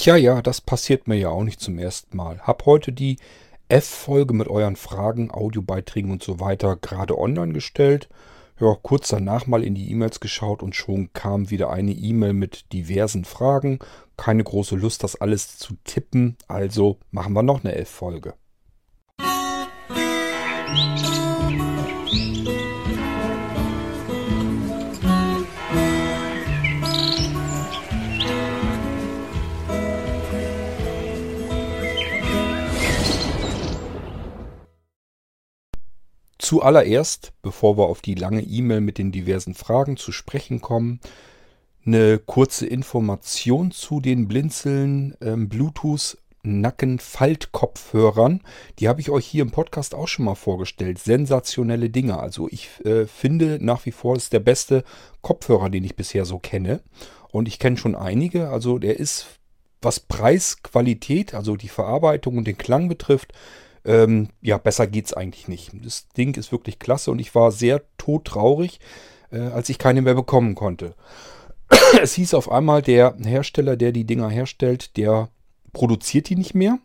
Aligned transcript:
Tja, 0.00 0.16
ja, 0.16 0.40
das 0.40 0.62
passiert 0.62 1.08
mir 1.08 1.16
ja 1.16 1.28
auch 1.28 1.44
nicht 1.44 1.60
zum 1.60 1.78
ersten 1.78 2.16
Mal. 2.16 2.40
Hab 2.40 2.64
heute 2.64 2.90
die 2.90 3.18
F-Folge 3.68 4.32
mit 4.32 4.48
euren 4.48 4.76
Fragen, 4.76 5.30
Audiobeiträgen 5.30 6.10
und 6.10 6.22
so 6.22 6.40
weiter 6.40 6.76
gerade 6.76 7.18
online 7.18 7.52
gestellt. 7.52 8.08
Ja, 8.58 8.74
kurz 8.80 9.08
danach 9.08 9.46
mal 9.46 9.62
in 9.62 9.74
die 9.74 9.90
E-Mails 9.90 10.18
geschaut 10.18 10.62
und 10.62 10.74
schon 10.74 11.12
kam 11.12 11.50
wieder 11.50 11.68
eine 11.68 11.92
E-Mail 11.92 12.32
mit 12.32 12.72
diversen 12.72 13.26
Fragen. 13.26 13.78
Keine 14.16 14.42
große 14.42 14.74
Lust, 14.74 15.04
das 15.04 15.20
alles 15.20 15.58
zu 15.58 15.74
tippen, 15.84 16.38
also 16.48 16.96
machen 17.10 17.34
wir 17.34 17.42
noch 17.42 17.62
eine 17.62 17.74
F-Folge. 17.74 18.32
Zuallererst, 36.50 37.32
bevor 37.42 37.78
wir 37.78 37.84
auf 37.84 38.00
die 38.00 38.16
lange 38.16 38.42
E-Mail 38.42 38.80
mit 38.80 38.98
den 38.98 39.12
diversen 39.12 39.54
Fragen 39.54 39.96
zu 39.96 40.10
sprechen 40.10 40.60
kommen, 40.60 40.98
eine 41.86 42.18
kurze 42.18 42.66
Information 42.66 43.70
zu 43.70 44.00
den 44.00 44.26
Blinzeln 44.26 45.16
ähm, 45.20 45.48
Bluetooth 45.48 46.18
Nackenfaltkopfhörern. 46.42 48.40
Die 48.80 48.88
habe 48.88 49.00
ich 49.00 49.10
euch 49.10 49.26
hier 49.26 49.42
im 49.42 49.52
Podcast 49.52 49.94
auch 49.94 50.08
schon 50.08 50.24
mal 50.24 50.34
vorgestellt. 50.34 50.98
Sensationelle 50.98 51.88
Dinge. 51.88 52.18
Also 52.18 52.48
ich 52.50 52.68
äh, 52.84 53.06
finde 53.06 53.64
nach 53.64 53.86
wie 53.86 53.92
vor 53.92 54.16
ist 54.16 54.32
der 54.32 54.40
beste 54.40 54.82
Kopfhörer, 55.22 55.70
den 55.70 55.84
ich 55.84 55.94
bisher 55.94 56.24
so 56.24 56.40
kenne. 56.40 56.80
Und 57.30 57.46
ich 57.46 57.60
kenne 57.60 57.76
schon 57.76 57.94
einige. 57.94 58.48
Also 58.48 58.80
der 58.80 58.98
ist, 58.98 59.38
was 59.80 60.00
Preis, 60.00 60.64
Qualität, 60.64 61.32
also 61.32 61.54
die 61.54 61.68
Verarbeitung 61.68 62.38
und 62.38 62.48
den 62.48 62.58
Klang 62.58 62.88
betrifft, 62.88 63.34
ähm, 63.84 64.28
ja, 64.40 64.58
besser 64.58 64.86
geht's 64.86 65.12
eigentlich 65.12 65.48
nicht. 65.48 65.72
Das 65.82 66.08
Ding 66.08 66.36
ist 66.36 66.52
wirklich 66.52 66.78
klasse 66.78 67.10
und 67.10 67.18
ich 67.18 67.34
war 67.34 67.52
sehr 67.52 67.82
todtraurig, 67.96 68.80
äh, 69.30 69.40
als 69.40 69.68
ich 69.68 69.78
keine 69.78 70.02
mehr 70.02 70.14
bekommen 70.14 70.54
konnte. 70.54 70.94
es 72.02 72.14
hieß 72.14 72.34
auf 72.34 72.50
einmal, 72.50 72.82
der 72.82 73.16
Hersteller, 73.22 73.76
der 73.76 73.92
die 73.92 74.04
Dinger 74.04 74.28
herstellt, 74.28 74.96
der 74.96 75.28
produziert 75.72 76.28
die 76.28 76.36
nicht 76.36 76.54
mehr. 76.54 76.78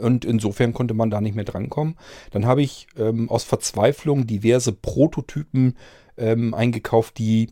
Und 0.00 0.24
insofern 0.24 0.72
konnte 0.72 0.94
man 0.94 1.10
da 1.10 1.20
nicht 1.20 1.34
mehr 1.34 1.44
drankommen. 1.44 1.96
Dann 2.30 2.46
habe 2.46 2.62
ich 2.62 2.86
ähm, 2.96 3.28
aus 3.28 3.42
Verzweiflung 3.42 4.26
diverse 4.26 4.72
Prototypen 4.72 5.76
ähm, 6.16 6.54
eingekauft, 6.54 7.18
die 7.18 7.50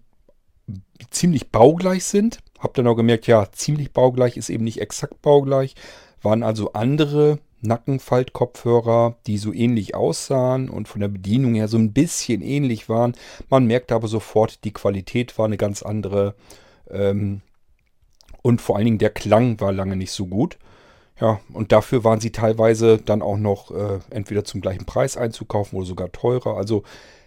ziemlich 1.10 1.50
baugleich 1.50 2.04
sind. 2.04 2.38
Hab 2.60 2.74
dann 2.74 2.86
auch 2.86 2.94
gemerkt, 2.94 3.26
ja, 3.26 3.50
ziemlich 3.50 3.92
baugleich 3.92 4.36
ist 4.36 4.50
eben 4.50 4.62
nicht 4.62 4.80
exakt 4.80 5.20
baugleich. 5.20 5.74
Waren 6.22 6.44
also 6.44 6.74
andere 6.74 7.40
Nackenfaltkopfhörer, 7.62 9.16
die 9.26 9.38
so 9.38 9.52
ähnlich 9.52 9.94
aussahen 9.94 10.68
und 10.68 10.88
von 10.88 11.00
der 11.00 11.08
Bedienung 11.08 11.54
her 11.54 11.68
so 11.68 11.78
ein 11.78 11.92
bisschen 11.92 12.42
ähnlich 12.42 12.88
waren. 12.88 13.14
Man 13.48 13.66
merkte 13.66 13.94
aber 13.94 14.08
sofort, 14.08 14.64
die 14.64 14.72
Qualität 14.72 15.38
war 15.38 15.46
eine 15.46 15.56
ganz 15.56 15.82
andere. 15.82 16.34
Ähm, 16.90 17.40
und 18.42 18.60
vor 18.60 18.76
allen 18.76 18.86
Dingen 18.86 18.98
der 18.98 19.10
Klang 19.10 19.60
war 19.60 19.72
lange 19.72 19.96
nicht 19.96 20.12
so 20.12 20.26
gut. 20.26 20.58
Ja, 21.20 21.40
und 21.52 21.70
dafür 21.70 22.02
waren 22.02 22.20
sie 22.20 22.32
teilweise 22.32 22.98
dann 22.98 23.22
auch 23.22 23.36
noch 23.36 23.70
äh, 23.70 24.00
entweder 24.10 24.44
zum 24.44 24.60
gleichen 24.60 24.86
Preis 24.86 25.16
einzukaufen 25.16 25.78
oder 25.78 25.86
sogar 25.86 26.10
teurer. 26.10 26.56
Also 26.56 26.82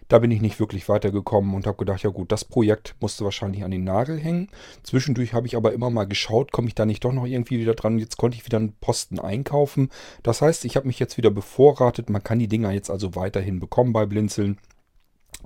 da 0.07 0.19
bin 0.19 0.31
ich 0.31 0.41
nicht 0.41 0.59
wirklich 0.59 0.87
weitergekommen 0.87 1.55
und 1.55 1.65
habe 1.65 1.77
gedacht, 1.77 2.03
ja 2.03 2.09
gut, 2.09 2.31
das 2.31 2.45
Projekt 2.45 2.95
musste 2.99 3.23
wahrscheinlich 3.23 3.63
an 3.63 3.71
den 3.71 3.83
Nagel 3.83 4.19
hängen. 4.19 4.49
Zwischendurch 4.83 5.33
habe 5.33 5.47
ich 5.47 5.55
aber 5.55 5.73
immer 5.73 5.89
mal 5.89 6.05
geschaut, 6.05 6.51
komme 6.51 6.67
ich 6.67 6.75
da 6.75 6.85
nicht 6.85 7.03
doch 7.03 7.11
noch 7.11 7.25
irgendwie 7.25 7.59
wieder 7.59 7.73
dran. 7.73 7.97
Jetzt 7.97 8.17
konnte 8.17 8.37
ich 8.37 8.45
wieder 8.45 8.57
einen 8.57 8.73
Posten 8.73 9.19
einkaufen. 9.19 9.89
Das 10.21 10.41
heißt, 10.41 10.65
ich 10.65 10.75
habe 10.75 10.87
mich 10.87 10.99
jetzt 10.99 11.17
wieder 11.17 11.31
bevorratet. 11.31 12.09
Man 12.09 12.23
kann 12.23 12.39
die 12.39 12.47
Dinger 12.47 12.71
jetzt 12.71 12.91
also 12.91 13.15
weiterhin 13.15 13.59
bekommen 13.59 13.93
bei 13.93 14.05
Blinzeln. 14.05 14.59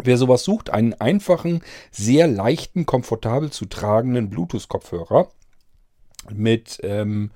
Wer 0.02 0.18
sowas 0.18 0.44
sucht, 0.44 0.70
einen 0.70 0.94
einfachen, 0.94 1.62
sehr 1.92 2.28
leichten, 2.28 2.86
komfortabel 2.86 3.52
zu 3.52 3.66
tragenden 3.66 4.30
Bluetooth-Kopfhörer 4.30 5.30
mit 6.34 6.80
ähm, 6.84 7.32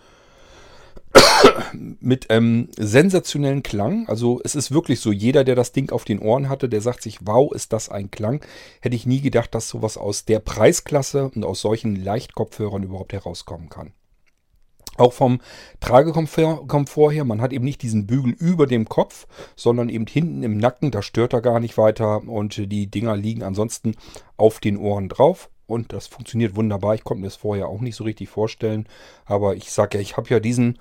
mit 1.99 2.27
ähm, 2.29 2.69
sensationellen 2.77 3.63
Klang. 3.63 4.07
Also 4.07 4.41
es 4.43 4.55
ist 4.55 4.71
wirklich 4.71 4.99
so, 4.99 5.11
jeder, 5.11 5.43
der 5.43 5.55
das 5.55 5.71
Ding 5.71 5.91
auf 5.91 6.05
den 6.05 6.19
Ohren 6.19 6.49
hatte, 6.49 6.69
der 6.69 6.81
sagt 6.81 7.01
sich, 7.01 7.19
wow, 7.21 7.51
ist 7.51 7.73
das 7.73 7.89
ein 7.89 8.11
Klang. 8.11 8.41
Hätte 8.81 8.95
ich 8.95 9.05
nie 9.05 9.21
gedacht, 9.21 9.53
dass 9.55 9.69
sowas 9.69 9.97
aus 9.97 10.25
der 10.25 10.39
Preisklasse 10.39 11.29
und 11.33 11.45
aus 11.45 11.61
solchen 11.61 11.95
Leichtkopfhörern 11.95 12.83
überhaupt 12.83 13.13
herauskommen 13.13 13.69
kann. 13.69 13.93
Auch 14.95 15.13
vom 15.13 15.41
Tragekomfort 15.79 17.11
her, 17.11 17.23
man 17.23 17.41
hat 17.41 17.51
eben 17.51 17.65
nicht 17.65 17.81
diesen 17.81 18.05
Bügel 18.05 18.33
über 18.33 18.67
dem 18.67 18.87
Kopf, 18.87 19.25
sondern 19.55 19.89
eben 19.89 20.05
hinten 20.05 20.43
im 20.43 20.57
Nacken, 20.57 20.91
da 20.91 21.01
stört 21.01 21.33
er 21.33 21.41
gar 21.41 21.59
nicht 21.59 21.79
weiter 21.79 22.21
und 22.27 22.71
die 22.71 22.91
Dinger 22.91 23.15
liegen 23.15 23.41
ansonsten 23.41 23.95
auf 24.37 24.59
den 24.59 24.77
Ohren 24.77 25.09
drauf 25.09 25.49
und 25.65 25.93
das 25.93 26.07
funktioniert 26.07 26.55
wunderbar. 26.55 26.95
Ich 26.95 27.03
konnte 27.03 27.21
mir 27.21 27.27
das 27.27 27.35
vorher 27.35 27.67
auch 27.67 27.79
nicht 27.79 27.95
so 27.95 28.03
richtig 28.03 28.29
vorstellen. 28.29 28.87
Aber 29.25 29.55
ich 29.55 29.71
sage 29.71 29.97
ja, 29.97 30.01
ich 30.01 30.17
habe 30.17 30.29
ja 30.29 30.39
diesen 30.39 30.77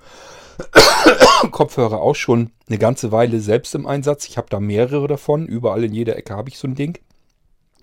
Kopfhörer 1.51 2.01
auch 2.01 2.15
schon 2.15 2.51
eine 2.67 2.77
ganze 2.77 3.11
Weile 3.11 3.39
selbst 3.39 3.75
im 3.75 3.87
Einsatz. 3.87 4.27
Ich 4.27 4.37
habe 4.37 4.49
da 4.49 4.59
mehrere 4.59 5.07
davon. 5.07 5.47
Überall 5.47 5.83
in 5.83 5.93
jeder 5.93 6.17
Ecke 6.17 6.35
habe 6.35 6.49
ich 6.49 6.57
so 6.57 6.67
ein 6.67 6.75
Ding. 6.75 6.99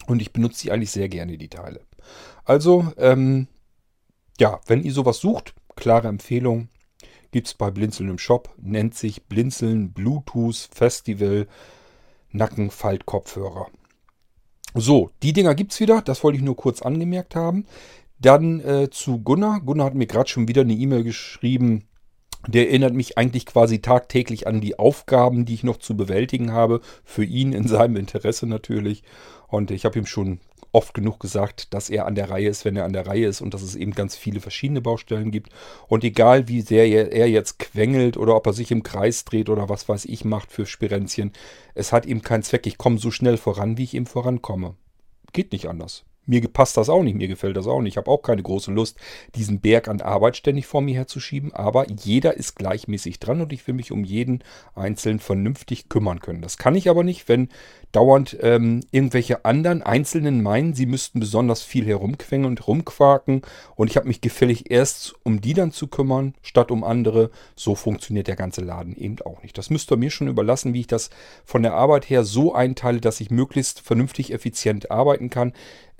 Und 0.06 0.20
ich 0.20 0.32
benutze 0.32 0.62
die 0.62 0.72
eigentlich 0.72 0.90
sehr 0.90 1.08
gerne, 1.08 1.38
die 1.38 1.48
Teile. 1.48 1.80
Also, 2.44 2.92
ähm, 2.96 3.48
ja, 4.38 4.60
wenn 4.66 4.82
ihr 4.82 4.92
sowas 4.92 5.18
sucht, 5.18 5.54
klare 5.76 6.08
Empfehlung. 6.08 6.68
Gibt 7.32 7.46
es 7.46 7.54
bei 7.54 7.70
Blinzeln 7.70 8.10
im 8.10 8.18
Shop. 8.18 8.50
Nennt 8.56 8.94
sich 8.94 9.24
Blinzeln 9.24 9.92
Bluetooth 9.92 10.68
Festival 10.72 11.46
Nackenfaltkopfhörer. 12.32 13.68
So, 14.74 15.10
die 15.22 15.32
Dinger 15.32 15.54
gibt 15.54 15.72
es 15.72 15.80
wieder. 15.80 16.02
Das 16.02 16.22
wollte 16.22 16.38
ich 16.38 16.44
nur 16.44 16.56
kurz 16.56 16.82
angemerkt 16.82 17.34
haben. 17.34 17.66
Dann 18.18 18.60
äh, 18.60 18.90
zu 18.90 19.20
Gunnar. 19.20 19.60
Gunnar 19.60 19.86
hat 19.86 19.94
mir 19.94 20.06
gerade 20.06 20.28
schon 20.28 20.48
wieder 20.48 20.62
eine 20.62 20.74
E-Mail 20.74 21.04
geschrieben. 21.04 21.84
Der 22.46 22.68
erinnert 22.68 22.94
mich 22.94 23.18
eigentlich 23.18 23.46
quasi 23.46 23.80
tagtäglich 23.80 24.46
an 24.46 24.60
die 24.60 24.78
Aufgaben, 24.78 25.44
die 25.44 25.54
ich 25.54 25.64
noch 25.64 25.78
zu 25.78 25.96
bewältigen 25.96 26.52
habe. 26.52 26.80
Für 27.04 27.24
ihn 27.24 27.52
in 27.52 27.66
seinem 27.66 27.96
Interesse 27.96 28.46
natürlich. 28.46 29.02
Und 29.48 29.70
ich 29.70 29.84
habe 29.84 29.98
ihm 29.98 30.06
schon 30.06 30.40
oft 30.72 30.94
genug 30.94 31.20
gesagt, 31.20 31.74
dass 31.74 31.90
er 31.90 32.06
an 32.06 32.14
der 32.14 32.30
Reihe 32.30 32.48
ist, 32.48 32.64
wenn 32.64 32.76
er 32.76 32.84
an 32.84 32.92
der 32.92 33.06
Reihe 33.06 33.26
ist 33.26 33.40
und 33.40 33.54
dass 33.54 33.62
es 33.62 33.74
eben 33.74 33.92
ganz 33.92 34.16
viele 34.16 34.40
verschiedene 34.40 34.80
Baustellen 34.80 35.30
gibt. 35.30 35.50
Und 35.88 36.04
egal 36.04 36.48
wie 36.48 36.60
sehr 36.60 36.86
er 37.12 37.28
jetzt 37.28 37.58
quengelt 37.58 38.16
oder 38.16 38.36
ob 38.36 38.46
er 38.46 38.52
sich 38.52 38.70
im 38.70 38.82
Kreis 38.82 39.24
dreht 39.24 39.48
oder 39.48 39.68
was 39.68 39.88
weiß 39.88 40.04
ich 40.04 40.24
macht 40.24 40.52
für 40.52 40.66
Spirenzchen, 40.66 41.32
es 41.74 41.92
hat 41.92 42.06
ihm 42.06 42.22
keinen 42.22 42.42
Zweck. 42.42 42.66
Ich 42.66 42.78
komme 42.78 42.98
so 42.98 43.10
schnell 43.10 43.36
voran, 43.36 43.78
wie 43.78 43.84
ich 43.84 43.94
eben 43.94 44.06
vorankomme. 44.06 44.74
Geht 45.32 45.52
nicht 45.52 45.68
anders. 45.68 46.04
Mir 46.26 46.46
passt 46.46 46.76
das 46.76 46.88
auch 46.88 47.02
nicht, 47.02 47.16
mir 47.16 47.28
gefällt 47.28 47.56
das 47.56 47.66
auch 47.66 47.80
nicht. 47.80 47.94
Ich 47.94 47.96
habe 47.96 48.10
auch 48.10 48.22
keine 48.22 48.42
große 48.42 48.70
Lust, 48.70 48.98
diesen 49.34 49.60
Berg 49.60 49.88
an 49.88 50.00
Arbeit 50.00 50.36
ständig 50.36 50.66
vor 50.66 50.80
mir 50.80 50.94
herzuschieben, 50.94 51.52
aber 51.52 51.86
jeder 51.88 52.36
ist 52.36 52.56
gleichmäßig 52.56 53.18
dran 53.18 53.40
und 53.40 53.52
ich 53.52 53.66
will 53.66 53.74
mich 53.74 53.90
um 53.90 54.04
jeden 54.04 54.44
einzeln 54.74 55.18
vernünftig 55.18 55.88
kümmern 55.88 56.20
können. 56.20 56.42
Das 56.42 56.56
kann 56.56 56.76
ich 56.76 56.88
aber 56.88 57.02
nicht, 57.02 57.28
wenn 57.28 57.48
dauernd 57.92 58.36
ähm, 58.40 58.80
irgendwelche 58.92 59.44
anderen 59.44 59.82
Einzelnen 59.82 60.42
meinen, 60.42 60.74
sie 60.74 60.86
müssten 60.86 61.20
besonders 61.20 61.62
viel 61.62 61.86
herumquengen 61.86 62.46
und 62.46 62.66
rumquaken 62.66 63.42
und 63.74 63.90
ich 63.90 63.96
habe 63.96 64.06
mich 64.06 64.20
gefällig 64.20 64.70
erst 64.70 65.14
um 65.24 65.40
die 65.40 65.54
dann 65.54 65.72
zu 65.72 65.88
kümmern, 65.88 66.34
statt 66.42 66.70
um 66.70 66.84
andere. 66.84 67.30
So 67.56 67.74
funktioniert 67.74 68.28
der 68.28 68.36
ganze 68.36 68.60
Laden 68.60 68.96
eben 68.96 69.16
auch 69.24 69.42
nicht. 69.42 69.58
Das 69.58 69.70
müsst 69.70 69.90
ihr 69.90 69.96
mir 69.96 70.10
schon 70.10 70.28
überlassen, 70.28 70.74
wie 70.74 70.80
ich 70.80 70.86
das 70.86 71.10
von 71.44 71.62
der 71.62 71.74
Arbeit 71.74 72.08
her 72.08 72.24
so 72.24 72.54
einteile, 72.54 73.00
dass 73.00 73.20
ich 73.20 73.30
möglichst 73.30 73.80
vernünftig 73.80 74.32
effizient 74.32 74.90
arbeiten 74.90 75.30
kann. 75.30 75.52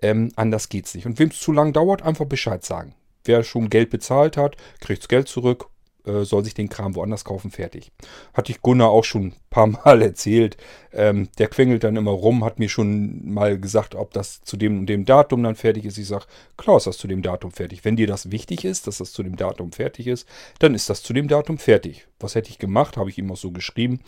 Ähm, 0.02 0.32
anders 0.36 0.68
geht's 0.68 0.94
nicht. 0.94 1.06
Und 1.06 1.18
wem 1.18 1.28
es 1.28 1.40
zu 1.40 1.52
lang 1.52 1.72
dauert, 1.72 2.02
einfach 2.02 2.26
Bescheid 2.26 2.64
sagen. 2.64 2.94
Wer 3.24 3.42
schon 3.42 3.68
Geld 3.68 3.90
bezahlt 3.90 4.36
hat, 4.36 4.56
kriegt 4.80 5.08
Geld 5.08 5.28
zurück, 5.28 5.68
äh, 6.06 6.24
soll 6.24 6.44
sich 6.44 6.54
den 6.54 6.68
Kram 6.70 6.94
woanders 6.94 7.24
kaufen, 7.24 7.50
fertig. 7.50 7.92
Hatte 8.32 8.52
ich 8.52 8.62
Gunnar 8.62 8.88
auch 8.88 9.04
schon 9.04 9.22
ein 9.24 9.34
paar 9.50 9.66
Mal 9.84 10.02
erzählt. 10.02 10.56
Ähm, 10.92 11.28
der 11.38 11.48
quengelt 11.48 11.84
dann 11.84 11.96
immer 11.96 12.12
rum, 12.12 12.44
hat 12.44 12.58
mir 12.58 12.68
schon 12.68 13.32
mal 13.32 13.58
gesagt, 13.58 13.94
ob 13.94 14.12
das 14.12 14.42
zu 14.42 14.56
dem 14.56 14.80
und 14.80 14.86
dem 14.86 15.04
Datum 15.04 15.42
dann 15.42 15.56
fertig 15.56 15.84
ist. 15.84 15.98
Ich 15.98 16.06
sage, 16.06 16.24
klar 16.56 16.78
ist 16.78 16.86
das 16.86 16.98
zu 16.98 17.08
dem 17.08 17.22
Datum 17.22 17.50
fertig. 17.52 17.84
Wenn 17.84 17.96
dir 17.96 18.06
das 18.06 18.30
wichtig 18.30 18.64
ist, 18.64 18.86
dass 18.86 18.98
das 18.98 19.12
zu 19.12 19.22
dem 19.22 19.36
Datum 19.36 19.72
fertig 19.72 20.06
ist, 20.06 20.26
dann 20.58 20.74
ist 20.74 20.88
das 20.88 21.02
zu 21.02 21.12
dem 21.12 21.28
Datum 21.28 21.58
fertig. 21.58 22.06
Was 22.18 22.34
hätte 22.34 22.50
ich 22.50 22.58
gemacht? 22.58 22.96
Habe 22.96 23.10
ich 23.10 23.18
ihm 23.18 23.30
auch 23.30 23.36
so 23.36 23.50
geschrieben 23.50 24.00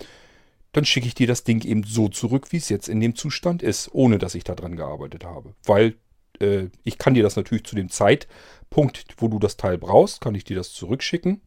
dann 0.72 0.84
schicke 0.84 1.06
ich 1.06 1.14
dir 1.14 1.26
das 1.26 1.44
Ding 1.44 1.64
eben 1.64 1.84
so 1.84 2.08
zurück, 2.08 2.50
wie 2.50 2.56
es 2.56 2.68
jetzt 2.68 2.88
in 2.88 3.00
dem 3.00 3.14
Zustand 3.14 3.62
ist, 3.62 3.90
ohne 3.92 4.18
dass 4.18 4.34
ich 4.34 4.44
daran 4.44 4.76
gearbeitet 4.76 5.24
habe. 5.24 5.54
Weil 5.64 5.96
äh, 6.40 6.68
ich 6.82 6.98
kann 6.98 7.14
dir 7.14 7.22
das 7.22 7.36
natürlich 7.36 7.64
zu 7.64 7.76
dem 7.76 7.90
Zeitpunkt, 7.90 9.06
wo 9.18 9.28
du 9.28 9.38
das 9.38 9.56
Teil 9.56 9.78
brauchst, 9.78 10.20
kann 10.20 10.34
ich 10.34 10.44
dir 10.44 10.56
das 10.56 10.72
zurückschicken. 10.72 11.42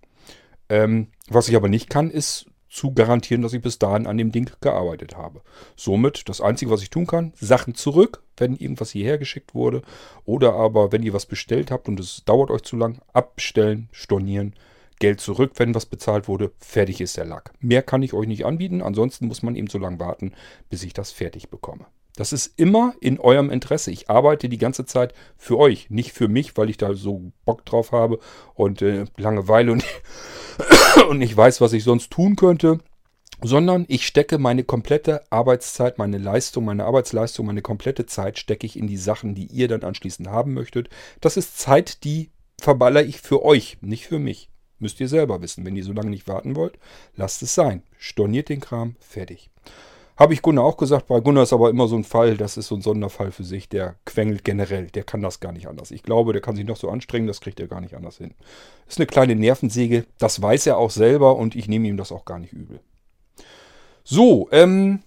Ähm, 0.70 1.08
was 1.28 1.50
ich 1.50 1.56
aber 1.56 1.70
nicht 1.70 1.90
kann, 1.90 2.10
ist 2.10 2.48
zu 2.70 2.94
garantieren, 2.94 3.42
dass 3.42 3.54
ich 3.54 3.62
bis 3.62 3.80
dahin 3.80 4.06
an 4.06 4.18
dem 4.18 4.32
Ding 4.32 4.52
gearbeitet 4.60 5.16
habe. 5.16 5.42
Somit 5.78 6.28
das 6.28 6.42
Einzige, 6.42 6.72
was 6.72 6.82
ich 6.82 6.90
tun 6.90 7.08
kann, 7.08 7.32
Sachen 7.40 7.74
zurück, 7.74 8.22
wenn 8.36 8.56
irgendwas 8.56 8.92
hierher 8.92 9.18
geschickt 9.18 9.56
wurde. 9.56 9.82
Oder 10.26 10.54
aber, 10.54 10.92
wenn 10.92 11.02
ihr 11.02 11.14
was 11.14 11.26
bestellt 11.26 11.72
habt 11.72 11.88
und 11.88 12.00
es 12.00 12.24
dauert 12.26 12.52
euch 12.52 12.64
zu 12.64 12.76
lang, 12.76 13.02
abbestellen, 13.14 13.88
stornieren, 13.92 14.56
Geld 15.00 15.20
zurück, 15.20 15.54
wenn 15.58 15.76
was 15.76 15.86
bezahlt 15.86 16.28
wurde. 16.28 16.52
Fertig 16.60 17.02
ist 17.02 17.18
der 17.18 17.26
Lack. 17.26 17.54
Mehr 17.60 17.84
kann 17.84 18.04
ich 18.04 18.14
euch 18.14 18.28
nicht 18.28 18.46
anbieten. 18.46 18.82
Ansonsten 18.82 19.28
muss 19.28 19.44
man 19.44 19.56
eben 19.56 19.68
so 19.68 19.78
lange 19.78 20.00
warten, 20.00 20.34
bis 20.70 20.84
ich 20.84 20.94
das 20.94 21.12
fertig 21.12 21.50
bekomme. 21.50 21.86
Das 22.16 22.32
ist 22.32 22.58
immer 22.58 22.94
in 23.02 23.20
eurem 23.20 23.50
Interesse. 23.50 23.92
Ich 23.92 24.10
arbeite 24.10 24.48
die 24.48 24.58
ganze 24.58 24.86
Zeit 24.86 25.14
für 25.38 25.58
euch, 25.58 25.90
nicht 25.90 26.14
für 26.14 26.30
mich, 26.30 26.56
weil 26.56 26.70
ich 26.70 26.78
da 26.78 26.94
so 26.94 27.32
Bock 27.44 27.66
drauf 27.66 27.92
habe 27.92 28.20
und 28.54 28.82
äh, 28.82 29.06
Langeweile 29.18 29.74
und, 29.74 29.84
und 31.10 31.18
nicht 31.18 31.36
weiß, 31.36 31.60
was 31.60 31.74
ich 31.74 31.84
sonst 31.84 32.12
tun 32.12 32.38
könnte, 32.38 32.80
sondern 33.42 33.86
ich 33.90 34.08
stecke 34.08 34.38
meine 34.38 34.64
komplette 34.64 35.30
Arbeitszeit, 35.30 35.98
meine 35.98 36.18
Leistung, 36.18 36.64
meine 36.64 36.86
Arbeitsleistung, 36.86 37.46
meine 37.46 37.62
komplette 37.62 38.06
Zeit 38.06 38.40
stecke 38.40 38.66
ich 38.66 38.80
in 38.80 38.88
die 38.88 38.98
Sachen, 38.98 39.36
die 39.36 39.48
ihr 39.48 39.68
dann 39.68 39.84
anschließend 39.84 40.30
haben 40.30 40.54
möchtet. 40.54 40.90
Das 41.20 41.36
ist 41.36 41.60
Zeit, 41.60 42.06
die 42.06 42.32
verballer 42.62 43.04
ich 43.04 43.20
für 43.20 43.44
euch, 43.44 43.78
nicht 43.82 44.08
für 44.08 44.20
mich. 44.20 44.50
Müsst 44.80 45.00
ihr 45.00 45.08
selber 45.08 45.42
wissen. 45.42 45.66
Wenn 45.66 45.76
ihr 45.76 45.84
so 45.84 45.94
lange 45.94 46.10
nicht 46.10 46.28
warten 46.28 46.56
wollt, 46.56 46.78
lasst 47.16 47.42
es 47.42 47.56
sein. 47.56 47.84
Storniert 47.98 48.50
den 48.50 48.60
Kram, 48.60 48.96
fertig. 49.00 49.50
Habe 50.18 50.34
ich 50.34 50.42
Gunnar 50.42 50.64
auch 50.64 50.78
gesagt. 50.78 51.08
Bei 51.08 51.20
Gunnar 51.20 51.44
ist 51.44 51.52
aber 51.52 51.70
immer 51.70 51.88
so 51.88 51.98
ein 51.98 52.06
Fall, 52.06 52.38
das 52.38 52.56
ist 52.56 52.68
so 52.68 52.76
ein 52.76 52.82
Sonderfall 52.82 53.32
für 53.32 53.44
sich. 53.44 53.68
Der 53.68 53.96
quengelt 54.06 54.46
generell. 54.46 54.88
Der 54.88 55.04
kann 55.04 55.22
das 55.22 55.42
gar 55.42 55.52
nicht 55.52 55.68
anders. 55.68 55.92
Ich 55.92 56.04
glaube, 56.04 56.32
der 56.32 56.42
kann 56.42 56.56
sich 56.56 56.66
noch 56.66 56.78
so 56.78 56.90
anstrengen, 56.90 57.28
das 57.28 57.42
kriegt 57.42 57.60
er 57.60 57.68
gar 57.68 57.82
nicht 57.82 57.96
anders 57.96 58.18
hin. 58.18 58.34
Ist 58.88 58.98
eine 58.98 59.08
kleine 59.08 59.36
Nervensäge. 59.36 60.06
Das 60.18 60.42
weiß 60.42 60.68
er 60.68 60.78
auch 60.78 60.92
selber 60.92 61.36
und 61.36 61.56
ich 61.56 61.68
nehme 61.68 61.88
ihm 61.88 61.98
das 61.98 62.14
auch 62.14 62.24
gar 62.24 62.40
nicht 62.40 62.54
übel. 62.54 62.80
So, 64.06 64.48
ähm, 64.52 65.02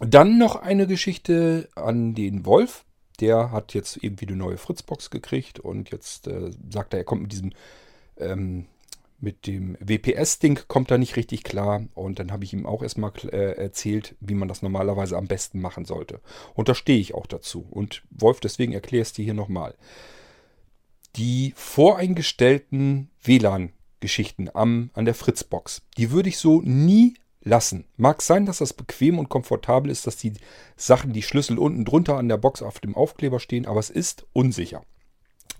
dann 0.00 0.38
noch 0.38 0.56
eine 0.56 0.86
Geschichte 0.86 1.68
an 1.76 2.14
den 2.14 2.44
Wolf. 2.44 2.84
Der 3.20 3.52
hat 3.52 3.74
jetzt 3.74 4.02
irgendwie 4.02 4.26
eine 4.26 4.36
neue 4.36 4.58
Fritzbox 4.58 5.10
gekriegt 5.10 5.60
und 5.60 5.90
jetzt 5.90 6.26
äh, 6.26 6.50
sagt 6.68 6.94
er, 6.94 6.98
er 6.98 7.04
kommt 7.04 7.22
mit 7.22 7.32
diesem 7.32 7.52
ähm, 8.18 8.66
mit 9.18 9.46
dem 9.46 9.76
WPS-Ding 9.80 10.60
kommt 10.68 10.90
er 10.90 10.98
nicht 10.98 11.16
richtig 11.16 11.44
klar. 11.44 11.84
Und 11.94 12.18
dann 12.18 12.32
habe 12.32 12.44
ich 12.44 12.52
ihm 12.52 12.66
auch 12.66 12.82
erstmal 12.82 13.12
äh, 13.32 13.56
erzählt, 13.56 14.14
wie 14.20 14.34
man 14.34 14.48
das 14.48 14.62
normalerweise 14.62 15.16
am 15.16 15.26
besten 15.26 15.60
machen 15.60 15.84
sollte. 15.84 16.20
Und 16.54 16.68
da 16.68 16.74
stehe 16.74 16.98
ich 16.98 17.14
auch 17.14 17.26
dazu. 17.26 17.66
Und 17.70 18.02
Wolf, 18.10 18.40
deswegen 18.40 18.72
erkläre 18.72 19.02
ich 19.02 19.08
es 19.08 19.14
dir 19.14 19.24
hier 19.24 19.34
nochmal. 19.34 19.74
Die 21.16 21.54
voreingestellten 21.56 23.10
WLAN-Geschichten 23.22 24.50
an 24.50 24.90
der 24.94 25.14
Fritzbox, 25.14 25.82
die 25.96 26.10
würde 26.10 26.28
ich 26.28 26.36
so 26.38 26.60
nie 26.60 27.14
lassen. 27.46 27.84
Mag 27.96 28.20
sein, 28.20 28.44
dass 28.44 28.58
das 28.58 28.74
bequem 28.74 29.18
und 29.18 29.28
komfortabel 29.28 29.90
ist, 29.90 30.06
dass 30.06 30.16
die 30.16 30.34
Sachen, 30.76 31.12
die 31.12 31.22
Schlüssel 31.22 31.58
unten 31.58 31.84
drunter 31.84 32.18
an 32.18 32.28
der 32.28 32.36
Box 32.36 32.60
auf 32.60 32.80
dem 32.80 32.94
Aufkleber 32.94 33.40
stehen, 33.40 33.66
aber 33.66 33.80
es 33.80 33.88
ist 33.88 34.26
unsicher. 34.32 34.82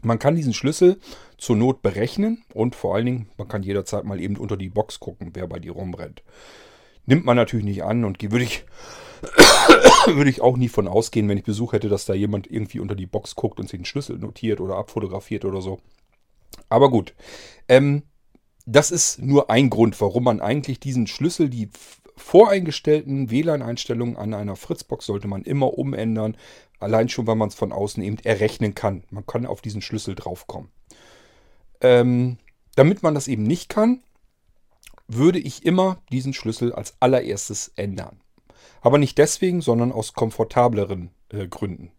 Man 0.06 0.20
kann 0.20 0.36
diesen 0.36 0.54
Schlüssel 0.54 1.00
zur 1.36 1.56
Not 1.56 1.82
berechnen 1.82 2.44
und 2.54 2.76
vor 2.76 2.94
allen 2.94 3.06
Dingen, 3.06 3.28
man 3.38 3.48
kann 3.48 3.64
jederzeit 3.64 4.04
mal 4.04 4.20
eben 4.20 4.36
unter 4.36 4.56
die 4.56 4.68
Box 4.68 5.00
gucken, 5.00 5.30
wer 5.34 5.48
bei 5.48 5.58
dir 5.58 5.72
rumrennt. 5.72 6.22
Nimmt 7.06 7.24
man 7.24 7.36
natürlich 7.36 7.66
nicht 7.66 7.82
an 7.82 8.04
und 8.04 8.22
würde 8.22 8.44
ich, 8.44 8.64
würde 10.06 10.30
ich 10.30 10.42
auch 10.42 10.56
nie 10.56 10.68
von 10.68 10.86
ausgehen, 10.86 11.28
wenn 11.28 11.38
ich 11.38 11.42
Besuch 11.42 11.72
hätte, 11.72 11.88
dass 11.88 12.06
da 12.06 12.14
jemand 12.14 12.48
irgendwie 12.48 12.78
unter 12.78 12.94
die 12.94 13.06
Box 13.06 13.34
guckt 13.34 13.58
und 13.58 13.68
sich 13.68 13.80
den 13.80 13.84
Schlüssel 13.84 14.16
notiert 14.16 14.60
oder 14.60 14.76
abfotografiert 14.76 15.44
oder 15.44 15.60
so. 15.60 15.80
Aber 16.68 16.88
gut, 16.88 17.12
ähm, 17.66 18.04
das 18.64 18.92
ist 18.92 19.20
nur 19.20 19.50
ein 19.50 19.70
Grund, 19.70 20.00
warum 20.00 20.22
man 20.22 20.40
eigentlich 20.40 20.78
diesen 20.78 21.08
Schlüssel, 21.08 21.48
die 21.48 21.68
voreingestellten 22.16 23.30
WLAN-Einstellungen 23.30 24.16
an 24.16 24.34
einer 24.34 24.56
Fritzbox 24.56 25.06
sollte 25.06 25.28
man 25.28 25.42
immer 25.42 25.78
umändern. 25.78 26.36
Allein 26.78 27.08
schon, 27.08 27.26
weil 27.26 27.36
man 27.36 27.48
es 27.48 27.54
von 27.54 27.72
außen 27.72 28.02
eben 28.02 28.18
errechnen 28.18 28.74
kann. 28.74 29.04
Man 29.10 29.26
kann 29.26 29.46
auf 29.46 29.60
diesen 29.60 29.82
Schlüssel 29.82 30.14
draufkommen. 30.14 30.70
Ähm, 31.80 32.38
damit 32.74 33.02
man 33.02 33.14
das 33.14 33.28
eben 33.28 33.44
nicht 33.44 33.68
kann, 33.68 34.02
würde 35.08 35.38
ich 35.38 35.64
immer 35.64 36.02
diesen 36.10 36.32
Schlüssel 36.32 36.72
als 36.72 36.94
allererstes 37.00 37.72
ändern. 37.76 38.20
Aber 38.80 38.98
nicht 38.98 39.18
deswegen, 39.18 39.60
sondern 39.60 39.92
aus 39.92 40.12
komfortableren 40.14 41.10
äh, 41.30 41.46
Gründen. 41.48 41.92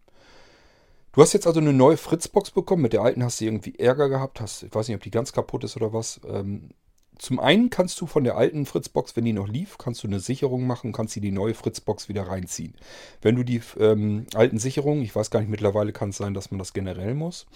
Du 1.12 1.22
hast 1.22 1.32
jetzt 1.32 1.46
also 1.46 1.60
eine 1.60 1.72
neue 1.72 1.96
Fritzbox 1.96 2.50
bekommen. 2.50 2.82
Mit 2.82 2.92
der 2.92 3.02
alten 3.02 3.24
hast 3.24 3.40
du 3.40 3.44
irgendwie 3.44 3.78
Ärger 3.78 4.08
gehabt. 4.08 4.40
Hast, 4.40 4.62
ich 4.62 4.74
weiß 4.74 4.88
nicht, 4.88 4.96
ob 4.96 5.02
die 5.02 5.10
ganz 5.10 5.32
kaputt 5.32 5.64
ist 5.64 5.76
oder 5.76 5.92
was. 5.92 6.20
Ähm, 6.28 6.70
zum 7.18 7.40
einen 7.40 7.68
kannst 7.70 8.00
du 8.00 8.06
von 8.06 8.24
der 8.24 8.36
alten 8.36 8.64
Fritzbox, 8.64 9.16
wenn 9.16 9.24
die 9.24 9.32
noch 9.32 9.48
lief, 9.48 9.76
kannst 9.76 10.02
du 10.02 10.06
eine 10.06 10.20
Sicherung 10.20 10.66
machen, 10.66 10.92
kannst 10.92 11.14
sie 11.14 11.20
die 11.20 11.32
neue 11.32 11.54
Fritzbox 11.54 12.08
wieder 12.08 12.22
reinziehen. 12.28 12.74
Wenn 13.20 13.36
du 13.36 13.42
die 13.42 13.60
ähm, 13.78 14.26
alten 14.34 14.58
Sicherungen, 14.58 15.02
ich 15.02 15.14
weiß 15.14 15.30
gar 15.30 15.40
nicht, 15.40 15.50
mittlerweile 15.50 15.92
kann 15.92 16.10
es 16.10 16.16
sein, 16.16 16.34
dass 16.34 16.50
man 16.50 16.58
das 16.58 16.72
generell 16.72 17.14
muss. 17.14 17.46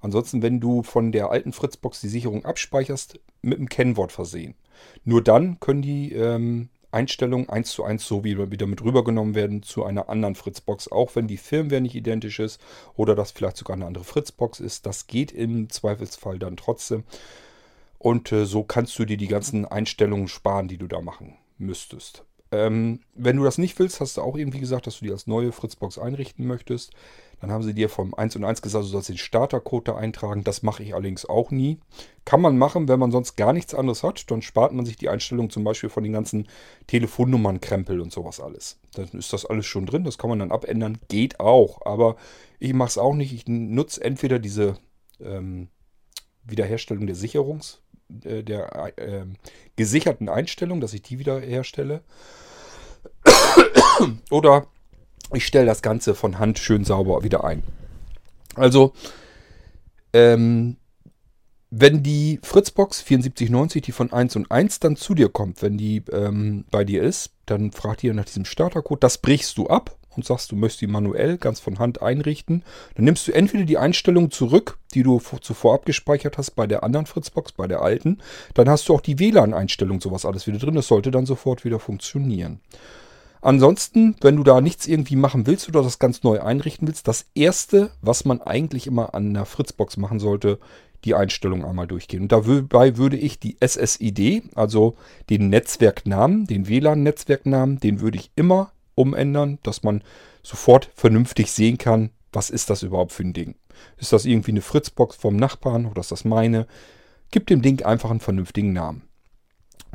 Ansonsten, 0.00 0.42
wenn 0.42 0.60
du 0.60 0.82
von 0.82 1.12
der 1.12 1.30
alten 1.30 1.52
Fritzbox 1.52 2.00
die 2.00 2.08
Sicherung 2.08 2.44
abspeicherst, 2.44 3.20
mit 3.42 3.58
einem 3.58 3.68
Kennwort 3.68 4.12
versehen. 4.12 4.54
Nur 5.04 5.22
dann 5.22 5.60
können 5.60 5.82
die 5.82 6.12
ähm, 6.12 6.70
Einstellungen 6.92 7.48
eins 7.48 7.70
zu 7.70 7.84
eins 7.84 8.06
so 8.06 8.24
wieder, 8.24 8.50
wieder 8.50 8.66
mit 8.66 8.82
rübergenommen 8.82 9.34
werden 9.34 9.62
zu 9.62 9.84
einer 9.84 10.08
anderen 10.08 10.34
Fritzbox, 10.34 10.90
auch 10.90 11.14
wenn 11.14 11.28
die 11.28 11.36
Firmware 11.36 11.80
nicht 11.80 11.94
identisch 11.94 12.40
ist 12.40 12.60
oder 12.96 13.14
das 13.14 13.30
vielleicht 13.30 13.56
sogar 13.56 13.76
eine 13.76 13.86
andere 13.86 14.04
Fritzbox 14.04 14.60
ist. 14.60 14.86
Das 14.86 15.06
geht 15.06 15.32
im 15.32 15.70
Zweifelsfall 15.70 16.38
dann 16.38 16.56
trotzdem. 16.56 17.04
Und 18.02 18.32
äh, 18.32 18.46
so 18.46 18.64
kannst 18.64 18.98
du 18.98 19.04
dir 19.04 19.18
die 19.18 19.28
ganzen 19.28 19.66
Einstellungen 19.66 20.26
sparen, 20.26 20.68
die 20.68 20.78
du 20.78 20.86
da 20.86 21.02
machen 21.02 21.36
müsstest. 21.58 22.24
Ähm, 22.50 23.00
wenn 23.14 23.36
du 23.36 23.44
das 23.44 23.58
nicht 23.58 23.78
willst, 23.78 24.00
hast 24.00 24.16
du 24.16 24.22
auch 24.22 24.38
irgendwie 24.38 24.58
gesagt, 24.58 24.86
dass 24.86 24.98
du 24.98 25.04
die 25.04 25.12
als 25.12 25.26
neue 25.26 25.52
Fritzbox 25.52 25.98
einrichten 25.98 26.46
möchtest. 26.46 26.92
Dann 27.42 27.52
haben 27.52 27.62
sie 27.62 27.74
dir 27.74 27.90
vom 27.90 28.14
1 28.14 28.36
und 28.36 28.44
1 28.44 28.62
gesagt, 28.62 28.86
du 28.86 28.88
sollst 28.88 29.10
den 29.10 29.18
Startercode 29.18 29.88
da 29.88 29.96
eintragen. 29.96 30.44
Das 30.44 30.62
mache 30.62 30.82
ich 30.82 30.94
allerdings 30.94 31.26
auch 31.26 31.50
nie. 31.50 31.78
Kann 32.24 32.40
man 32.40 32.56
machen, 32.56 32.88
wenn 32.88 32.98
man 32.98 33.12
sonst 33.12 33.36
gar 33.36 33.52
nichts 33.52 33.74
anderes 33.74 34.02
hat. 34.02 34.30
Dann 34.30 34.40
spart 34.40 34.72
man 34.72 34.86
sich 34.86 34.96
die 34.96 35.10
Einstellung 35.10 35.50
zum 35.50 35.62
Beispiel 35.62 35.90
von 35.90 36.02
den 36.02 36.14
ganzen 36.14 36.48
Telefonnummern-Krempel 36.86 38.00
und 38.00 38.12
sowas 38.12 38.40
alles. 38.40 38.80
Dann 38.94 39.08
ist 39.08 39.34
das 39.34 39.44
alles 39.44 39.66
schon 39.66 39.84
drin. 39.84 40.04
Das 40.04 40.16
kann 40.16 40.30
man 40.30 40.38
dann 40.38 40.52
abändern. 40.52 40.98
Geht 41.08 41.38
auch. 41.38 41.84
Aber 41.84 42.16
ich 42.58 42.72
mache 42.72 42.88
es 42.88 42.98
auch 42.98 43.14
nicht. 43.14 43.34
Ich 43.34 43.46
nutze 43.46 44.02
entweder 44.02 44.38
diese 44.38 44.78
ähm, 45.20 45.68
Wiederherstellung 46.44 47.06
der 47.06 47.16
Sicherungs- 47.16 47.80
äh, 48.24 48.42
der 48.42 48.92
äh, 48.98 49.24
gesicherten 49.76 50.28
Einstellung, 50.28 50.80
dass 50.80 50.94
ich 50.94 51.02
die 51.02 51.18
wieder 51.18 51.40
herstelle. 51.40 52.02
Oder 54.30 54.66
ich 55.32 55.46
stelle 55.46 55.66
das 55.66 55.82
Ganze 55.82 56.14
von 56.14 56.38
Hand 56.38 56.58
schön 56.58 56.84
sauber 56.84 57.22
wieder 57.22 57.44
ein. 57.44 57.62
Also, 58.54 58.92
ähm, 60.12 60.76
wenn 61.70 62.02
die 62.02 62.40
Fritzbox 62.42 63.02
7490, 63.02 63.82
die 63.82 63.92
von 63.92 64.12
1 64.12 64.34
und 64.34 64.50
1 64.50 64.80
dann 64.80 64.96
zu 64.96 65.14
dir 65.14 65.28
kommt, 65.28 65.62
wenn 65.62 65.78
die 65.78 66.02
ähm, 66.10 66.64
bei 66.70 66.82
dir 66.84 67.02
ist, 67.02 67.30
dann 67.46 67.70
fragt 67.70 68.02
ihr 68.02 68.12
nach 68.12 68.24
diesem 68.24 68.44
Startercode. 68.44 69.02
Das 69.04 69.18
brichst 69.18 69.56
du 69.56 69.68
ab 69.68 69.96
und 70.16 70.24
sagst, 70.24 70.50
du 70.52 70.56
möchtest 70.56 70.82
die 70.82 70.86
manuell 70.86 71.38
ganz 71.38 71.60
von 71.60 71.78
Hand 71.78 72.02
einrichten, 72.02 72.62
dann 72.94 73.04
nimmst 73.04 73.28
du 73.28 73.32
entweder 73.32 73.64
die 73.64 73.78
Einstellung 73.78 74.30
zurück, 74.30 74.78
die 74.94 75.02
du 75.02 75.20
zuvor 75.40 75.74
abgespeichert 75.74 76.38
hast 76.38 76.52
bei 76.52 76.66
der 76.66 76.82
anderen 76.82 77.06
Fritzbox, 77.06 77.52
bei 77.52 77.66
der 77.66 77.82
alten. 77.82 78.18
Dann 78.54 78.68
hast 78.68 78.88
du 78.88 78.94
auch 78.94 79.00
die 79.00 79.18
WLAN-Einstellung, 79.18 80.00
sowas 80.00 80.24
alles 80.24 80.46
wieder 80.46 80.58
drin. 80.58 80.74
Das 80.74 80.88
sollte 80.88 81.10
dann 81.10 81.26
sofort 81.26 81.64
wieder 81.64 81.78
funktionieren. 81.78 82.60
Ansonsten, 83.42 84.16
wenn 84.20 84.36
du 84.36 84.42
da 84.42 84.60
nichts 84.60 84.86
irgendwie 84.86 85.16
machen 85.16 85.46
willst 85.46 85.68
oder 85.68 85.82
das 85.82 85.98
ganz 85.98 86.22
neu 86.22 86.40
einrichten 86.40 86.86
willst, 86.86 87.08
das 87.08 87.26
erste, 87.34 87.90
was 88.02 88.26
man 88.26 88.42
eigentlich 88.42 88.86
immer 88.86 89.14
an 89.14 89.32
der 89.32 89.46
Fritzbox 89.46 89.96
machen 89.96 90.18
sollte, 90.18 90.58
die 91.04 91.14
Einstellung 91.14 91.64
einmal 91.64 91.86
durchgehen. 91.86 92.22
Und 92.22 92.32
dabei 92.32 92.98
würde 92.98 93.16
ich 93.16 93.40
die 93.40 93.56
SSID, 93.64 94.50
also 94.54 94.96
den 95.30 95.48
Netzwerknamen, 95.48 96.46
den 96.46 96.68
WLAN-Netzwerknamen, 96.68 97.80
den 97.80 98.00
würde 98.00 98.18
ich 98.18 98.30
immer 98.36 98.72
umändern, 98.94 99.58
dass 99.62 99.82
man 99.82 100.02
sofort 100.42 100.90
vernünftig 100.94 101.52
sehen 101.52 101.78
kann, 101.78 102.10
was 102.32 102.50
ist 102.50 102.70
das 102.70 102.82
überhaupt 102.82 103.12
für 103.12 103.24
ein 103.24 103.32
Ding. 103.32 103.56
Ist 103.96 104.12
das 104.12 104.24
irgendwie 104.24 104.52
eine 104.52 104.62
Fritzbox 104.62 105.16
vom 105.16 105.36
Nachbarn 105.36 105.86
oder 105.86 106.00
ist 106.00 106.12
das 106.12 106.24
meine? 106.24 106.66
Gib 107.30 107.46
dem 107.46 107.62
Ding 107.62 107.82
einfach 107.82 108.10
einen 108.10 108.20
vernünftigen 108.20 108.72
Namen. 108.72 109.02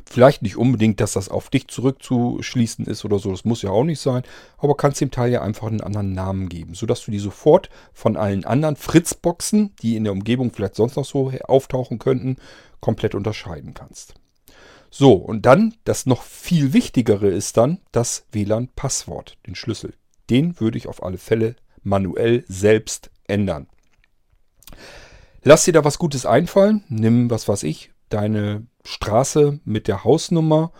Vielleicht 0.08 0.44
nicht 0.44 0.58
unbedingt, 0.58 1.00
dass 1.00 1.14
das 1.14 1.30
auf 1.30 1.50
dich 1.50 1.68
zurückzuschließen 1.68 2.86
ist 2.86 3.06
oder 3.06 3.18
so, 3.18 3.32
das 3.32 3.44
muss 3.44 3.64
ja 3.64 3.72
auch 3.72 3.84
nicht 3.84 4.00
sein, 4.00 4.24
aber 4.58 4.78
kannst 4.78 5.02
dem 5.02 5.10
Teil 5.10 5.32
ja 5.32 5.42
einfach 5.42 5.68
einen 5.68 5.82
anderen 5.82 6.14
Namen 6.14 6.48
geben, 6.48 6.76
sodass 6.76 7.04
du 7.06 7.12
die 7.12 7.20
sofort 7.20 7.70
von 7.92 8.16
allen 8.16 8.46
anderen 8.46 8.76
Fritzboxen, 8.76 9.74
die 9.82 9.96
in 9.96 10.04
der 10.04 10.14
Umgebung 10.14 10.52
vielleicht 10.52 10.76
sonst 10.76 10.96
noch 10.96 11.06
so 11.06 11.32
auftauchen 11.48 11.98
könnten, 11.98 12.36
komplett 12.82 13.16
unterscheiden 13.16 13.74
kannst. 13.74 14.14
So, 14.98 15.12
und 15.12 15.46
dann, 15.46 15.74
das 15.84 16.06
noch 16.06 16.24
viel 16.24 16.72
wichtigere 16.72 17.28
ist 17.28 17.58
dann 17.58 17.82
das 17.92 18.28
WLAN-Passwort, 18.32 19.38
den 19.46 19.54
Schlüssel. 19.54 19.94
Den 20.30 20.58
würde 20.62 20.78
ich 20.78 20.88
auf 20.88 21.04
alle 21.04 21.18
Fälle 21.18 21.58
manuell 21.84 22.46
selbst 22.48 23.12
ändern. 23.28 23.68
Lass 25.44 25.66
dir 25.66 25.74
da 25.74 25.84
was 25.84 25.98
Gutes 25.98 26.26
einfallen. 26.26 26.86
Nimm, 26.88 27.30
was 27.30 27.50
weiß 27.50 27.64
ich, 27.64 27.92
deine 28.08 28.68
Straße 28.86 29.60
mit 29.66 29.90
der 29.90 30.06
Hausnummer 30.06 30.72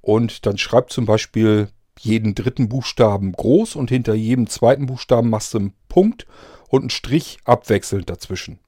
und 0.00 0.44
dann 0.44 0.58
schreib 0.58 0.90
zum 0.90 1.06
Beispiel 1.06 1.68
jeden 2.00 2.34
dritten 2.34 2.68
Buchstaben 2.68 3.30
groß 3.30 3.76
und 3.76 3.90
hinter 3.90 4.14
jedem 4.14 4.48
zweiten 4.48 4.86
Buchstaben 4.86 5.30
machst 5.30 5.54
du 5.54 5.58
einen 5.58 5.74
Punkt 5.88 6.26
und 6.68 6.80
einen 6.80 6.90
Strich 6.90 7.38
abwechselnd 7.44 8.10
dazwischen. 8.10 8.58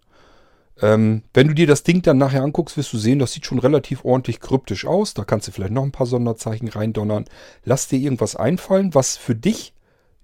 Ähm, 0.82 1.22
wenn 1.32 1.48
du 1.48 1.54
dir 1.54 1.66
das 1.66 1.84
Ding 1.84 2.02
dann 2.02 2.18
nachher 2.18 2.42
anguckst, 2.42 2.76
wirst 2.76 2.92
du 2.92 2.98
sehen, 2.98 3.18
das 3.18 3.32
sieht 3.32 3.46
schon 3.46 3.58
relativ 3.58 4.04
ordentlich 4.04 4.40
kryptisch 4.40 4.86
aus. 4.86 5.14
Da 5.14 5.24
kannst 5.24 5.46
du 5.48 5.52
vielleicht 5.52 5.72
noch 5.72 5.84
ein 5.84 5.92
paar 5.92 6.06
Sonderzeichen 6.06 6.68
reindonnern. 6.68 7.26
Lass 7.64 7.88
dir 7.88 7.98
irgendwas 7.98 8.36
einfallen, 8.36 8.94
was 8.94 9.16
für 9.16 9.34
dich 9.34 9.72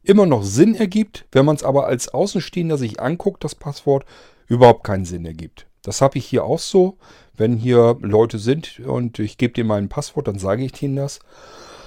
immer 0.03 0.27
noch 0.27 0.43
Sinn 0.43 0.75
ergibt, 0.75 1.27
wenn 1.33 1.45
man 1.45 1.57
es 1.57 1.63
aber 1.63 1.87
als 1.87 2.09
Außenstehender 2.09 2.79
sich 2.79 3.01
anguckt, 3.01 3.45
das 3.45 3.55
Passwort 3.55 4.05
überhaupt 4.47 4.85
keinen 4.85 5.05
Sinn 5.05 5.25
ergibt. 5.25 5.67
Das 5.83 6.01
habe 6.01 6.19
ich 6.19 6.27
hier 6.27 6.45
auch 6.45 6.59
so. 6.59 6.99
Wenn 7.37 7.57
hier 7.57 7.97
Leute 8.01 8.39
sind 8.39 8.81
und 8.81 9.19
ich 9.19 9.39
gebe 9.39 9.55
dir 9.55 9.65
mal 9.65 9.79
ein 9.79 9.89
Passwort, 9.89 10.29
dann 10.29 10.39
sage 10.39 10.65
ich 10.65 10.73
denen 10.73 10.97
das. 10.97 11.21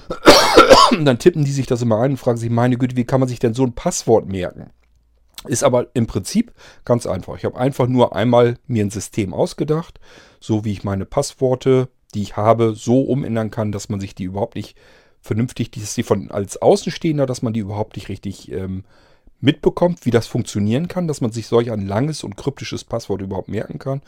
dann 1.03 1.20
tippen 1.20 1.46
die 1.46 1.51
sich 1.51 1.67
das 1.67 1.82
immer 1.82 2.00
ein 2.00 2.12
und 2.12 2.17
fragen 2.17 2.38
sich, 2.38 2.50
meine 2.50 2.77
Güte, 2.77 2.96
wie 2.96 3.05
kann 3.05 3.20
man 3.20 3.29
sich 3.29 3.39
denn 3.39 3.53
so 3.53 3.63
ein 3.63 3.74
Passwort 3.74 4.27
merken? 4.27 4.72
Ist 5.47 5.63
aber 5.63 5.88
im 5.93 6.07
Prinzip 6.07 6.53
ganz 6.85 7.05
einfach. 7.05 7.38
Ich 7.38 7.45
habe 7.45 7.57
einfach 7.57 7.88
nur 7.88 8.15
einmal 8.15 8.57
mir 8.67 8.83
ein 8.83 8.89
System 8.89 9.33
ausgedacht, 9.33 10.00
so 10.39 10.65
wie 10.65 10.71
ich 10.71 10.83
meine 10.83 11.05
Passworte, 11.05 11.89
die 12.13 12.21
ich 12.21 12.38
habe, 12.38 12.75
so 12.75 13.01
umändern 13.01 13.51
kann, 13.51 13.71
dass 13.71 13.89
man 13.89 14.00
sich 14.00 14.15
die 14.15 14.23
überhaupt 14.23 14.55
nicht 14.55 14.77
vernünftig, 15.21 15.71
dass 15.71 15.95
die 15.95 16.03
von 16.03 16.31
als 16.31 16.62
Außenstehender, 16.62 17.25
dass 17.25 17.41
man 17.41 17.53
die 17.53 17.62
überhaupt 17.62 17.95
nicht 17.95 18.09
richtig 18.09 18.51
ähm, 18.51 18.83
mitbekommt, 19.39 20.05
wie 20.05 20.12
das 20.12 20.27
funktionieren 20.27 20.88
kann, 20.88 21.07
dass 21.07 21.21
man 21.21 21.31
sich 21.31 21.47
solch 21.47 21.71
ein 21.71 21.85
langes 21.85 22.23
und 22.23 22.38
kryptisches 22.38 22.83
Passwort 22.83 23.21
überhaupt 23.21 23.50
merken 23.50 23.79
kann. 23.79 24.01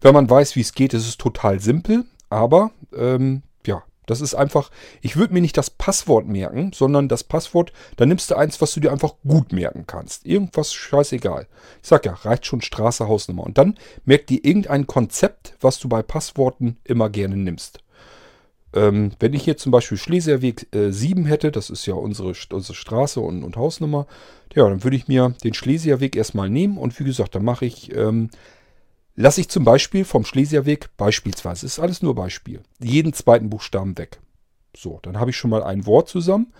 Wenn 0.00 0.14
man 0.14 0.28
weiß, 0.28 0.56
wie 0.56 0.60
es 0.60 0.74
geht, 0.74 0.94
ist 0.94 1.06
es 1.06 1.16
total 1.18 1.60
simpel, 1.60 2.04
aber 2.28 2.70
ähm, 2.96 3.42
ja, 3.66 3.82
das 4.10 4.20
ist 4.20 4.34
einfach, 4.34 4.70
ich 5.00 5.16
würde 5.16 5.32
mir 5.32 5.40
nicht 5.40 5.56
das 5.56 5.70
Passwort 5.70 6.26
merken, 6.26 6.72
sondern 6.74 7.08
das 7.08 7.24
Passwort, 7.24 7.72
da 7.96 8.06
nimmst 8.06 8.30
du 8.30 8.34
eins, 8.34 8.60
was 8.60 8.74
du 8.74 8.80
dir 8.80 8.92
einfach 8.92 9.14
gut 9.26 9.52
merken 9.52 9.84
kannst. 9.86 10.26
Irgendwas 10.26 10.72
scheißegal. 10.72 11.46
Ich 11.82 11.88
sag 11.88 12.04
ja, 12.04 12.12
reicht 12.12 12.44
schon 12.44 12.60
Straße, 12.60 13.06
Hausnummer. 13.06 13.44
Und 13.44 13.56
dann 13.56 13.78
merkt 14.04 14.30
dir 14.30 14.44
irgendein 14.44 14.86
Konzept, 14.86 15.54
was 15.60 15.78
du 15.78 15.88
bei 15.88 16.02
Passworten 16.02 16.76
immer 16.84 17.08
gerne 17.08 17.36
nimmst. 17.36 17.78
Ähm, 18.72 19.12
wenn 19.18 19.32
ich 19.32 19.44
hier 19.44 19.56
zum 19.56 19.72
Beispiel 19.72 19.98
Schlesierweg 19.98 20.68
äh, 20.74 20.92
7 20.92 21.24
hätte, 21.26 21.50
das 21.50 21.70
ist 21.70 21.86
ja 21.86 21.94
unsere, 21.94 22.34
unsere 22.52 22.74
Straße 22.74 23.20
und, 23.20 23.42
und 23.42 23.56
Hausnummer, 23.56 24.06
ja, 24.54 24.68
dann 24.68 24.84
würde 24.84 24.96
ich 24.96 25.08
mir 25.08 25.34
den 25.42 25.54
Schlesierweg 25.54 26.16
erstmal 26.16 26.50
nehmen 26.50 26.78
und 26.78 26.98
wie 26.98 27.04
gesagt, 27.04 27.34
dann 27.34 27.44
mache 27.44 27.64
ich 27.64 27.94
ähm, 27.94 28.30
lasse 29.20 29.42
ich 29.42 29.48
zum 29.48 29.64
Beispiel 29.64 30.04
vom 30.04 30.24
Schlesierweg 30.24 30.88
beispielsweise, 30.96 31.66
ist 31.66 31.78
alles 31.78 32.02
nur 32.02 32.14
Beispiel, 32.14 32.60
jeden 32.80 33.12
zweiten 33.12 33.50
Buchstaben 33.50 33.96
weg. 33.98 34.18
So, 34.74 34.98
dann 35.02 35.18
habe 35.18 35.30
ich 35.30 35.36
schon 35.36 35.50
mal 35.50 35.62
ein 35.62 35.84
Wort 35.86 36.08
zusammen. 36.08 36.52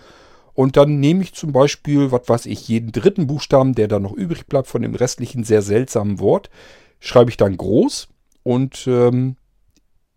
Und 0.53 0.77
dann 0.77 1.01
nehme 1.01 1.23
ich 1.23 1.33
zum 1.33 1.53
Beispiel, 1.53 2.13
was 2.13 2.29
weiß 2.29 2.47
ich, 2.47 2.69
jeden 2.69 2.93
dritten 2.93 3.27
Buchstaben, 3.27 3.75
der 3.75 3.89
da 3.89 3.99
noch 3.99 4.13
übrig 4.13 4.47
bleibt 4.47 4.67
von 4.67 4.83
dem 4.83 4.95
restlichen 4.95 5.45
sehr 5.45 5.63
seltsamen 5.63 6.19
Wort, 6.19 6.51
schreibe 6.99 7.31
ich 7.31 7.37
dann 7.37 7.57
groß 7.57 8.09
und 8.43 8.87
ähm, 8.87 9.37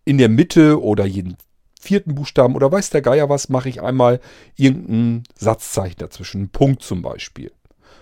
in 0.03 0.17
der 0.17 0.29
Mitte 0.29 0.81
oder 0.81 1.05
jeden 1.05 1.37
vierten 1.79 2.15
Buchstaben 2.15 2.55
oder 2.55 2.71
weiß 2.71 2.89
der 2.89 3.01
Geier 3.01 3.29
was, 3.29 3.47
mache 3.47 3.69
ich 3.69 3.81
einmal 3.81 4.19
irgendein 4.57 5.23
Satzzeichen 5.35 5.99
dazwischen, 5.99 6.41
einen 6.41 6.49
Punkt 6.49 6.81
zum 6.81 7.01
Beispiel. 7.01 7.51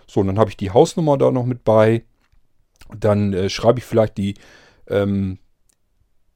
So, 0.08 0.22
und 0.22 0.28
dann 0.28 0.40
habe 0.40 0.50
ich 0.50 0.58
die 0.58 0.72
Hausnummer 0.72 1.18
da 1.18 1.32
noch 1.32 1.46
mit 1.46 1.64
bei 1.64 2.04
dann 2.98 3.34
äh, 3.34 3.50
schreibe 3.50 3.80
ich 3.80 3.86
vielleicht 3.86 4.18
die 4.18 4.36
ähm, 4.88 5.40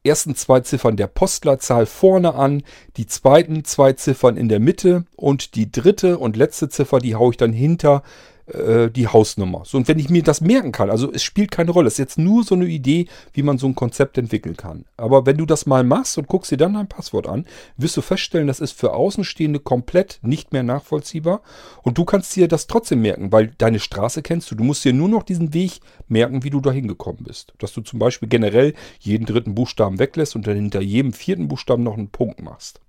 ersten 0.03 0.35
zwei 0.35 0.59
Ziffern 0.61 0.97
der 0.97 1.07
Postleitzahl 1.07 1.85
vorne 1.85 2.35
an, 2.35 2.63
die 2.97 3.07
zweiten 3.07 3.63
zwei 3.65 3.93
Ziffern 3.93 4.37
in 4.37 4.49
der 4.49 4.59
Mitte 4.59 5.05
und 5.15 5.55
die 5.55 5.71
dritte 5.71 6.17
und 6.17 6.37
letzte 6.37 6.69
Ziffer, 6.69 6.99
die 6.99 7.15
haue 7.15 7.31
ich 7.31 7.37
dann 7.37 7.53
hinter 7.53 8.03
äh, 8.47 8.89
die 8.89 9.07
Hausnummer. 9.07 9.63
So, 9.65 9.77
und 9.77 9.87
wenn 9.87 9.99
ich 9.99 10.09
mir 10.09 10.23
das 10.23 10.41
merken 10.41 10.71
kann, 10.71 10.89
also 10.89 11.11
es 11.11 11.23
spielt 11.23 11.51
keine 11.51 11.71
Rolle, 11.71 11.87
es 11.87 11.95
ist 11.95 11.99
jetzt 11.99 12.17
nur 12.17 12.43
so 12.43 12.55
eine 12.55 12.65
Idee, 12.65 13.07
wie 13.33 13.43
man 13.43 13.57
so 13.57 13.67
ein 13.67 13.75
Konzept 13.75 14.17
entwickeln 14.17 14.55
kann. 14.55 14.85
Aber 14.97 15.25
wenn 15.25 15.37
du 15.37 15.45
das 15.45 15.65
mal 15.65 15.83
machst 15.83 16.17
und 16.17 16.27
guckst 16.27 16.51
dir 16.51 16.57
dann 16.57 16.73
dein 16.73 16.87
Passwort 16.87 17.27
an, 17.27 17.45
wirst 17.77 17.97
du 17.97 18.01
feststellen, 18.01 18.47
das 18.47 18.59
ist 18.59 18.73
für 18.73 18.93
Außenstehende 18.93 19.59
komplett 19.59 20.19
nicht 20.21 20.53
mehr 20.53 20.63
nachvollziehbar. 20.63 21.41
Und 21.83 21.97
du 21.97 22.05
kannst 22.05 22.35
dir 22.35 22.47
das 22.47 22.67
trotzdem 22.67 23.01
merken, 23.01 23.31
weil 23.31 23.51
deine 23.57 23.79
Straße 23.79 24.21
kennst 24.21 24.51
du. 24.51 24.55
Du 24.55 24.63
musst 24.63 24.85
dir 24.85 24.93
nur 24.93 25.09
noch 25.09 25.23
diesen 25.23 25.53
Weg 25.53 25.79
merken, 26.07 26.43
wie 26.43 26.49
du 26.49 26.61
da 26.61 26.71
hingekommen 26.71 27.23
bist. 27.23 27.53
Dass 27.59 27.73
du 27.73 27.81
zum 27.81 27.99
Beispiel 27.99 28.29
generell 28.29 28.73
jeden 28.99 29.25
dritten 29.25 29.55
Buchstaben 29.55 29.99
weglässt 29.99 30.35
und 30.35 30.45
dann 30.47 30.55
hinter 30.55 30.81
jedem 30.81 31.13
vierten 31.13 31.47
Buchstaben 31.47 31.83
noch 31.83 31.97
einen 31.97 32.09
Punkt 32.09 32.41
machst. 32.41 32.79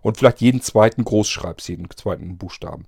Und 0.00 0.16
vielleicht 0.16 0.40
jeden 0.40 0.60
zweiten 0.60 1.04
groß 1.04 1.28
schreibst, 1.28 1.68
jeden 1.68 1.88
zweiten 1.90 2.36
Buchstaben. 2.36 2.86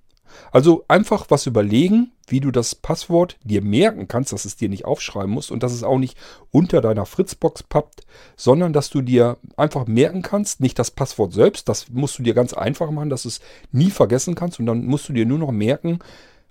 Also 0.51 0.85
einfach 0.87 1.25
was 1.29 1.45
überlegen, 1.45 2.11
wie 2.27 2.39
du 2.39 2.51
das 2.51 2.75
Passwort 2.75 3.37
dir 3.43 3.61
merken 3.61 4.07
kannst, 4.07 4.33
dass 4.33 4.45
es 4.45 4.55
dir 4.55 4.69
nicht 4.69 4.85
aufschreiben 4.85 5.31
musst 5.31 5.51
und 5.51 5.63
dass 5.63 5.73
es 5.73 5.83
auch 5.83 5.97
nicht 5.97 6.17
unter 6.51 6.81
deiner 6.81 7.05
Fritzbox 7.05 7.63
pappt, 7.63 8.05
sondern 8.35 8.73
dass 8.73 8.89
du 8.89 9.01
dir 9.01 9.37
einfach 9.57 9.87
merken 9.87 10.21
kannst, 10.21 10.59
nicht 10.59 10.79
das 10.79 10.91
Passwort 10.91 11.33
selbst, 11.33 11.69
das 11.69 11.89
musst 11.89 12.17
du 12.17 12.23
dir 12.23 12.33
ganz 12.33 12.53
einfach 12.53 12.89
machen, 12.91 13.09
dass 13.09 13.23
du 13.23 13.29
es 13.29 13.41
nie 13.71 13.91
vergessen 13.91 14.35
kannst 14.35 14.59
und 14.59 14.65
dann 14.65 14.85
musst 14.85 15.07
du 15.09 15.13
dir 15.13 15.25
nur 15.25 15.39
noch 15.39 15.51
merken, 15.51 15.99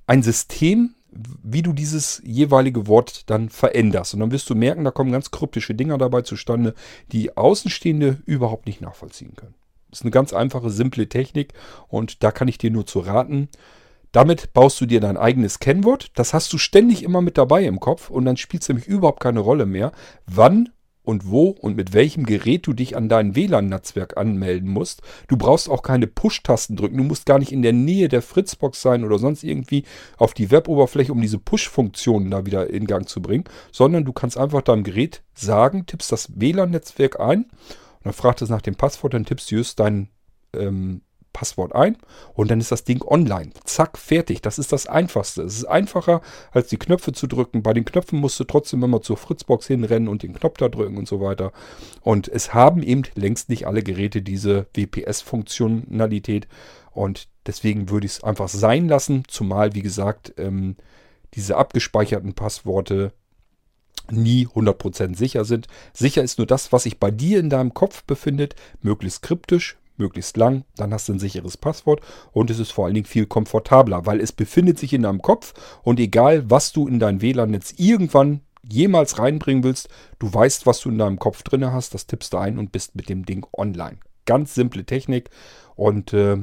ein 0.06 0.22
System, 0.22 0.94
wie 1.42 1.62
du 1.62 1.72
dieses 1.72 2.20
jeweilige 2.24 2.86
Wort 2.86 3.30
dann 3.30 3.48
veränderst. 3.48 4.14
Und 4.14 4.20
dann 4.20 4.32
wirst 4.32 4.50
du 4.50 4.54
merken, 4.54 4.84
da 4.84 4.90
kommen 4.90 5.12
ganz 5.12 5.30
kryptische 5.30 5.74
Dinger 5.74 5.96
dabei 5.96 6.22
zustande, 6.22 6.74
die 7.12 7.36
Außenstehende 7.36 8.22
überhaupt 8.26 8.66
nicht 8.66 8.80
nachvollziehen 8.80 9.34
können. 9.36 9.54
Ist 9.94 10.02
eine 10.02 10.10
ganz 10.10 10.32
einfache, 10.32 10.70
simple 10.70 11.08
Technik 11.08 11.52
und 11.88 12.24
da 12.24 12.32
kann 12.32 12.48
ich 12.48 12.58
dir 12.58 12.70
nur 12.70 12.84
zu 12.84 12.98
raten. 12.98 13.48
Damit 14.10 14.52
baust 14.52 14.80
du 14.80 14.86
dir 14.86 15.00
dein 15.00 15.16
eigenes 15.16 15.60
Kennwort. 15.60 16.10
Das 16.14 16.34
hast 16.34 16.52
du 16.52 16.58
ständig 16.58 17.02
immer 17.04 17.20
mit 17.20 17.38
dabei 17.38 17.64
im 17.64 17.78
Kopf 17.78 18.10
und 18.10 18.24
dann 18.24 18.36
spielt 18.36 18.62
es 18.62 18.68
nämlich 18.68 18.88
überhaupt 18.88 19.20
keine 19.20 19.40
Rolle 19.40 19.66
mehr, 19.66 19.92
wann 20.26 20.70
und 21.04 21.30
wo 21.30 21.50
und 21.50 21.76
mit 21.76 21.92
welchem 21.92 22.24
Gerät 22.24 22.66
du 22.66 22.72
dich 22.72 22.96
an 22.96 23.08
dein 23.08 23.36
WLAN-Netzwerk 23.36 24.16
anmelden 24.16 24.68
musst. 24.68 25.02
Du 25.28 25.36
brauchst 25.36 25.68
auch 25.68 25.82
keine 25.82 26.06
Push-Tasten 26.08 26.76
drücken. 26.76 26.96
Du 26.96 27.04
musst 27.04 27.26
gar 27.26 27.38
nicht 27.38 27.52
in 27.52 27.62
der 27.62 27.72
Nähe 27.72 28.08
der 28.08 28.22
Fritzbox 28.22 28.82
sein 28.82 29.04
oder 29.04 29.18
sonst 29.18 29.44
irgendwie 29.44 29.84
auf 30.16 30.34
die 30.34 30.50
Web-Oberfläche, 30.50 31.12
um 31.12 31.20
diese 31.20 31.38
Push-Funktionen 31.38 32.30
da 32.30 32.46
wieder 32.46 32.68
in 32.70 32.86
Gang 32.86 33.08
zu 33.08 33.22
bringen, 33.22 33.44
sondern 33.70 34.04
du 34.04 34.12
kannst 34.12 34.38
einfach 34.38 34.62
deinem 34.62 34.82
Gerät 34.82 35.22
sagen, 35.34 35.86
tippst 35.86 36.10
das 36.10 36.32
WLAN-Netzwerk 36.34 37.20
ein 37.20 37.46
dann 38.04 38.12
fragt 38.12 38.42
es 38.42 38.48
nach 38.48 38.62
dem 38.62 38.76
Passwort, 38.76 39.14
dann 39.14 39.24
tippst 39.24 39.50
du 39.50 39.56
just 39.56 39.80
dein 39.80 40.08
ähm, 40.52 41.00
Passwort 41.34 41.74
ein 41.74 41.98
und 42.32 42.50
dann 42.50 42.60
ist 42.60 42.72
das 42.72 42.84
Ding 42.84 43.02
online. 43.02 43.50
Zack, 43.64 43.98
fertig. 43.98 44.40
Das 44.40 44.58
ist 44.58 44.72
das 44.72 44.86
Einfachste. 44.86 45.42
Es 45.42 45.56
ist 45.56 45.64
einfacher, 45.66 46.22
als 46.52 46.68
die 46.68 46.78
Knöpfe 46.78 47.12
zu 47.12 47.26
drücken. 47.26 47.62
Bei 47.62 47.74
den 47.74 47.84
Knöpfen 47.84 48.20
musst 48.20 48.40
du 48.40 48.44
trotzdem 48.44 48.82
immer 48.82 49.02
zur 49.02 49.18
Fritzbox 49.18 49.66
hinrennen 49.66 50.08
und 50.08 50.22
den 50.22 50.32
Knopf 50.32 50.56
da 50.56 50.68
drücken 50.68 50.96
und 50.96 51.08
so 51.08 51.20
weiter. 51.20 51.52
Und 52.00 52.28
es 52.28 52.54
haben 52.54 52.82
eben 52.82 53.02
längst 53.16 53.50
nicht 53.50 53.66
alle 53.66 53.82
Geräte 53.82 54.22
diese 54.22 54.66
WPS-Funktionalität. 54.74 56.46
Und 56.92 57.28
deswegen 57.46 57.90
würde 57.90 58.06
ich 58.06 58.12
es 58.12 58.24
einfach 58.24 58.48
sein 58.48 58.88
lassen. 58.88 59.24
Zumal, 59.26 59.74
wie 59.74 59.82
gesagt, 59.82 60.32
ähm, 60.38 60.76
diese 61.34 61.56
abgespeicherten 61.56 62.34
Passworte 62.34 63.12
nie 64.10 64.46
100% 64.46 65.16
sicher 65.16 65.44
sind. 65.44 65.66
Sicher 65.92 66.22
ist 66.22 66.38
nur 66.38 66.46
das, 66.46 66.72
was 66.72 66.84
sich 66.84 66.98
bei 66.98 67.10
dir 67.10 67.38
in 67.40 67.50
deinem 67.50 67.74
Kopf 67.74 68.04
befindet, 68.04 68.54
möglichst 68.82 69.22
kryptisch, 69.22 69.76
möglichst 69.96 70.36
lang, 70.36 70.64
dann 70.76 70.92
hast 70.92 71.08
du 71.08 71.12
ein 71.12 71.18
sicheres 71.18 71.56
Passwort 71.56 72.00
und 72.32 72.50
es 72.50 72.58
ist 72.58 72.72
vor 72.72 72.86
allen 72.86 72.94
Dingen 72.94 73.06
viel 73.06 73.26
komfortabler, 73.26 74.06
weil 74.06 74.20
es 74.20 74.32
befindet 74.32 74.78
sich 74.78 74.92
in 74.92 75.02
deinem 75.02 75.22
Kopf 75.22 75.54
und 75.82 76.00
egal, 76.00 76.50
was 76.50 76.72
du 76.72 76.88
in 76.88 76.98
dein 76.98 77.22
WLAN-Netz 77.22 77.74
irgendwann 77.76 78.40
jemals 78.68 79.18
reinbringen 79.18 79.62
willst, 79.62 79.88
du 80.18 80.32
weißt, 80.32 80.66
was 80.66 80.80
du 80.80 80.90
in 80.90 80.98
deinem 80.98 81.18
Kopf 81.18 81.42
drin 81.42 81.64
hast, 81.72 81.94
das 81.94 82.06
tippst 82.06 82.32
du 82.32 82.38
ein 82.38 82.58
und 82.58 82.72
bist 82.72 82.96
mit 82.96 83.08
dem 83.08 83.24
Ding 83.24 83.46
online. 83.52 83.98
Ganz 84.26 84.54
simple 84.54 84.84
Technik 84.84 85.30
und 85.76 86.12
äh, 86.12 86.38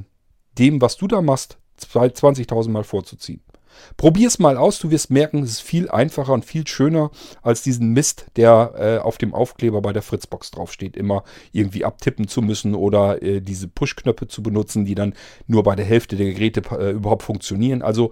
dem, 0.57 0.81
was 0.81 0.97
du 0.97 1.07
da 1.07 1.21
machst, 1.21 1.57
20.000 1.79 2.69
Mal 2.69 2.83
vorzuziehen. 2.83 3.41
Probier 3.97 4.27
es 4.27 4.39
mal 4.39 4.57
aus, 4.57 4.79
du 4.79 4.91
wirst 4.91 5.11
merken, 5.11 5.43
es 5.43 5.51
ist 5.51 5.61
viel 5.61 5.89
einfacher 5.89 6.33
und 6.33 6.45
viel 6.45 6.67
schöner 6.67 7.11
als 7.41 7.61
diesen 7.61 7.91
Mist, 7.91 8.25
der 8.35 8.73
äh, 8.77 8.97
auf 8.99 9.17
dem 9.17 9.33
Aufkleber 9.33 9.81
bei 9.81 9.93
der 9.93 10.01
Fritzbox 10.01 10.51
draufsteht, 10.51 10.95
immer 10.97 11.23
irgendwie 11.51 11.85
abtippen 11.85 12.27
zu 12.27 12.41
müssen 12.41 12.75
oder 12.75 13.21
äh, 13.21 13.41
diese 13.41 13.67
Push-Knöpfe 13.67 14.27
zu 14.27 14.43
benutzen, 14.43 14.85
die 14.85 14.95
dann 14.95 15.13
nur 15.47 15.63
bei 15.63 15.75
der 15.75 15.85
Hälfte 15.85 16.15
der 16.15 16.33
Geräte 16.33 16.61
äh, 16.77 16.91
überhaupt 16.91 17.23
funktionieren. 17.23 17.81
Also 17.81 18.11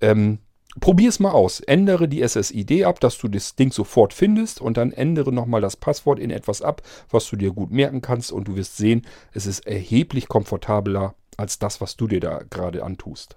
ähm, 0.00 0.38
probier 0.80 1.08
es 1.08 1.20
mal 1.20 1.30
aus. 1.30 1.60
Ändere 1.60 2.08
die 2.08 2.26
SSID 2.26 2.84
ab, 2.84 3.00
dass 3.00 3.18
du 3.18 3.28
das 3.28 3.56
Ding 3.56 3.72
sofort 3.72 4.12
findest 4.12 4.60
und 4.60 4.76
dann 4.76 4.92
ändere 4.92 5.32
nochmal 5.32 5.60
das 5.60 5.76
Passwort 5.76 6.18
in 6.18 6.30
etwas 6.30 6.62
ab, 6.62 6.82
was 7.10 7.28
du 7.28 7.36
dir 7.36 7.52
gut 7.52 7.70
merken 7.70 8.00
kannst 8.02 8.32
und 8.32 8.48
du 8.48 8.56
wirst 8.56 8.76
sehen, 8.76 9.06
es 9.32 9.46
ist 9.46 9.66
erheblich 9.66 10.28
komfortabler 10.28 11.14
als 11.36 11.58
das, 11.58 11.80
was 11.80 11.96
du 11.96 12.06
dir 12.06 12.20
da 12.20 12.42
gerade 12.48 12.84
antust. 12.84 13.36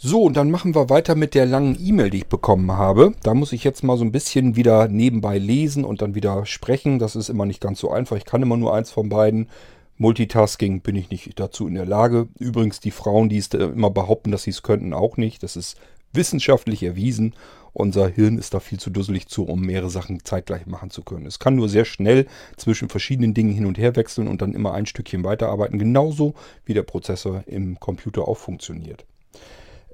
So, 0.00 0.22
und 0.22 0.36
dann 0.36 0.52
machen 0.52 0.76
wir 0.76 0.90
weiter 0.90 1.16
mit 1.16 1.34
der 1.34 1.44
langen 1.44 1.76
E-Mail, 1.76 2.10
die 2.10 2.18
ich 2.18 2.28
bekommen 2.28 2.70
habe. 2.70 3.14
Da 3.24 3.34
muss 3.34 3.52
ich 3.52 3.64
jetzt 3.64 3.82
mal 3.82 3.96
so 3.96 4.04
ein 4.04 4.12
bisschen 4.12 4.54
wieder 4.54 4.86
nebenbei 4.86 5.38
lesen 5.38 5.84
und 5.84 6.02
dann 6.02 6.14
wieder 6.14 6.46
sprechen. 6.46 7.00
Das 7.00 7.16
ist 7.16 7.28
immer 7.28 7.46
nicht 7.46 7.60
ganz 7.60 7.80
so 7.80 7.90
einfach. 7.90 8.16
Ich 8.16 8.24
kann 8.24 8.40
immer 8.40 8.56
nur 8.56 8.72
eins 8.72 8.92
von 8.92 9.08
beiden. 9.08 9.48
Multitasking 9.96 10.82
bin 10.82 10.94
ich 10.94 11.10
nicht 11.10 11.40
dazu 11.40 11.66
in 11.66 11.74
der 11.74 11.84
Lage. 11.84 12.28
Übrigens, 12.38 12.78
die 12.78 12.92
Frauen, 12.92 13.28
die 13.28 13.38
es 13.38 13.48
immer 13.48 13.90
behaupten, 13.90 14.30
dass 14.30 14.44
sie 14.44 14.50
es 14.50 14.62
könnten, 14.62 14.92
auch 14.92 15.16
nicht. 15.16 15.42
Das 15.42 15.56
ist 15.56 15.76
wissenschaftlich 16.12 16.84
erwiesen. 16.84 17.34
Unser 17.72 18.06
Hirn 18.06 18.38
ist 18.38 18.54
da 18.54 18.60
viel 18.60 18.78
zu 18.78 18.90
dusselig 18.90 19.26
zu, 19.26 19.46
um 19.46 19.62
mehrere 19.62 19.90
Sachen 19.90 20.24
zeitgleich 20.24 20.66
machen 20.66 20.90
zu 20.90 21.02
können. 21.02 21.26
Es 21.26 21.40
kann 21.40 21.56
nur 21.56 21.68
sehr 21.68 21.84
schnell 21.84 22.28
zwischen 22.56 22.88
verschiedenen 22.88 23.34
Dingen 23.34 23.52
hin 23.52 23.66
und 23.66 23.78
her 23.78 23.96
wechseln 23.96 24.28
und 24.28 24.42
dann 24.42 24.54
immer 24.54 24.74
ein 24.74 24.86
Stückchen 24.86 25.24
weiterarbeiten. 25.24 25.80
Genauso 25.80 26.34
wie 26.64 26.74
der 26.74 26.84
Prozessor 26.84 27.42
im 27.46 27.80
Computer 27.80 28.28
auch 28.28 28.38
funktioniert. 28.38 29.04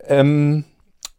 Ähm, 0.08 0.64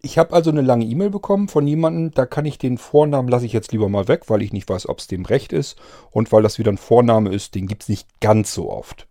ich 0.06 0.20
habe 0.20 0.34
also 0.34 0.52
eine 0.52 0.62
lange 0.62 0.86
E-Mail 0.86 1.10
bekommen 1.10 1.48
von 1.48 1.66
jemandem, 1.66 2.12
da 2.12 2.28
kann 2.28 2.46
ich 2.46 2.60
den 2.60 2.78
Vornamen, 2.78 3.28
lasse 3.28 3.48
ich 3.48 3.54
jetzt 3.54 3.72
lieber 3.72 3.90
mal 3.90 4.08
weg, 4.08 4.30
weil 4.30 4.44
ich 4.44 4.54
nicht 4.54 4.70
weiß, 4.70 4.88
ob 4.88 5.00
es 5.00 5.08
dem 5.08 5.26
recht 5.26 5.52
ist 5.52 5.78
und 6.12 6.32
weil 6.32 6.44
das 6.44 6.60
wieder 6.60 6.72
ein 6.72 6.78
Vorname 6.78 7.32
ist, 7.32 7.56
den 7.56 7.66
gibt 7.66 7.84
es 7.84 7.90
nicht 7.90 8.08
ganz 8.22 8.54
so 8.54 8.72
oft. 8.72 9.08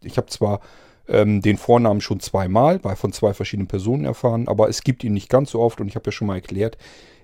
Ich 0.00 0.16
habe 0.16 0.26
zwar 0.26 0.60
ähm, 1.06 1.42
den 1.42 1.58
Vornamen 1.58 2.00
schon 2.00 2.18
zweimal 2.18 2.80
bei 2.80 2.96
von 2.96 3.12
zwei 3.12 3.34
verschiedenen 3.34 3.68
Personen 3.68 4.04
erfahren, 4.04 4.48
aber 4.48 4.68
es 4.68 4.82
gibt 4.82 5.04
ihn 5.04 5.12
nicht 5.12 5.28
ganz 5.28 5.52
so 5.52 5.60
oft 5.60 5.80
und 5.80 5.86
ich 5.86 5.94
habe 5.94 6.06
ja 6.06 6.12
schon 6.12 6.26
mal 6.26 6.34
erklärt, 6.34 6.76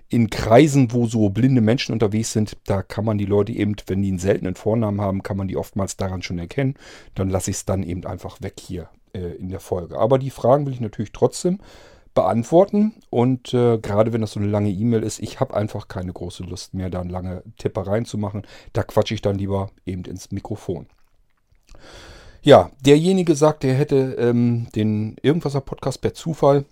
in 0.09 0.31
Kreisen, 0.31 0.93
wo 0.93 1.07
so 1.07 1.29
blinde 1.29 1.61
Menschen 1.61 1.93
unterwegs 1.93 2.33
sind, 2.33 2.57
da 2.67 2.83
kann 2.83 3.05
man 3.05 3.19
die 3.19 3.27
Leute 3.27 3.53
eben, 3.53 3.75
wenn 3.89 4.01
die 4.01 4.09
einen 4.09 4.19
seltenen 4.21 4.55
Vornamen 4.55 5.01
haben, 5.01 5.25
kann 5.25 5.37
man 5.37 5.49
die 5.49 5.57
oftmals 5.57 5.97
daran 5.97 6.23
schon 6.23 6.39
erkennen. 6.39 6.77
Dann 7.15 7.29
lasse 7.29 7.51
ich 7.51 7.59
es 7.59 7.65
dann 7.67 7.83
eben 7.83 8.07
einfach 8.07 8.41
weg 8.41 8.55
hier 8.59 8.89
äh, 9.19 9.35
in 9.35 9.49
der 9.49 9.61
Folge. 9.61 9.99
Aber 9.99 10.19
die 10.19 10.31
Fragen 10.31 10.67
will 10.67 10.73
ich 10.73 10.81
natürlich 10.81 11.13
trotzdem 11.13 11.59
beantworten. 12.15 12.95
Und 13.11 13.55
äh, 13.55 13.79
gerade 13.79 14.13
wenn 14.13 14.21
das 14.21 14.33
so 14.33 14.41
eine 14.41 14.49
lange 14.49 14.71
E-Mail 14.71 15.03
ist, 15.03 15.21
ich 15.21 15.41
habe 15.41 15.55
einfach 15.55 15.89
keine 15.89 16.13
große 16.13 16.43
Lust 16.43 16.75
mehr, 16.75 16.91
da 16.91 17.03
lange 17.03 17.43
Tippereien 17.59 18.05
zu 18.05 18.19
machen. 18.19 18.43
Da 18.73 18.83
quatsche 18.83 19.15
ich 19.15 19.23
dann 19.23 19.39
lieber 19.39 19.71
eben 19.87 20.05
ins 20.05 20.33
Mikrofon. 20.33 20.87
Ja, 22.43 22.71
derjenige 22.81 23.35
sagt, 23.35 23.65
er 23.65 23.75
hätte 23.75 24.17
ähm, 24.19 24.69
den 24.75 25.17
Irgendwaser 25.23 25.61
Podcast 25.61 26.01
per 26.01 26.15
Zufall 26.15 26.65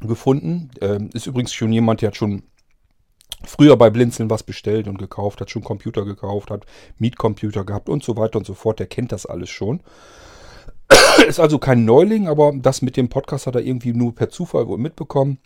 gefunden. 0.00 0.70
Ähm, 0.80 1.10
ist 1.12 1.26
übrigens 1.26 1.52
schon 1.52 1.72
jemand, 1.72 2.02
der 2.02 2.08
hat 2.08 2.16
schon 2.16 2.42
früher 3.44 3.76
bei 3.76 3.90
Blinzeln 3.90 4.30
was 4.30 4.42
bestellt 4.42 4.88
und 4.88 4.98
gekauft, 4.98 5.40
hat 5.40 5.50
schon 5.50 5.62
Computer 5.62 6.04
gekauft, 6.04 6.50
hat 6.50 6.66
Mietcomputer 6.98 7.64
gehabt 7.64 7.88
und 7.88 8.02
so 8.02 8.16
weiter 8.16 8.38
und 8.38 8.46
so 8.46 8.54
fort. 8.54 8.78
Der 8.78 8.86
kennt 8.86 9.12
das 9.12 9.26
alles 9.26 9.50
schon. 9.50 9.80
Ist 11.28 11.40
also 11.40 11.58
kein 11.58 11.84
Neuling, 11.84 12.28
aber 12.28 12.52
das 12.54 12.82
mit 12.82 12.96
dem 12.96 13.08
Podcast 13.08 13.46
hat 13.46 13.54
er 13.54 13.62
irgendwie 13.62 13.92
nur 13.92 14.14
per 14.14 14.30
Zufall 14.30 14.66
wohl 14.68 14.78
mitbekommen. 14.78 15.38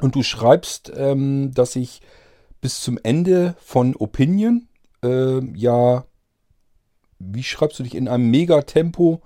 Und 0.00 0.14
du 0.14 0.22
schreibst, 0.22 0.92
ähm, 0.96 1.52
dass 1.54 1.76
ich 1.76 2.00
bis 2.60 2.80
zum 2.80 2.98
Ende 3.02 3.54
von 3.60 3.94
Opinion, 3.96 4.68
äh, 5.04 5.44
ja, 5.56 6.04
wie 7.18 7.42
schreibst 7.42 7.78
du 7.78 7.82
dich, 7.82 7.94
in 7.94 8.08
einem 8.08 8.30
Megatempo 8.30 9.20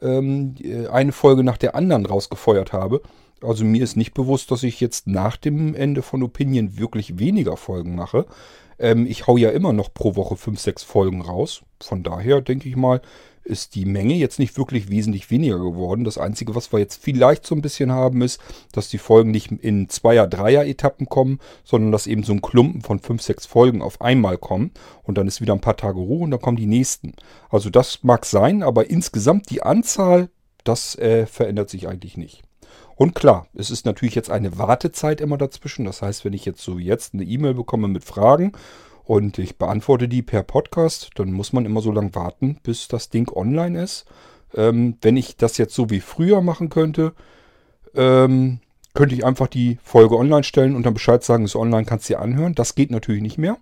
ähm, 0.00 0.54
äh, 0.62 0.86
eine 0.88 1.12
Folge 1.12 1.42
nach 1.42 1.56
der 1.56 1.74
anderen 1.74 2.06
rausgefeuert 2.06 2.72
habe. 2.72 3.02
Also 3.40 3.64
mir 3.64 3.82
ist 3.82 3.96
nicht 3.96 4.14
bewusst, 4.14 4.50
dass 4.50 4.62
ich 4.62 4.80
jetzt 4.80 5.06
nach 5.06 5.36
dem 5.36 5.74
Ende 5.74 6.02
von 6.02 6.22
Opinion 6.22 6.78
wirklich 6.78 7.18
weniger 7.18 7.56
Folgen 7.56 7.96
mache. 7.96 8.26
Ähm, 8.78 9.06
ich 9.06 9.26
hau 9.26 9.36
ja 9.36 9.50
immer 9.50 9.72
noch 9.72 9.92
pro 9.92 10.16
Woche 10.16 10.36
5, 10.36 10.60
6 10.60 10.82
Folgen 10.82 11.22
raus. 11.22 11.62
Von 11.80 12.02
daher 12.02 12.40
denke 12.40 12.68
ich 12.68 12.76
mal, 12.76 13.00
ist 13.44 13.74
die 13.74 13.84
Menge 13.84 14.14
jetzt 14.14 14.38
nicht 14.38 14.56
wirklich 14.56 14.90
wesentlich 14.90 15.30
weniger 15.30 15.58
geworden. 15.58 16.04
Das 16.04 16.18
Einzige, 16.18 16.54
was 16.54 16.72
wir 16.72 16.78
jetzt 16.78 17.02
vielleicht 17.02 17.46
so 17.46 17.54
ein 17.54 17.62
bisschen 17.62 17.92
haben, 17.92 18.22
ist, 18.22 18.40
dass 18.72 18.88
die 18.88 18.98
Folgen 18.98 19.30
nicht 19.30 19.50
in 19.50 19.88
Zweier-, 19.88 20.26
Dreier-Etappen 20.26 21.08
kommen, 21.08 21.38
sondern 21.64 21.92
dass 21.92 22.06
eben 22.06 22.22
so 22.22 22.32
ein 22.32 22.42
Klumpen 22.42 22.82
von 22.82 23.00
fünf, 23.00 23.22
sechs 23.22 23.46
Folgen 23.46 23.82
auf 23.82 24.00
einmal 24.00 24.38
kommen 24.38 24.70
und 25.02 25.18
dann 25.18 25.28
ist 25.28 25.40
wieder 25.40 25.52
ein 25.52 25.60
paar 25.60 25.76
Tage 25.76 25.98
Ruhe 25.98 26.24
und 26.24 26.30
dann 26.30 26.40
kommen 26.40 26.56
die 26.56 26.66
nächsten. 26.66 27.14
Also 27.50 27.70
das 27.70 28.00
mag 28.02 28.24
sein, 28.26 28.62
aber 28.62 28.90
insgesamt 28.90 29.50
die 29.50 29.62
Anzahl, 29.62 30.30
das 30.64 30.96
äh, 30.96 31.26
verändert 31.26 31.70
sich 31.70 31.88
eigentlich 31.88 32.16
nicht. 32.16 32.42
Und 32.94 33.14
klar, 33.14 33.46
es 33.54 33.70
ist 33.70 33.86
natürlich 33.86 34.14
jetzt 34.14 34.30
eine 34.30 34.58
Wartezeit 34.58 35.20
immer 35.20 35.36
dazwischen. 35.36 35.84
Das 35.84 36.02
heißt, 36.02 36.24
wenn 36.24 36.34
ich 36.34 36.44
jetzt 36.44 36.62
so 36.62 36.78
wie 36.78 36.84
jetzt 36.84 37.14
eine 37.14 37.24
E-Mail 37.24 37.54
bekomme 37.54 37.88
mit 37.88 38.04
Fragen 38.04 38.52
und 39.04 39.38
ich 39.38 39.56
beantworte 39.56 40.08
die 40.08 40.22
per 40.22 40.42
Podcast, 40.42 41.10
dann 41.16 41.32
muss 41.32 41.52
man 41.52 41.64
immer 41.64 41.80
so 41.80 41.92
lange 41.92 42.14
warten, 42.14 42.58
bis 42.62 42.88
das 42.88 43.10
Ding 43.10 43.30
online 43.34 43.82
ist. 43.82 44.04
Ähm, 44.54 44.96
wenn 45.02 45.16
ich 45.16 45.36
das 45.36 45.58
jetzt 45.58 45.74
so 45.74 45.90
wie 45.90 46.00
früher 46.00 46.40
machen 46.40 46.68
könnte, 46.68 47.14
ähm, 47.94 48.60
könnte 48.94 49.14
ich 49.14 49.24
einfach 49.24 49.48
die 49.48 49.78
Folge 49.82 50.16
online 50.16 50.44
stellen 50.44 50.76
und 50.76 50.84
dann 50.84 50.94
Bescheid 50.94 51.24
sagen, 51.24 51.44
ist 51.44 51.56
online, 51.56 51.86
kannst 51.86 52.08
du 52.08 52.14
dir 52.14 52.20
anhören. 52.20 52.54
Das 52.54 52.74
geht 52.74 52.90
natürlich 52.90 53.22
nicht 53.22 53.38
mehr. 53.38 53.56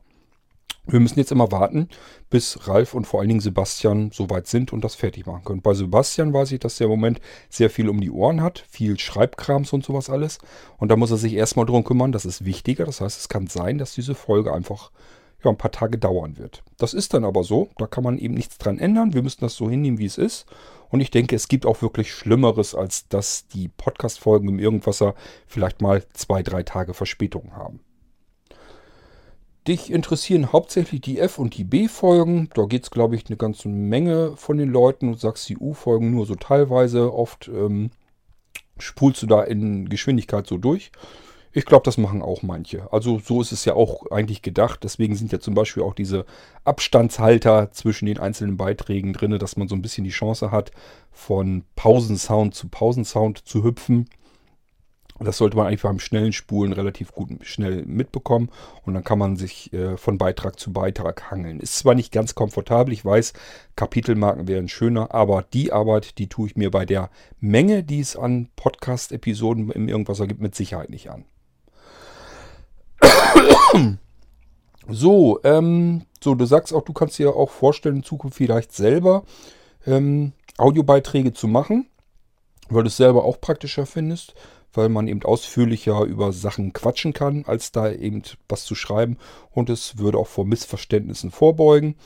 Wir 0.86 0.98
müssen 0.98 1.18
jetzt 1.18 1.30
immer 1.30 1.52
warten, 1.52 1.88
bis 2.30 2.66
Ralf 2.66 2.94
und 2.94 3.06
vor 3.06 3.20
allen 3.20 3.28
Dingen 3.28 3.40
Sebastian 3.40 4.10
soweit 4.12 4.48
sind 4.48 4.72
und 4.72 4.82
das 4.82 4.96
fertig 4.96 5.26
machen 5.26 5.44
können. 5.44 5.62
Bei 5.62 5.74
Sebastian 5.74 6.32
weiß 6.32 6.50
ich, 6.52 6.58
dass 6.58 6.78
der 6.78 6.86
im 6.86 6.90
Moment 6.90 7.20
sehr 7.48 7.70
viel 7.70 7.88
um 7.88 8.00
die 8.00 8.10
Ohren 8.10 8.42
hat, 8.42 8.64
viel 8.68 8.98
Schreibkrams 8.98 9.72
und 9.72 9.84
sowas 9.84 10.10
alles. 10.10 10.38
Und 10.78 10.88
da 10.88 10.96
muss 10.96 11.12
er 11.12 11.16
sich 11.16 11.34
erstmal 11.34 11.66
drum 11.66 11.84
kümmern, 11.84 12.12
das 12.12 12.24
ist 12.24 12.44
wichtiger. 12.44 12.86
Das 12.86 13.00
heißt, 13.00 13.20
es 13.20 13.28
kann 13.28 13.46
sein, 13.46 13.78
dass 13.78 13.94
diese 13.94 14.14
Folge 14.14 14.52
einfach 14.52 14.90
ja, 15.44 15.50
ein 15.50 15.58
paar 15.58 15.70
Tage 15.70 15.98
dauern 15.98 16.38
wird. 16.38 16.62
Das 16.78 16.94
ist 16.94 17.14
dann 17.14 17.24
aber 17.24 17.44
so, 17.44 17.68
da 17.78 17.86
kann 17.86 18.04
man 18.04 18.18
eben 18.18 18.34
nichts 18.34 18.58
dran 18.58 18.78
ändern. 18.78 19.14
Wir 19.14 19.22
müssen 19.22 19.40
das 19.42 19.54
so 19.54 19.68
hinnehmen, 19.70 19.98
wie 19.98 20.06
es 20.06 20.18
ist. 20.18 20.46
Und 20.88 21.00
ich 21.00 21.10
denke, 21.10 21.36
es 21.36 21.48
gibt 21.48 21.66
auch 21.66 21.82
wirklich 21.82 22.12
Schlimmeres, 22.12 22.74
als 22.74 23.08
dass 23.08 23.46
die 23.46 23.68
Podcast-Folgen 23.68 24.48
im 24.48 24.58
Irgendwasser 24.58 25.14
vielleicht 25.46 25.80
mal 25.80 26.02
zwei, 26.12 26.42
drei 26.42 26.62
Tage 26.62 26.94
Verspätung 26.94 27.52
haben. 27.52 27.80
Dich 29.68 29.92
interessieren 29.92 30.52
hauptsächlich 30.52 31.00
die 31.02 31.18
F- 31.18 31.38
und 31.38 31.56
die 31.56 31.64
B-Folgen. 31.64 32.48
Da 32.54 32.64
geht 32.64 32.84
es, 32.84 32.90
glaube 32.90 33.14
ich, 33.14 33.26
eine 33.26 33.36
ganze 33.36 33.68
Menge 33.68 34.36
von 34.36 34.56
den 34.56 34.70
Leuten. 34.70 35.12
Du 35.12 35.18
sagst 35.18 35.48
die 35.48 35.58
U-Folgen 35.58 36.10
nur 36.10 36.26
so 36.26 36.34
teilweise. 36.34 37.12
Oft 37.12 37.48
ähm, 37.48 37.90
spulst 38.78 39.22
du 39.22 39.26
da 39.26 39.42
in 39.42 39.88
Geschwindigkeit 39.88 40.46
so 40.46 40.56
durch. 40.56 40.90
Ich 41.52 41.64
glaube, 41.64 41.82
das 41.84 41.98
machen 41.98 42.22
auch 42.22 42.42
manche. 42.42 42.92
Also 42.92 43.18
so 43.18 43.40
ist 43.40 43.50
es 43.50 43.64
ja 43.64 43.74
auch 43.74 44.10
eigentlich 44.12 44.40
gedacht. 44.42 44.84
Deswegen 44.84 45.16
sind 45.16 45.32
ja 45.32 45.40
zum 45.40 45.54
Beispiel 45.54 45.82
auch 45.82 45.94
diese 45.94 46.24
Abstandshalter 46.64 47.72
zwischen 47.72 48.06
den 48.06 48.18
einzelnen 48.18 48.56
Beiträgen 48.56 49.12
drin, 49.12 49.36
dass 49.36 49.56
man 49.56 49.66
so 49.66 49.74
ein 49.74 49.82
bisschen 49.82 50.04
die 50.04 50.10
Chance 50.10 50.52
hat, 50.52 50.70
von 51.10 51.64
Pausensound 51.74 52.54
zu 52.54 52.68
Pausensound 52.68 53.38
zu 53.38 53.64
hüpfen. 53.64 54.08
Das 55.22 55.36
sollte 55.36 55.56
man 55.56 55.66
eigentlich 55.66 55.82
beim 55.82 55.98
schnellen 55.98 56.32
Spulen 56.32 56.72
relativ 56.72 57.12
gut 57.12 57.30
schnell 57.42 57.84
mitbekommen 57.84 58.48
und 58.86 58.94
dann 58.94 59.04
kann 59.04 59.18
man 59.18 59.36
sich 59.36 59.70
äh, 59.74 59.98
von 59.98 60.16
Beitrag 60.16 60.58
zu 60.58 60.72
Beitrag 60.72 61.30
hangeln. 61.30 61.60
Ist 61.60 61.76
zwar 61.76 61.94
nicht 61.94 62.10
ganz 62.10 62.34
komfortabel, 62.34 62.94
ich 62.94 63.04
weiß, 63.04 63.34
Kapitelmarken 63.76 64.48
wären 64.48 64.68
schöner, 64.68 65.12
aber 65.14 65.44
die 65.52 65.72
Arbeit, 65.72 66.16
die 66.16 66.28
tue 66.28 66.46
ich 66.46 66.56
mir 66.56 66.70
bei 66.70 66.86
der 66.86 67.10
Menge, 67.38 67.84
die 67.84 68.00
es 68.00 68.16
an 68.16 68.48
Podcast-Episoden 68.56 69.70
im 69.70 69.88
Irgendwas 69.88 70.20
gibt, 70.20 70.40
mit 70.40 70.54
Sicherheit 70.54 70.88
nicht 70.88 71.10
an. 71.10 71.26
So, 74.88 75.40
ähm, 75.44 76.02
so, 76.22 76.34
du 76.34 76.44
sagst 76.44 76.74
auch, 76.74 76.82
du 76.82 76.92
kannst 76.92 77.18
dir 77.18 77.36
auch 77.36 77.50
vorstellen, 77.50 77.96
in 77.96 78.02
Zukunft 78.02 78.36
vielleicht 78.36 78.72
selber 78.72 79.24
ähm, 79.86 80.32
Audiobeiträge 80.58 81.32
zu 81.32 81.48
machen, 81.48 81.86
weil 82.68 82.82
du 82.82 82.88
es 82.88 82.96
selber 82.96 83.24
auch 83.24 83.40
praktischer 83.40 83.86
findest, 83.86 84.34
weil 84.72 84.88
man 84.88 85.08
eben 85.08 85.22
ausführlicher 85.22 86.02
über 86.02 86.32
Sachen 86.32 86.72
quatschen 86.72 87.12
kann, 87.12 87.44
als 87.46 87.72
da 87.72 87.90
eben 87.90 88.22
was 88.48 88.64
zu 88.64 88.74
schreiben 88.74 89.16
und 89.52 89.70
es 89.70 89.98
würde 89.98 90.18
auch 90.18 90.28
vor 90.28 90.44
Missverständnissen 90.44 91.30
vorbeugen. 91.30 91.96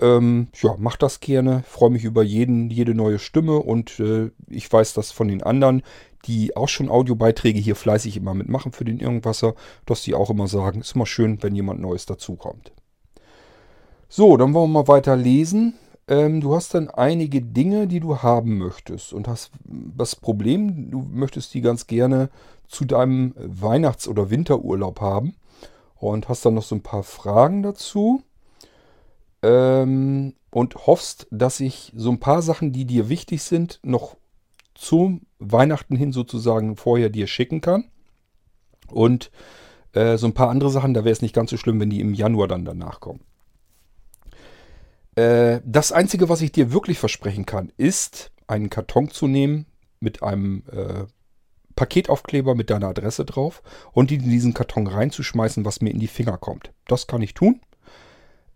Ähm, 0.00 0.48
ja, 0.54 0.74
mach 0.78 0.96
das 0.96 1.20
gerne. 1.20 1.62
Freue 1.66 1.90
mich 1.90 2.04
über 2.04 2.22
jeden, 2.22 2.70
jede 2.70 2.94
neue 2.94 3.18
Stimme 3.18 3.58
und 3.58 3.98
äh, 4.00 4.30
ich 4.48 4.72
weiß 4.72 4.94
das 4.94 5.10
von 5.10 5.28
den 5.28 5.42
anderen, 5.42 5.82
die 6.24 6.56
auch 6.56 6.68
schon 6.68 6.88
Audiobeiträge 6.88 7.58
hier 7.58 7.76
fleißig 7.76 8.16
immer 8.16 8.34
mitmachen 8.34 8.72
für 8.72 8.84
den 8.84 9.00
Irgendwasser, 9.00 9.54
dass 9.86 10.02
die 10.02 10.14
auch 10.14 10.30
immer 10.30 10.48
sagen, 10.48 10.80
ist 10.80 10.94
immer 10.94 11.06
schön, 11.06 11.42
wenn 11.42 11.54
jemand 11.54 11.80
Neues 11.80 12.06
dazukommt. 12.06 12.72
So, 14.08 14.36
dann 14.36 14.54
wollen 14.54 14.72
wir 14.72 14.82
mal 14.82 14.88
weiter 14.88 15.16
lesen. 15.16 15.74
Ähm, 16.08 16.40
du 16.40 16.54
hast 16.54 16.74
dann 16.74 16.88
einige 16.88 17.42
Dinge, 17.42 17.86
die 17.86 18.00
du 18.00 18.18
haben 18.18 18.58
möchtest 18.58 19.12
und 19.12 19.28
hast 19.28 19.50
das 19.64 20.16
Problem, 20.16 20.90
du 20.90 21.06
möchtest 21.10 21.52
die 21.54 21.60
ganz 21.60 21.86
gerne 21.86 22.30
zu 22.66 22.84
deinem 22.84 23.34
Weihnachts- 23.36 24.08
oder 24.08 24.30
Winterurlaub 24.30 25.00
haben 25.00 25.34
und 25.96 26.28
hast 26.28 26.44
dann 26.46 26.54
noch 26.54 26.62
so 26.62 26.74
ein 26.74 26.82
paar 26.82 27.02
Fragen 27.02 27.62
dazu 27.62 28.22
ähm, 29.42 30.34
und 30.50 30.86
hoffst, 30.86 31.26
dass 31.30 31.60
ich 31.60 31.92
so 31.94 32.10
ein 32.10 32.20
paar 32.20 32.42
Sachen, 32.42 32.72
die 32.72 32.84
dir 32.84 33.08
wichtig 33.08 33.42
sind, 33.42 33.80
noch 33.82 34.16
zum 34.74 35.22
Weihnachten 35.38 35.96
hin 35.96 36.12
sozusagen 36.12 36.76
vorher 36.76 37.10
dir 37.10 37.26
schicken 37.26 37.60
kann. 37.60 37.84
Und 38.88 39.30
äh, 39.92 40.16
so 40.16 40.26
ein 40.26 40.34
paar 40.34 40.50
andere 40.50 40.70
Sachen, 40.70 40.94
da 40.94 41.04
wäre 41.04 41.12
es 41.12 41.22
nicht 41.22 41.34
ganz 41.34 41.50
so 41.50 41.56
schlimm, 41.56 41.80
wenn 41.80 41.90
die 41.90 42.00
im 42.00 42.14
Januar 42.14 42.48
dann 42.48 42.64
danach 42.64 43.00
kommen. 43.00 43.20
Äh, 45.16 45.60
das 45.64 45.92
Einzige, 45.92 46.28
was 46.28 46.40
ich 46.40 46.52
dir 46.52 46.72
wirklich 46.72 46.98
versprechen 46.98 47.44
kann, 47.44 47.72
ist, 47.76 48.30
einen 48.46 48.70
Karton 48.70 49.10
zu 49.10 49.26
nehmen 49.26 49.66
mit 50.00 50.22
einem 50.22 50.62
äh, 50.70 51.06
Paketaufkleber 51.74 52.54
mit 52.54 52.70
deiner 52.70 52.88
Adresse 52.88 53.24
drauf 53.24 53.62
und 53.92 54.10
in 54.10 54.22
diesen 54.22 54.54
Karton 54.54 54.86
reinzuschmeißen, 54.86 55.64
was 55.64 55.80
mir 55.80 55.90
in 55.90 56.00
die 56.00 56.08
Finger 56.08 56.38
kommt. 56.38 56.72
Das 56.86 57.06
kann 57.06 57.22
ich 57.22 57.34
tun. 57.34 57.60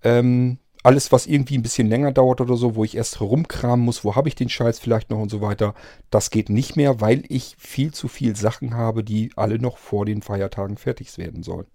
Ähm, 0.03 0.59
alles, 0.83 1.12
was 1.12 1.27
irgendwie 1.27 1.57
ein 1.57 1.62
bisschen 1.62 1.88
länger 1.88 2.12
dauert 2.12 2.40
oder 2.40 2.57
so, 2.57 2.75
wo 2.75 2.85
ich 2.85 2.97
erst 2.97 3.21
herumkramen 3.21 3.85
muss, 3.85 4.05
wo 4.05 4.16
habe 4.16 4.29
ich 4.29 4.35
den 4.35 4.49
Scheiß 4.49 4.79
vielleicht 4.79 5.11
noch 5.11 5.18
und 5.18 5.31
so 5.31 5.40
weiter, 5.40 5.75
das 6.11 6.31
geht 6.31 6.49
nicht 6.49 6.77
mehr, 6.77 7.01
weil 7.01 7.23
ich 7.29 7.57
viel 7.59 7.92
zu 7.92 8.09
viel 8.09 8.35
Sachen 8.35 8.75
habe, 8.75 9.05
die 9.05 9.31
alle 9.37 9.59
noch 9.59 9.79
vor 9.79 10.05
den 10.05 10.23
Feiertagen 10.23 10.77
fertig 10.77 11.16
werden 11.18 11.42
sollen. 11.42 11.66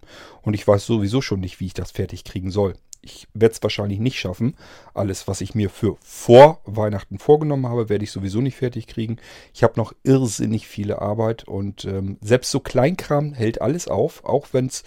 Und 0.42 0.54
ich 0.54 0.66
weiß 0.66 0.84
sowieso 0.84 1.22
schon 1.22 1.40
nicht, 1.40 1.60
wie 1.60 1.66
ich 1.66 1.74
das 1.74 1.90
fertig 1.90 2.24
kriegen 2.24 2.50
soll. 2.50 2.74
Ich 3.00 3.28
werde 3.32 3.54
es 3.54 3.62
wahrscheinlich 3.62 4.00
nicht 4.00 4.18
schaffen. 4.18 4.56
Alles, 4.92 5.28
was 5.28 5.40
ich 5.40 5.54
mir 5.54 5.70
für 5.70 5.96
vor 6.02 6.60
Weihnachten 6.64 7.18
vorgenommen 7.18 7.66
habe, 7.66 7.88
werde 7.88 8.04
ich 8.04 8.10
sowieso 8.10 8.40
nicht 8.40 8.56
fertig 8.56 8.88
kriegen. 8.88 9.18
Ich 9.54 9.62
habe 9.62 9.74
noch 9.76 9.92
irrsinnig 10.02 10.66
viele 10.66 11.00
Arbeit 11.00 11.44
und 11.44 11.84
ähm, 11.84 12.18
selbst 12.20 12.50
so 12.50 12.60
Kleinkram 12.60 13.32
hält 13.32 13.62
alles 13.62 13.88
auf, 13.88 14.24
auch 14.24 14.48
wenn 14.52 14.66
es 14.66 14.82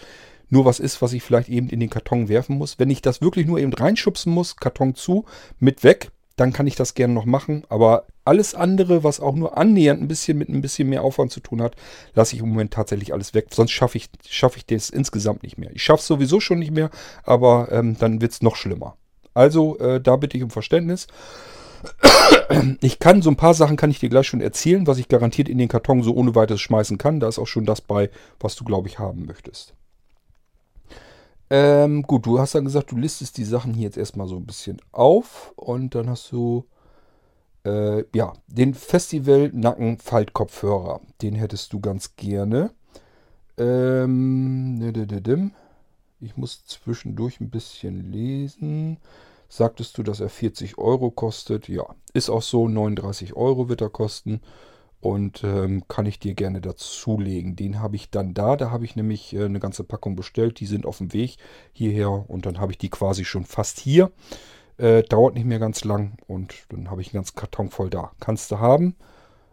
nur 0.52 0.66
was 0.66 0.80
ist, 0.80 1.02
was 1.02 1.14
ich 1.14 1.24
vielleicht 1.24 1.50
eben 1.50 1.70
in 1.70 1.80
den 1.80 1.90
Karton 1.90 2.30
werfen 2.30 2.58
muss. 2.58 2.78
Wenn 2.78 2.92
ich 2.92 3.02
das 3.02 3.22
wirklich 3.22 3.48
nur 3.48 3.58
eben 3.58 3.74
reinschubsen 3.74 4.32
muss, 4.32 4.58
Karton 4.58 4.94
zu, 4.94 5.26
mit 5.60 5.84
weg, 5.84 6.12
dann 6.36 6.54
kann 6.54 6.68
ich 6.68 6.76
das 6.76 6.94
gerne 6.94 7.14
noch 7.14 7.26
machen. 7.26 7.64
Aber 7.70 8.06
alles 8.26 8.54
andere, 8.54 9.04
was 9.04 9.20
auch 9.20 9.36
nur 9.36 9.58
annähernd 9.58 10.02
ein 10.02 10.08
bisschen 10.08 10.38
mit 10.38 10.50
ein 10.50 10.62
bisschen 10.62 10.90
mehr 10.90 11.04
Aufwand 11.04 11.32
zu 11.32 11.40
tun 11.40 11.62
hat, 11.62 11.76
lasse 12.14 12.36
ich 12.36 12.42
im 12.42 12.50
Moment 12.50 12.72
tatsächlich 12.74 13.14
alles 13.14 13.34
weg. 13.34 13.48
Sonst 13.52 13.72
schaffe 13.72 13.98
ich, 13.98 14.10
schaffe 14.30 14.58
ich 14.58 14.66
das 14.66 14.90
insgesamt 14.90 15.44
nicht 15.44 15.58
mehr. 15.58 15.72
Ich 15.74 15.84
schaffe 15.84 16.02
es 16.02 16.08
sowieso 16.08 16.40
schon 16.40 16.60
nicht 16.60 16.72
mehr, 16.72 16.90
aber 17.24 17.70
ähm, 17.72 17.96
dann 17.98 18.22
wird 18.22 18.34
es 18.34 18.42
noch 18.42 18.56
schlimmer. 18.56 18.98
Also 19.34 19.78
äh, 19.80 20.02
da 20.02 20.18
bitte 20.18 20.38
ich 20.38 20.44
um 20.44 20.50
Verständnis. 20.50 21.08
Ich 22.82 23.00
kann 23.00 23.22
so 23.22 23.30
ein 23.30 23.38
paar 23.38 23.54
Sachen 23.54 23.78
kann 23.78 23.90
ich 23.92 24.00
dir 24.00 24.10
gleich 24.10 24.28
schon 24.28 24.42
erzählen, 24.42 24.86
was 24.86 24.98
ich 24.98 25.08
garantiert 25.08 25.48
in 25.48 25.58
den 25.58 25.70
Karton 25.70 26.04
so 26.04 26.14
ohne 26.14 26.36
weiteres 26.36 26.60
schmeißen 26.60 26.98
kann. 26.98 27.20
Da 27.22 27.30
ist 27.30 27.40
auch 27.40 27.48
schon 27.48 27.66
das 27.66 27.80
bei, 27.80 28.10
was 28.40 28.56
du 28.56 28.66
glaube 28.66 28.90
ich 28.90 29.00
haben 29.00 29.26
möchtest. 29.26 29.74
Ähm, 31.52 32.04
gut, 32.04 32.26
du 32.26 32.40
hast 32.40 32.56
dann 32.56 32.64
gesagt, 32.64 32.92
du 32.94 32.96
listest 32.96 33.36
die 33.36 33.44
Sachen 33.44 33.74
hier 33.74 33.84
jetzt 33.84 33.98
erstmal 33.98 34.26
so 34.26 34.38
ein 34.38 34.46
bisschen 34.46 34.78
auf 34.94 35.52
und 35.58 35.96
dann 35.96 36.10
hast 36.10 36.32
du 36.32 36.66
äh, 37.66 38.06
ja 38.16 38.32
den 38.48 38.74
Festival 38.74 39.52
Nacken 39.54 39.98
Faltkopfhörer. 39.98 41.02
Den 41.22 41.36
hättest 41.36 41.74
du 41.74 41.82
ganz 41.82 42.16
gerne. 42.16 42.72
Ähm, 43.58 45.52
ich 46.22 46.38
muss 46.38 46.64
zwischendurch 46.66 47.42
ein 47.42 47.50
bisschen 47.50 48.14
lesen. 48.14 48.98
Sagtest 49.50 49.98
du, 49.98 50.04
dass 50.04 50.22
er 50.22 50.30
40 50.30 50.78
Euro 50.78 51.12
kostet? 51.12 51.68
Ja, 51.68 51.84
ist 52.14 52.30
auch 52.30 52.44
so. 52.44 52.70
39 52.70 53.36
Euro 53.36 53.68
wird 53.68 53.82
er 53.82 53.90
kosten 53.90 54.40
und 55.02 55.44
ähm, 55.44 55.84
kann 55.88 56.06
ich 56.06 56.20
dir 56.20 56.36
gerne 56.36 56.62
dazulegen. 56.62 57.56
Den 57.56 57.80
habe 57.82 57.96
ich 57.96 58.12
dann 58.12 58.34
da. 58.34 58.56
Da 58.56 58.70
habe 58.70 58.86
ich 58.86 58.96
nämlich 58.96 59.36
äh, 59.36 59.46
eine 59.46 59.60
ganze 59.60 59.84
Packung 59.84 60.16
bestellt. 60.16 60.60
Die 60.60 60.68
sind 60.68 60.86
auf 60.86 61.00
dem 61.00 61.12
Weg 61.12 61.38
hierher 61.74 62.30
und 62.30 62.46
dann 62.46 62.60
habe 62.60 62.72
ich 62.72 62.78
die 62.78 62.90
quasi 62.90 63.26
schon 63.26 63.46
fast 63.46 63.80
hier. 63.80 64.12
Äh, 64.78 65.04
dauert 65.04 65.34
nicht 65.34 65.46
mehr 65.46 65.60
ganz 65.60 65.84
lang 65.84 66.18
und 66.28 66.54
dann 66.70 66.90
habe 66.90 67.02
ich 67.02 67.08
einen 67.10 67.20
ganzen 67.20 67.36
Karton 67.36 67.70
voll 67.70 67.90
da. 67.90 68.12
Kannst 68.20 68.52
du 68.52 68.60
haben. 68.60 68.96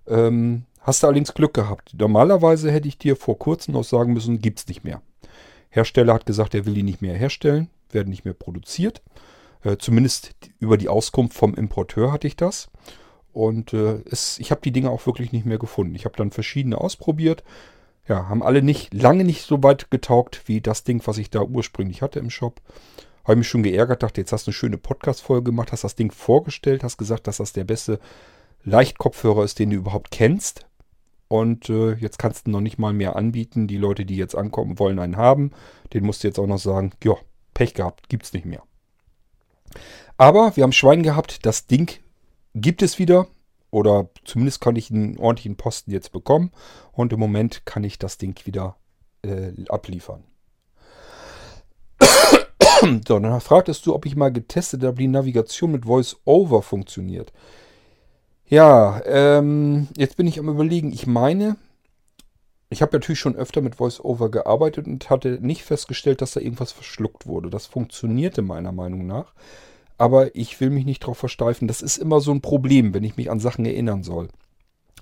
Ähm, 0.06 0.64
hast 0.80 1.02
du 1.02 1.06
allerdings 1.06 1.34
Glück 1.34 1.54
gehabt. 1.54 1.94
Normalerweise 1.98 2.70
hätte 2.70 2.88
ich 2.88 2.98
dir 2.98 3.16
vor 3.16 3.38
kurzem 3.38 3.72
noch 3.72 3.84
sagen 3.84 4.12
müssen, 4.12 4.40
gibt 4.40 4.58
es 4.58 4.68
nicht 4.68 4.84
mehr. 4.84 5.02
Hersteller 5.70 6.14
hat 6.14 6.26
gesagt, 6.26 6.54
er 6.54 6.66
will 6.66 6.74
die 6.74 6.82
nicht 6.82 7.02
mehr 7.02 7.14
herstellen, 7.14 7.68
werden 7.90 8.10
nicht 8.10 8.24
mehr 8.24 8.34
produziert. 8.34 9.02
Äh, 9.62 9.76
zumindest 9.78 10.34
über 10.60 10.76
die 10.76 10.88
Auskunft 10.88 11.36
vom 11.36 11.54
Importeur 11.54 12.12
hatte 12.12 12.26
ich 12.26 12.36
das. 12.36 12.68
Und 13.32 13.72
äh, 13.72 14.02
es, 14.10 14.38
ich 14.38 14.50
habe 14.50 14.60
die 14.62 14.72
Dinge 14.72 14.90
auch 14.90 15.06
wirklich 15.06 15.32
nicht 15.32 15.46
mehr 15.46 15.58
gefunden. 15.58 15.94
Ich 15.94 16.04
habe 16.04 16.16
dann 16.16 16.30
verschiedene 16.30 16.78
ausprobiert. 16.78 17.44
Ja, 18.08 18.28
haben 18.28 18.42
alle 18.42 18.62
nicht, 18.62 18.94
lange 18.94 19.24
nicht 19.24 19.42
so 19.42 19.62
weit 19.62 19.90
getaugt 19.90 20.42
wie 20.46 20.60
das 20.60 20.82
Ding, 20.84 21.02
was 21.04 21.18
ich 21.18 21.30
da 21.30 21.42
ursprünglich 21.42 22.00
hatte 22.00 22.18
im 22.18 22.30
Shop. 22.30 22.60
Habe 23.24 23.36
mich 23.36 23.48
schon 23.48 23.62
geärgert, 23.62 24.02
dachte, 24.02 24.22
jetzt 24.22 24.32
hast 24.32 24.46
du 24.46 24.50
eine 24.50 24.54
schöne 24.54 24.78
Podcast-Folge 24.78 25.44
gemacht, 25.44 25.72
hast 25.72 25.84
das 25.84 25.94
Ding 25.94 26.10
vorgestellt, 26.10 26.82
hast 26.82 26.96
gesagt, 26.96 27.26
dass 27.26 27.36
das 27.36 27.52
der 27.52 27.64
beste 27.64 28.00
Leichtkopfhörer 28.64 29.44
ist, 29.44 29.58
den 29.58 29.70
du 29.70 29.76
überhaupt 29.76 30.10
kennst. 30.10 30.66
Und 31.28 31.68
äh, 31.68 31.92
jetzt 31.94 32.18
kannst 32.18 32.46
du 32.46 32.50
noch 32.50 32.62
nicht 32.62 32.78
mal 32.78 32.94
mehr 32.94 33.16
anbieten. 33.16 33.68
Die 33.68 33.76
Leute, 33.76 34.06
die 34.06 34.16
jetzt 34.16 34.34
ankommen, 34.34 34.78
wollen 34.78 34.98
einen 34.98 35.18
haben. 35.18 35.50
Den 35.92 36.04
musst 36.04 36.24
du 36.24 36.28
jetzt 36.28 36.38
auch 36.38 36.46
noch 36.46 36.58
sagen, 36.58 36.92
ja, 37.04 37.14
Pech 37.52 37.74
gehabt, 37.74 38.08
gibt's 38.08 38.32
nicht 38.32 38.46
mehr. 38.46 38.62
Aber 40.16 40.56
wir 40.56 40.64
haben 40.64 40.72
Schwein 40.72 41.02
gehabt, 41.02 41.44
das 41.44 41.66
Ding 41.66 42.00
gibt 42.60 42.82
es 42.82 42.98
wieder. 42.98 43.26
Oder 43.70 44.08
zumindest 44.24 44.60
kann 44.60 44.76
ich 44.76 44.90
einen 44.90 45.18
ordentlichen 45.18 45.56
Posten 45.56 45.90
jetzt 45.90 46.12
bekommen. 46.12 46.52
Und 46.92 47.12
im 47.12 47.20
Moment 47.20 47.66
kann 47.66 47.84
ich 47.84 47.98
das 47.98 48.18
Ding 48.18 48.38
wieder 48.46 48.76
äh, 49.22 49.52
abliefern. 49.68 50.24
so, 53.06 53.18
dann 53.18 53.40
fragtest 53.40 53.84
du, 53.84 53.94
ob 53.94 54.06
ich 54.06 54.16
mal 54.16 54.32
getestet 54.32 54.82
habe, 54.84 54.96
die 54.96 55.08
Navigation 55.08 55.72
mit 55.72 55.84
Voice-Over 55.84 56.62
funktioniert. 56.62 57.32
Ja, 58.46 59.02
ähm, 59.04 59.88
jetzt 59.96 60.16
bin 60.16 60.26
ich 60.26 60.38
am 60.38 60.48
überlegen. 60.48 60.90
Ich 60.92 61.06
meine, 61.06 61.56
ich 62.70 62.80
habe 62.80 62.96
natürlich 62.96 63.18
schon 63.18 63.36
öfter 63.36 63.60
mit 63.60 63.78
VoiceOver 63.78 64.30
gearbeitet 64.30 64.86
und 64.86 65.10
hatte 65.10 65.38
nicht 65.40 65.64
festgestellt, 65.64 66.22
dass 66.22 66.32
da 66.32 66.40
irgendwas 66.40 66.72
verschluckt 66.72 67.26
wurde. 67.26 67.50
Das 67.50 67.66
funktionierte 67.66 68.40
meiner 68.40 68.72
Meinung 68.72 69.06
nach 69.06 69.32
aber 69.98 70.34
ich 70.34 70.58
will 70.60 70.70
mich 70.70 70.84
nicht 70.84 71.02
darauf 71.02 71.18
versteifen. 71.18 71.68
Das 71.68 71.82
ist 71.82 71.98
immer 71.98 72.20
so 72.20 72.30
ein 72.32 72.40
Problem, 72.40 72.94
wenn 72.94 73.04
ich 73.04 73.16
mich 73.16 73.30
an 73.30 73.40
Sachen 73.40 73.66
erinnern 73.66 74.02
soll. 74.02 74.28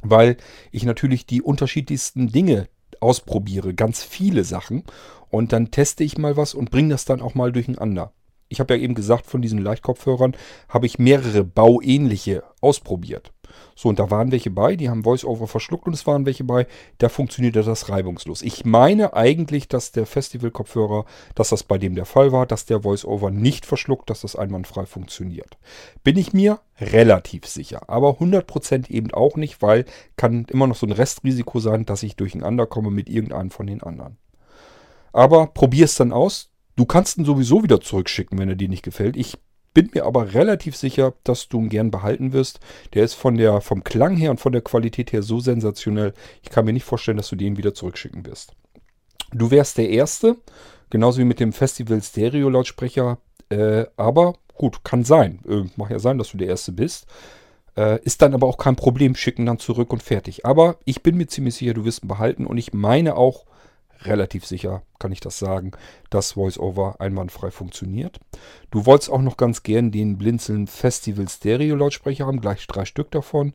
Weil 0.02 0.36
ich 0.72 0.84
natürlich 0.84 1.26
die 1.26 1.42
unterschiedlichsten 1.42 2.28
Dinge 2.28 2.68
ausprobiere, 3.00 3.74
ganz 3.74 4.02
viele 4.02 4.44
Sachen. 4.44 4.84
Und 5.28 5.52
dann 5.52 5.70
teste 5.70 6.02
ich 6.02 6.18
mal 6.18 6.36
was 6.36 6.54
und 6.54 6.70
bringe 6.70 6.90
das 6.90 7.04
dann 7.04 7.20
auch 7.20 7.34
mal 7.34 7.52
durcheinander. 7.52 8.12
Ich 8.48 8.60
habe 8.60 8.74
ja 8.74 8.80
eben 8.80 8.94
gesagt, 8.94 9.26
von 9.26 9.42
diesen 9.42 9.58
Leichtkopfhörern 9.58 10.36
habe 10.68 10.86
ich 10.86 10.98
mehrere 10.98 11.44
bauähnliche 11.44 12.44
ausprobiert. 12.60 13.32
So, 13.74 13.88
und 13.88 13.98
da 13.98 14.10
waren 14.10 14.32
welche 14.32 14.50
bei, 14.50 14.76
die 14.76 14.88
haben 14.88 15.04
VoiceOver 15.04 15.46
verschluckt 15.46 15.86
und 15.86 15.92
es 15.92 16.06
waren 16.06 16.24
welche 16.24 16.44
bei, 16.44 16.66
da 16.98 17.08
funktionierte 17.08 17.62
das 17.62 17.88
reibungslos. 17.88 18.42
Ich 18.42 18.64
meine 18.64 19.14
eigentlich, 19.14 19.68
dass 19.68 19.92
der 19.92 20.06
Festival-Kopfhörer, 20.06 21.04
dass 21.34 21.50
das 21.50 21.62
bei 21.62 21.76
dem 21.76 21.94
der 21.94 22.06
Fall 22.06 22.32
war, 22.32 22.46
dass 22.46 22.64
der 22.64 22.84
VoiceOver 22.84 23.30
nicht 23.30 23.66
verschluckt, 23.66 24.08
dass 24.08 24.22
das 24.22 24.36
einwandfrei 24.36 24.86
funktioniert. 24.86 25.58
Bin 26.04 26.16
ich 26.16 26.32
mir 26.32 26.60
relativ 26.80 27.46
sicher, 27.46 27.88
aber 27.88 28.18
100% 28.18 28.90
eben 28.90 29.12
auch 29.12 29.36
nicht, 29.36 29.60
weil 29.62 29.84
kann 30.16 30.46
immer 30.50 30.66
noch 30.66 30.76
so 30.76 30.86
ein 30.86 30.92
Restrisiko 30.92 31.60
sein, 31.60 31.84
dass 31.84 32.02
ich 32.02 32.16
durcheinander 32.16 32.66
komme 32.66 32.90
mit 32.90 33.08
irgendeinem 33.08 33.50
von 33.50 33.66
den 33.66 33.82
anderen. 33.82 34.16
Aber 35.12 35.46
probier 35.46 35.86
es 35.86 35.94
dann 35.94 36.12
aus. 36.12 36.50
Du 36.76 36.84
kannst 36.84 37.16
ihn 37.16 37.24
sowieso 37.24 37.62
wieder 37.62 37.80
zurückschicken, 37.80 38.38
wenn 38.38 38.50
er 38.50 38.54
dir 38.54 38.68
nicht 38.68 38.82
gefällt. 38.82 39.16
Ich 39.16 39.38
bin 39.76 39.90
mir 39.92 40.06
aber 40.06 40.32
relativ 40.32 40.74
sicher, 40.74 41.12
dass 41.22 41.50
du 41.50 41.60
ihn 41.60 41.68
gern 41.68 41.90
behalten 41.90 42.32
wirst. 42.32 42.60
Der 42.94 43.04
ist 43.04 43.12
von 43.12 43.36
der, 43.36 43.60
vom 43.60 43.84
Klang 43.84 44.16
her 44.16 44.30
und 44.30 44.40
von 44.40 44.52
der 44.52 44.62
Qualität 44.62 45.12
her 45.12 45.22
so 45.22 45.38
sensationell. 45.38 46.14
Ich 46.42 46.48
kann 46.48 46.64
mir 46.64 46.72
nicht 46.72 46.86
vorstellen, 46.86 47.18
dass 47.18 47.28
du 47.28 47.36
den 47.36 47.58
wieder 47.58 47.74
zurückschicken 47.74 48.24
wirst. 48.24 48.54
Du 49.32 49.50
wärst 49.50 49.76
der 49.76 49.90
Erste, 49.90 50.36
genauso 50.88 51.18
wie 51.18 51.26
mit 51.26 51.40
dem 51.40 51.52
Festival 51.52 52.00
Stereo 52.00 52.48
Lautsprecher. 52.48 53.18
Äh, 53.50 53.84
aber 53.98 54.36
gut, 54.54 54.82
kann 54.82 55.04
sein. 55.04 55.40
Äh, 55.46 55.64
mag 55.76 55.90
ja 55.90 55.98
sein, 55.98 56.16
dass 56.16 56.30
du 56.30 56.38
der 56.38 56.48
Erste 56.48 56.72
bist. 56.72 57.06
Äh, 57.76 58.02
ist 58.02 58.22
dann 58.22 58.32
aber 58.32 58.46
auch 58.46 58.56
kein 58.56 58.76
Problem, 58.76 59.14
schicken 59.14 59.44
dann 59.44 59.58
zurück 59.58 59.92
und 59.92 60.02
fertig. 60.02 60.46
Aber 60.46 60.78
ich 60.86 61.02
bin 61.02 61.18
mir 61.18 61.26
ziemlich 61.26 61.54
sicher, 61.54 61.74
du 61.74 61.84
wirst 61.84 62.02
ihn 62.02 62.08
behalten 62.08 62.46
und 62.46 62.56
ich 62.56 62.72
meine 62.72 63.14
auch, 63.14 63.44
relativ 64.02 64.46
sicher 64.46 64.82
kann 64.98 65.12
ich 65.12 65.20
das 65.20 65.38
sagen, 65.38 65.72
dass 66.10 66.36
VoiceOver 66.36 66.96
einwandfrei 67.00 67.50
funktioniert. 67.50 68.18
Du 68.70 68.86
wolltest 68.86 69.10
auch 69.10 69.22
noch 69.22 69.36
ganz 69.36 69.62
gern 69.62 69.92
den 69.92 70.18
Blinzeln 70.18 70.66
Festival 70.66 71.28
Stereo 71.28 71.76
Lautsprecher 71.76 72.26
haben, 72.26 72.40
gleich 72.40 72.66
drei 72.66 72.84
Stück 72.84 73.10
davon. 73.10 73.52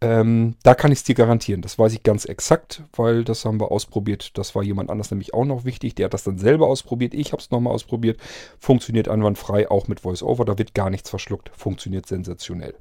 Ähm, 0.00 0.54
da 0.62 0.74
kann 0.74 0.92
ich 0.92 0.98
es 0.98 1.04
dir 1.04 1.16
garantieren. 1.16 1.60
Das 1.60 1.78
weiß 1.78 1.92
ich 1.92 2.04
ganz 2.04 2.24
exakt, 2.24 2.84
weil 2.94 3.24
das 3.24 3.44
haben 3.44 3.60
wir 3.60 3.72
ausprobiert. 3.72 4.38
Das 4.38 4.54
war 4.54 4.62
jemand 4.62 4.90
anders 4.90 5.10
nämlich 5.10 5.34
auch 5.34 5.44
noch 5.44 5.64
wichtig. 5.64 5.96
Der 5.96 6.04
hat 6.04 6.14
das 6.14 6.22
dann 6.22 6.38
selber 6.38 6.68
ausprobiert. 6.68 7.14
Ich 7.14 7.32
habe 7.32 7.42
es 7.42 7.50
nochmal 7.50 7.72
ausprobiert. 7.72 8.20
Funktioniert 8.60 9.08
einwandfrei, 9.08 9.68
auch 9.68 9.88
mit 9.88 10.04
VoiceOver. 10.04 10.44
Da 10.44 10.56
wird 10.56 10.74
gar 10.74 10.90
nichts 10.90 11.10
verschluckt. 11.10 11.50
Funktioniert 11.52 12.06
sensationell. 12.06 12.76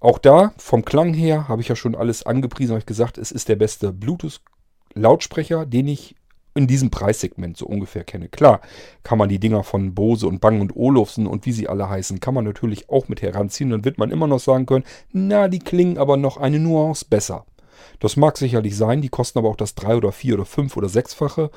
Auch 0.00 0.16
da, 0.16 0.54
vom 0.56 0.86
Klang 0.86 1.12
her, 1.12 1.46
habe 1.48 1.60
ich 1.60 1.68
ja 1.68 1.76
schon 1.76 1.94
alles 1.94 2.22
angepriesen, 2.22 2.72
habe 2.72 2.80
ich 2.80 2.86
gesagt, 2.86 3.18
es 3.18 3.30
ist 3.30 3.50
der 3.50 3.56
beste 3.56 3.92
Bluetooth 3.92 4.40
Lautsprecher, 4.94 5.66
den 5.66 5.88
ich 5.88 6.14
in 6.54 6.66
diesem 6.66 6.90
Preissegment 6.90 7.56
so 7.56 7.66
ungefähr 7.66 8.04
kenne. 8.04 8.28
Klar, 8.28 8.60
kann 9.02 9.18
man 9.18 9.28
die 9.28 9.38
Dinger 9.38 9.62
von 9.62 9.94
Bose 9.94 10.26
und 10.26 10.40
Bang 10.40 10.60
und 10.60 10.74
Olufsen 10.76 11.26
und 11.26 11.46
wie 11.46 11.52
sie 11.52 11.68
alle 11.68 11.88
heißen, 11.88 12.20
kann 12.20 12.34
man 12.34 12.44
natürlich 12.44 12.90
auch 12.90 13.08
mit 13.08 13.22
heranziehen. 13.22 13.70
Dann 13.70 13.84
wird 13.84 13.98
man 13.98 14.10
immer 14.10 14.26
noch 14.26 14.40
sagen 14.40 14.66
können, 14.66 14.84
na, 15.12 15.48
die 15.48 15.60
klingen 15.60 15.96
aber 15.96 16.16
noch 16.16 16.36
eine 16.36 16.58
Nuance 16.58 17.06
besser. 17.08 17.46
Das 18.00 18.16
mag 18.16 18.36
sicherlich 18.36 18.76
sein, 18.76 19.00
die 19.00 19.08
kosten 19.08 19.38
aber 19.38 19.48
auch 19.48 19.56
das 19.56 19.74
drei 19.74 19.96
oder 19.96 20.12
vier 20.12 20.34
oder 20.34 20.44
fünf 20.44 20.76
oder 20.76 20.88
sechsfache. 20.88 21.50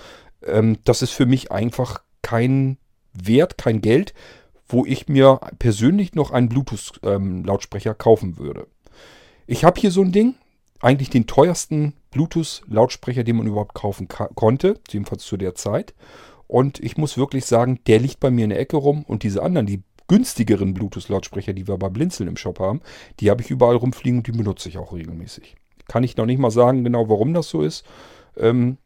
Ähm, 0.45 0.77
das 0.83 1.01
ist 1.01 1.11
für 1.11 1.25
mich 1.25 1.51
einfach 1.51 2.01
kein 2.21 2.77
Wert, 3.13 3.57
kein 3.57 3.81
Geld, 3.81 4.13
wo 4.67 4.85
ich 4.85 5.07
mir 5.07 5.39
persönlich 5.59 6.13
noch 6.13 6.31
einen 6.31 6.49
Bluetooth-Lautsprecher 6.49 7.91
ähm, 7.91 7.97
kaufen 7.97 8.37
würde. 8.37 8.67
Ich 9.47 9.63
habe 9.63 9.79
hier 9.79 9.91
so 9.91 10.01
ein 10.01 10.11
Ding, 10.11 10.35
eigentlich 10.79 11.09
den 11.09 11.27
teuersten 11.27 11.93
Bluetooth-Lautsprecher, 12.13 13.23
den 13.23 13.37
man 13.37 13.47
überhaupt 13.47 13.73
kaufen 13.73 14.07
konnte, 14.07 14.79
jedenfalls 14.89 15.23
zu 15.23 15.37
der 15.37 15.55
Zeit. 15.55 15.93
Und 16.47 16.79
ich 16.79 16.97
muss 16.97 17.17
wirklich 17.17 17.45
sagen, 17.45 17.79
der 17.87 17.99
liegt 17.99 18.19
bei 18.19 18.31
mir 18.31 18.43
in 18.43 18.51
der 18.51 18.59
Ecke 18.59 18.77
rum 18.77 19.03
und 19.07 19.23
diese 19.23 19.41
anderen, 19.41 19.65
die 19.65 19.83
günstigeren 20.07 20.73
Bluetooth-Lautsprecher, 20.73 21.53
die 21.53 21.67
wir 21.67 21.77
bei 21.77 21.89
Blinzeln 21.89 22.29
im 22.29 22.37
Shop 22.37 22.59
haben, 22.59 22.81
die 23.19 23.29
habe 23.29 23.41
ich 23.41 23.49
überall 23.49 23.75
rumfliegen 23.75 24.19
und 24.19 24.27
die 24.27 24.31
benutze 24.31 24.69
ich 24.69 24.77
auch 24.77 24.93
regelmäßig. 24.93 25.55
Kann 25.87 26.03
ich 26.03 26.17
noch 26.17 26.25
nicht 26.25 26.39
mal 26.39 26.51
sagen, 26.51 26.83
genau 26.83 27.09
warum 27.09 27.33
das 27.33 27.49
so 27.49 27.61
ist. 27.61 27.85
Ähm, 28.37 28.77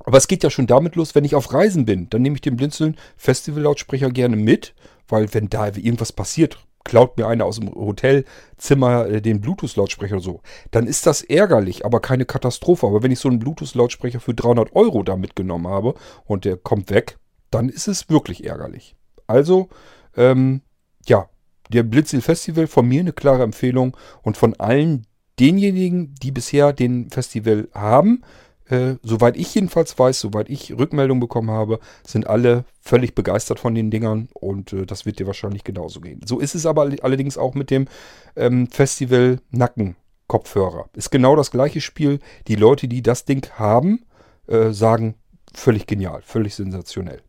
aber 0.00 0.18
es 0.18 0.28
geht 0.28 0.42
ja 0.42 0.50
schon 0.50 0.66
damit 0.66 0.96
los, 0.96 1.14
wenn 1.14 1.24
ich 1.24 1.34
auf 1.34 1.52
Reisen 1.52 1.84
bin, 1.84 2.08
dann 2.10 2.22
nehme 2.22 2.36
ich 2.36 2.42
den 2.42 2.56
Blinzeln 2.56 2.96
Festival-Lautsprecher 3.16 4.10
gerne 4.10 4.36
mit, 4.36 4.74
weil 5.08 5.32
wenn 5.34 5.48
da 5.48 5.66
irgendwas 5.66 6.12
passiert, 6.12 6.58
klaut 6.86 7.18
mir 7.18 7.26
einer 7.26 7.44
aus 7.44 7.58
dem 7.58 7.74
Hotelzimmer 7.74 9.06
äh, 9.06 9.20
den 9.20 9.40
Bluetooth-Lautsprecher 9.40 10.20
so, 10.20 10.40
dann 10.70 10.86
ist 10.86 11.06
das 11.06 11.20
ärgerlich, 11.20 11.84
aber 11.84 12.00
keine 12.00 12.24
Katastrophe. 12.24 12.86
Aber 12.86 13.02
wenn 13.02 13.10
ich 13.10 13.18
so 13.18 13.28
einen 13.28 13.40
Bluetooth-Lautsprecher 13.40 14.20
für 14.20 14.34
300 14.34 14.74
Euro 14.74 15.02
da 15.02 15.16
mitgenommen 15.16 15.66
habe 15.66 15.94
und 16.24 16.44
der 16.44 16.56
kommt 16.56 16.90
weg, 16.90 17.18
dann 17.50 17.68
ist 17.68 17.88
es 17.88 18.08
wirklich 18.08 18.46
ärgerlich. 18.46 18.94
Also, 19.26 19.68
ähm, 20.16 20.62
ja, 21.06 21.28
der 21.72 21.82
Blitzil 21.82 22.20
Festival 22.20 22.68
von 22.68 22.86
mir 22.86 23.00
eine 23.00 23.12
klare 23.12 23.42
Empfehlung 23.42 23.96
und 24.22 24.36
von 24.36 24.54
allen 24.54 25.06
denjenigen, 25.40 26.14
die 26.22 26.30
bisher 26.30 26.72
den 26.72 27.10
Festival 27.10 27.68
haben, 27.74 28.22
äh, 28.68 28.94
soweit 29.02 29.36
ich 29.36 29.54
jedenfalls 29.54 29.98
weiß, 29.98 30.20
soweit 30.20 30.48
ich 30.48 30.76
Rückmeldung 30.76 31.20
bekommen 31.20 31.50
habe, 31.50 31.78
sind 32.06 32.26
alle 32.26 32.64
völlig 32.80 33.14
begeistert 33.14 33.60
von 33.60 33.74
den 33.74 33.90
Dingern 33.90 34.28
und 34.34 34.72
äh, 34.72 34.86
das 34.86 35.06
wird 35.06 35.18
dir 35.18 35.26
wahrscheinlich 35.26 35.64
genauso 35.64 36.00
gehen. 36.00 36.20
So 36.26 36.40
ist 36.40 36.54
es 36.54 36.66
aber 36.66 36.90
allerdings 37.02 37.38
auch 37.38 37.54
mit 37.54 37.70
dem 37.70 37.86
ähm, 38.34 38.68
Festival 38.68 39.40
Nacken-Kopfhörer. 39.50 40.88
Ist 40.94 41.10
genau 41.10 41.36
das 41.36 41.50
gleiche 41.50 41.80
Spiel. 41.80 42.18
Die 42.48 42.56
Leute, 42.56 42.88
die 42.88 43.02
das 43.02 43.24
Ding 43.24 43.48
haben, 43.54 44.04
äh, 44.46 44.72
sagen 44.72 45.14
völlig 45.54 45.86
genial, 45.86 46.22
völlig 46.22 46.54
sensationell. 46.54 47.22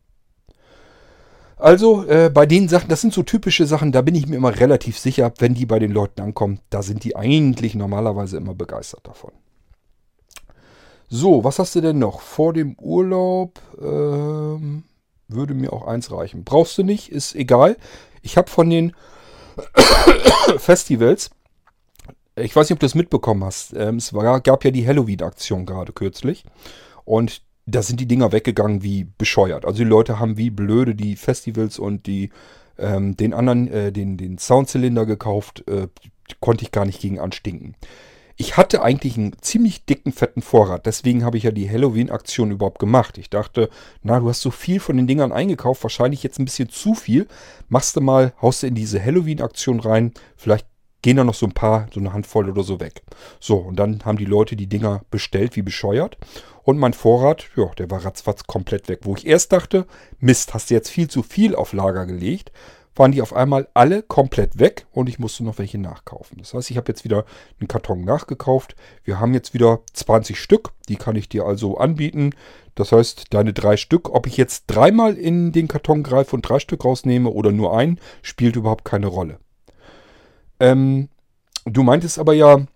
Also 1.56 2.04
äh, 2.04 2.30
bei 2.32 2.46
den 2.46 2.68
Sachen, 2.68 2.88
das 2.88 3.00
sind 3.00 3.12
so 3.12 3.24
typische 3.24 3.66
Sachen, 3.66 3.90
da 3.90 4.02
bin 4.02 4.14
ich 4.14 4.28
mir 4.28 4.36
immer 4.36 4.58
relativ 4.58 4.96
sicher, 4.98 5.32
wenn 5.38 5.54
die 5.54 5.66
bei 5.66 5.80
den 5.80 5.90
Leuten 5.90 6.20
ankommen, 6.20 6.60
da 6.70 6.82
sind 6.82 7.02
die 7.02 7.16
eigentlich 7.16 7.74
normalerweise 7.74 8.36
immer 8.36 8.54
begeistert 8.54 9.06
davon. 9.06 9.32
So, 11.08 11.42
was 11.44 11.58
hast 11.58 11.74
du 11.74 11.80
denn 11.80 11.98
noch? 11.98 12.20
Vor 12.20 12.52
dem 12.52 12.74
Urlaub 12.78 13.60
ähm, 13.80 14.84
würde 15.28 15.54
mir 15.54 15.72
auch 15.72 15.86
eins 15.86 16.12
reichen. 16.12 16.44
Brauchst 16.44 16.76
du 16.76 16.82
nicht, 16.82 17.10
ist 17.10 17.34
egal. 17.34 17.76
Ich 18.22 18.36
habe 18.36 18.50
von 18.50 18.68
den 18.68 18.92
Festivals, 20.58 21.30
ich 22.36 22.54
weiß 22.54 22.68
nicht, 22.68 22.76
ob 22.76 22.80
du 22.80 22.86
das 22.86 22.94
mitbekommen 22.94 23.44
hast, 23.44 23.74
ähm, 23.74 23.96
es 23.96 24.12
war, 24.12 24.40
gab 24.40 24.64
ja 24.64 24.70
die 24.70 24.86
Halloween-Aktion 24.86 25.66
gerade 25.66 25.92
kürzlich. 25.92 26.44
Und 27.04 27.42
da 27.64 27.82
sind 27.82 28.00
die 28.00 28.08
Dinger 28.08 28.32
weggegangen 28.32 28.82
wie 28.82 29.04
bescheuert. 29.04 29.64
Also 29.64 29.78
die 29.78 29.88
Leute 29.88 30.18
haben 30.18 30.36
wie 30.36 30.50
blöde 30.50 30.94
die 30.94 31.16
Festivals 31.16 31.78
und 31.78 32.06
die 32.06 32.30
ähm, 32.78 33.16
den 33.16 33.34
anderen, 33.34 33.68
äh, 33.68 33.92
den, 33.92 34.16
den 34.16 34.38
Soundzylinder 34.38 35.04
gekauft. 35.04 35.64
Äh, 35.68 35.88
konnte 36.40 36.64
ich 36.64 36.72
gar 36.72 36.84
nicht 36.84 37.00
gegen 37.00 37.18
anstinken. 37.18 37.74
Ich 38.40 38.56
hatte 38.56 38.82
eigentlich 38.82 39.18
einen 39.18 39.32
ziemlich 39.40 39.84
dicken, 39.84 40.12
fetten 40.12 40.42
Vorrat. 40.42 40.86
Deswegen 40.86 41.24
habe 41.24 41.36
ich 41.36 41.42
ja 41.42 41.50
die 41.50 41.68
Halloween-Aktion 41.68 42.52
überhaupt 42.52 42.78
gemacht. 42.78 43.18
Ich 43.18 43.30
dachte, 43.30 43.68
na, 44.04 44.20
du 44.20 44.28
hast 44.28 44.42
so 44.42 44.52
viel 44.52 44.78
von 44.78 44.96
den 44.96 45.08
Dingern 45.08 45.32
eingekauft, 45.32 45.82
wahrscheinlich 45.82 46.22
jetzt 46.22 46.38
ein 46.38 46.44
bisschen 46.44 46.68
zu 46.68 46.94
viel. 46.94 47.26
Machst 47.68 47.96
du 47.96 48.00
mal, 48.00 48.32
haust 48.40 48.62
du 48.62 48.68
in 48.68 48.76
diese 48.76 49.04
Halloween-Aktion 49.04 49.80
rein. 49.80 50.12
Vielleicht 50.36 50.68
gehen 51.02 51.16
da 51.16 51.24
noch 51.24 51.34
so 51.34 51.46
ein 51.46 51.52
paar, 51.52 51.88
so 51.92 51.98
eine 51.98 52.12
Handvoll 52.12 52.48
oder 52.48 52.62
so 52.62 52.78
weg. 52.78 53.02
So, 53.40 53.56
und 53.56 53.74
dann 53.74 54.04
haben 54.04 54.18
die 54.18 54.24
Leute 54.24 54.54
die 54.54 54.68
Dinger 54.68 55.02
bestellt, 55.10 55.56
wie 55.56 55.62
bescheuert. 55.62 56.16
Und 56.62 56.78
mein 56.78 56.92
Vorrat, 56.92 57.46
ja, 57.56 57.66
der 57.76 57.90
war 57.90 58.04
ratzfatz 58.04 58.44
komplett 58.44 58.88
weg. 58.88 59.00
Wo 59.02 59.16
ich 59.16 59.26
erst 59.26 59.50
dachte, 59.50 59.84
Mist, 60.20 60.54
hast 60.54 60.70
du 60.70 60.74
jetzt 60.74 60.90
viel 60.90 61.08
zu 61.08 61.24
viel 61.24 61.56
auf 61.56 61.72
Lager 61.72 62.06
gelegt 62.06 62.52
waren 62.98 63.12
die 63.12 63.22
auf 63.22 63.34
einmal 63.34 63.68
alle 63.74 64.02
komplett 64.02 64.58
weg 64.58 64.86
und 64.92 65.08
ich 65.08 65.18
musste 65.18 65.44
noch 65.44 65.58
welche 65.58 65.78
nachkaufen. 65.78 66.38
Das 66.38 66.54
heißt, 66.54 66.70
ich 66.70 66.76
habe 66.76 66.88
jetzt 66.88 67.04
wieder 67.04 67.24
einen 67.60 67.68
Karton 67.68 68.04
nachgekauft. 68.04 68.74
Wir 69.04 69.20
haben 69.20 69.34
jetzt 69.34 69.54
wieder 69.54 69.80
20 69.92 70.40
Stück, 70.40 70.72
die 70.88 70.96
kann 70.96 71.16
ich 71.16 71.28
dir 71.28 71.44
also 71.44 71.78
anbieten. 71.78 72.34
Das 72.74 72.92
heißt, 72.92 73.34
deine 73.34 73.52
drei 73.52 73.76
Stück, 73.76 74.08
ob 74.14 74.26
ich 74.26 74.36
jetzt 74.36 74.64
dreimal 74.66 75.14
in 75.14 75.52
den 75.52 75.68
Karton 75.68 76.02
greife 76.02 76.36
und 76.36 76.42
drei 76.42 76.58
Stück 76.58 76.84
rausnehme 76.84 77.30
oder 77.30 77.52
nur 77.52 77.76
ein, 77.76 77.98
spielt 78.22 78.56
überhaupt 78.56 78.84
keine 78.84 79.08
Rolle. 79.08 79.38
Ähm, 80.60 81.08
du 81.64 81.82
meintest 81.82 82.18
aber 82.18 82.34
ja, 82.34 82.66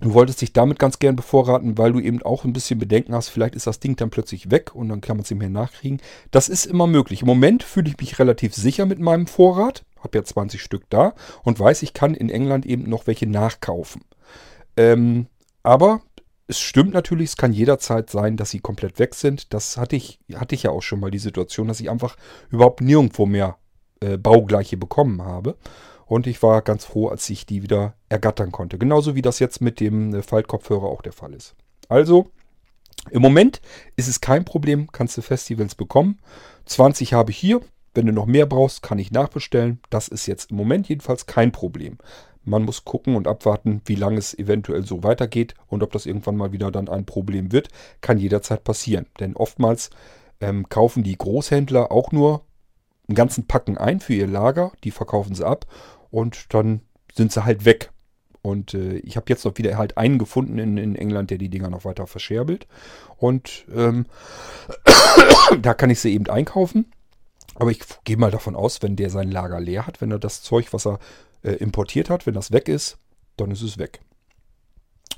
Du 0.00 0.14
wolltest 0.14 0.40
dich 0.40 0.52
damit 0.52 0.78
ganz 0.78 1.00
gern 1.00 1.16
bevorraten, 1.16 1.76
weil 1.76 1.92
du 1.92 1.98
eben 1.98 2.22
auch 2.22 2.44
ein 2.44 2.52
bisschen 2.52 2.78
Bedenken 2.78 3.14
hast, 3.14 3.30
vielleicht 3.30 3.56
ist 3.56 3.66
das 3.66 3.80
Ding 3.80 3.96
dann 3.96 4.10
plötzlich 4.10 4.50
weg 4.50 4.74
und 4.74 4.88
dann 4.88 5.00
kann 5.00 5.16
man 5.16 5.24
es 5.24 5.30
nicht 5.30 5.40
mehr 5.40 5.48
nachkriegen. 5.48 6.00
Das 6.30 6.48
ist 6.48 6.66
immer 6.66 6.86
möglich. 6.86 7.22
Im 7.22 7.26
Moment 7.26 7.64
fühle 7.64 7.88
ich 7.88 7.98
mich 7.98 8.18
relativ 8.20 8.54
sicher 8.54 8.86
mit 8.86 9.00
meinem 9.00 9.26
Vorrat, 9.26 9.84
habe 9.98 10.18
ja 10.18 10.24
20 10.24 10.62
Stück 10.62 10.84
da 10.88 11.14
und 11.42 11.58
weiß, 11.58 11.82
ich 11.82 11.94
kann 11.94 12.14
in 12.14 12.30
England 12.30 12.64
eben 12.64 12.88
noch 12.88 13.08
welche 13.08 13.26
nachkaufen. 13.26 14.02
Ähm, 14.76 15.26
aber 15.64 16.00
es 16.46 16.60
stimmt 16.60 16.94
natürlich, 16.94 17.30
es 17.30 17.36
kann 17.36 17.52
jederzeit 17.52 18.08
sein, 18.08 18.36
dass 18.36 18.50
sie 18.50 18.60
komplett 18.60 19.00
weg 19.00 19.16
sind. 19.16 19.52
Das 19.52 19.76
hatte 19.76 19.96
ich, 19.96 20.20
hatte 20.34 20.54
ich 20.54 20.62
ja 20.62 20.70
auch 20.70 20.82
schon 20.82 21.00
mal 21.00 21.10
die 21.10 21.18
Situation, 21.18 21.66
dass 21.66 21.80
ich 21.80 21.90
einfach 21.90 22.16
überhaupt 22.50 22.80
nirgendwo 22.80 23.26
mehr 23.26 23.58
äh, 24.00 24.16
baugleiche 24.16 24.76
bekommen 24.76 25.22
habe. 25.22 25.56
Und 26.08 26.26
ich 26.26 26.42
war 26.42 26.62
ganz 26.62 26.86
froh, 26.86 27.08
als 27.08 27.28
ich 27.28 27.44
die 27.44 27.62
wieder 27.62 27.94
ergattern 28.08 28.50
konnte. 28.50 28.78
Genauso 28.78 29.14
wie 29.14 29.22
das 29.22 29.38
jetzt 29.38 29.60
mit 29.60 29.78
dem 29.78 30.14
äh, 30.14 30.22
Faltkopfhörer 30.22 30.86
auch 30.86 31.02
der 31.02 31.12
Fall 31.12 31.34
ist. 31.34 31.54
Also, 31.88 32.30
im 33.10 33.22
Moment 33.22 33.60
ist 33.96 34.08
es 34.08 34.20
kein 34.20 34.44
Problem, 34.44 34.90
kannst 34.90 35.16
du 35.16 35.22
Festivals 35.22 35.74
bekommen. 35.74 36.18
20 36.64 37.12
habe 37.12 37.30
ich 37.30 37.36
hier. 37.36 37.60
Wenn 37.94 38.06
du 38.06 38.12
noch 38.12 38.26
mehr 38.26 38.46
brauchst, 38.46 38.82
kann 38.82 38.98
ich 38.98 39.10
nachbestellen. 39.10 39.80
Das 39.90 40.08
ist 40.08 40.26
jetzt 40.26 40.50
im 40.50 40.56
Moment 40.56 40.88
jedenfalls 40.88 41.26
kein 41.26 41.52
Problem. 41.52 41.98
Man 42.44 42.64
muss 42.64 42.84
gucken 42.84 43.14
und 43.14 43.28
abwarten, 43.28 43.82
wie 43.84 43.94
lange 43.94 44.18
es 44.18 44.38
eventuell 44.38 44.86
so 44.86 45.02
weitergeht 45.02 45.54
und 45.66 45.82
ob 45.82 45.92
das 45.92 46.06
irgendwann 46.06 46.36
mal 46.36 46.52
wieder 46.52 46.70
dann 46.70 46.88
ein 46.88 47.04
Problem 47.04 47.52
wird. 47.52 47.68
Kann 48.00 48.18
jederzeit 48.18 48.64
passieren. 48.64 49.06
Denn 49.20 49.36
oftmals 49.36 49.90
ähm, 50.40 50.68
kaufen 50.68 51.02
die 51.02 51.18
Großhändler 51.18 51.92
auch 51.92 52.12
nur 52.12 52.42
einen 53.08 53.16
ganzen 53.16 53.46
Packen 53.46 53.76
ein 53.76 54.00
für 54.00 54.14
ihr 54.14 54.26
Lager. 54.26 54.72
Die 54.84 54.90
verkaufen 54.90 55.34
sie 55.34 55.46
ab 55.46 55.66
und 56.10 56.52
dann 56.54 56.80
sind 57.14 57.32
sie 57.32 57.44
halt 57.44 57.64
weg. 57.64 57.90
Und 58.42 58.74
äh, 58.74 58.98
ich 58.98 59.16
habe 59.16 59.26
jetzt 59.28 59.44
noch 59.44 59.58
wieder 59.58 59.76
halt 59.76 59.98
einen 59.98 60.18
gefunden 60.18 60.58
in, 60.58 60.78
in, 60.78 60.94
England, 60.94 61.30
der 61.30 61.38
die 61.38 61.48
Dinger 61.48 61.70
noch 61.70 61.84
weiter 61.84 62.06
verscherbelt. 62.06 62.66
Und 63.16 63.66
ähm, 63.74 64.06
da 65.60 65.74
kann 65.74 65.90
ich 65.90 66.00
sie 66.00 66.14
eben 66.14 66.28
einkaufen. 66.28 66.86
Aber 67.56 67.70
ich 67.70 67.80
gehe 68.04 68.16
mal 68.16 68.30
davon 68.30 68.54
aus, 68.54 68.82
wenn 68.82 68.96
der 68.96 69.10
sein 69.10 69.30
Lager 69.30 69.60
leer 69.60 69.86
hat, 69.86 70.00
wenn 70.00 70.12
er 70.12 70.20
das 70.20 70.42
Zeug, 70.42 70.72
was 70.72 70.86
er 70.86 71.00
äh, 71.42 71.52
importiert 71.52 72.10
hat, 72.10 72.26
wenn 72.26 72.34
das 72.34 72.52
weg 72.52 72.68
ist, 72.68 72.98
dann 73.36 73.50
ist 73.50 73.62
es 73.62 73.78
weg. 73.78 74.00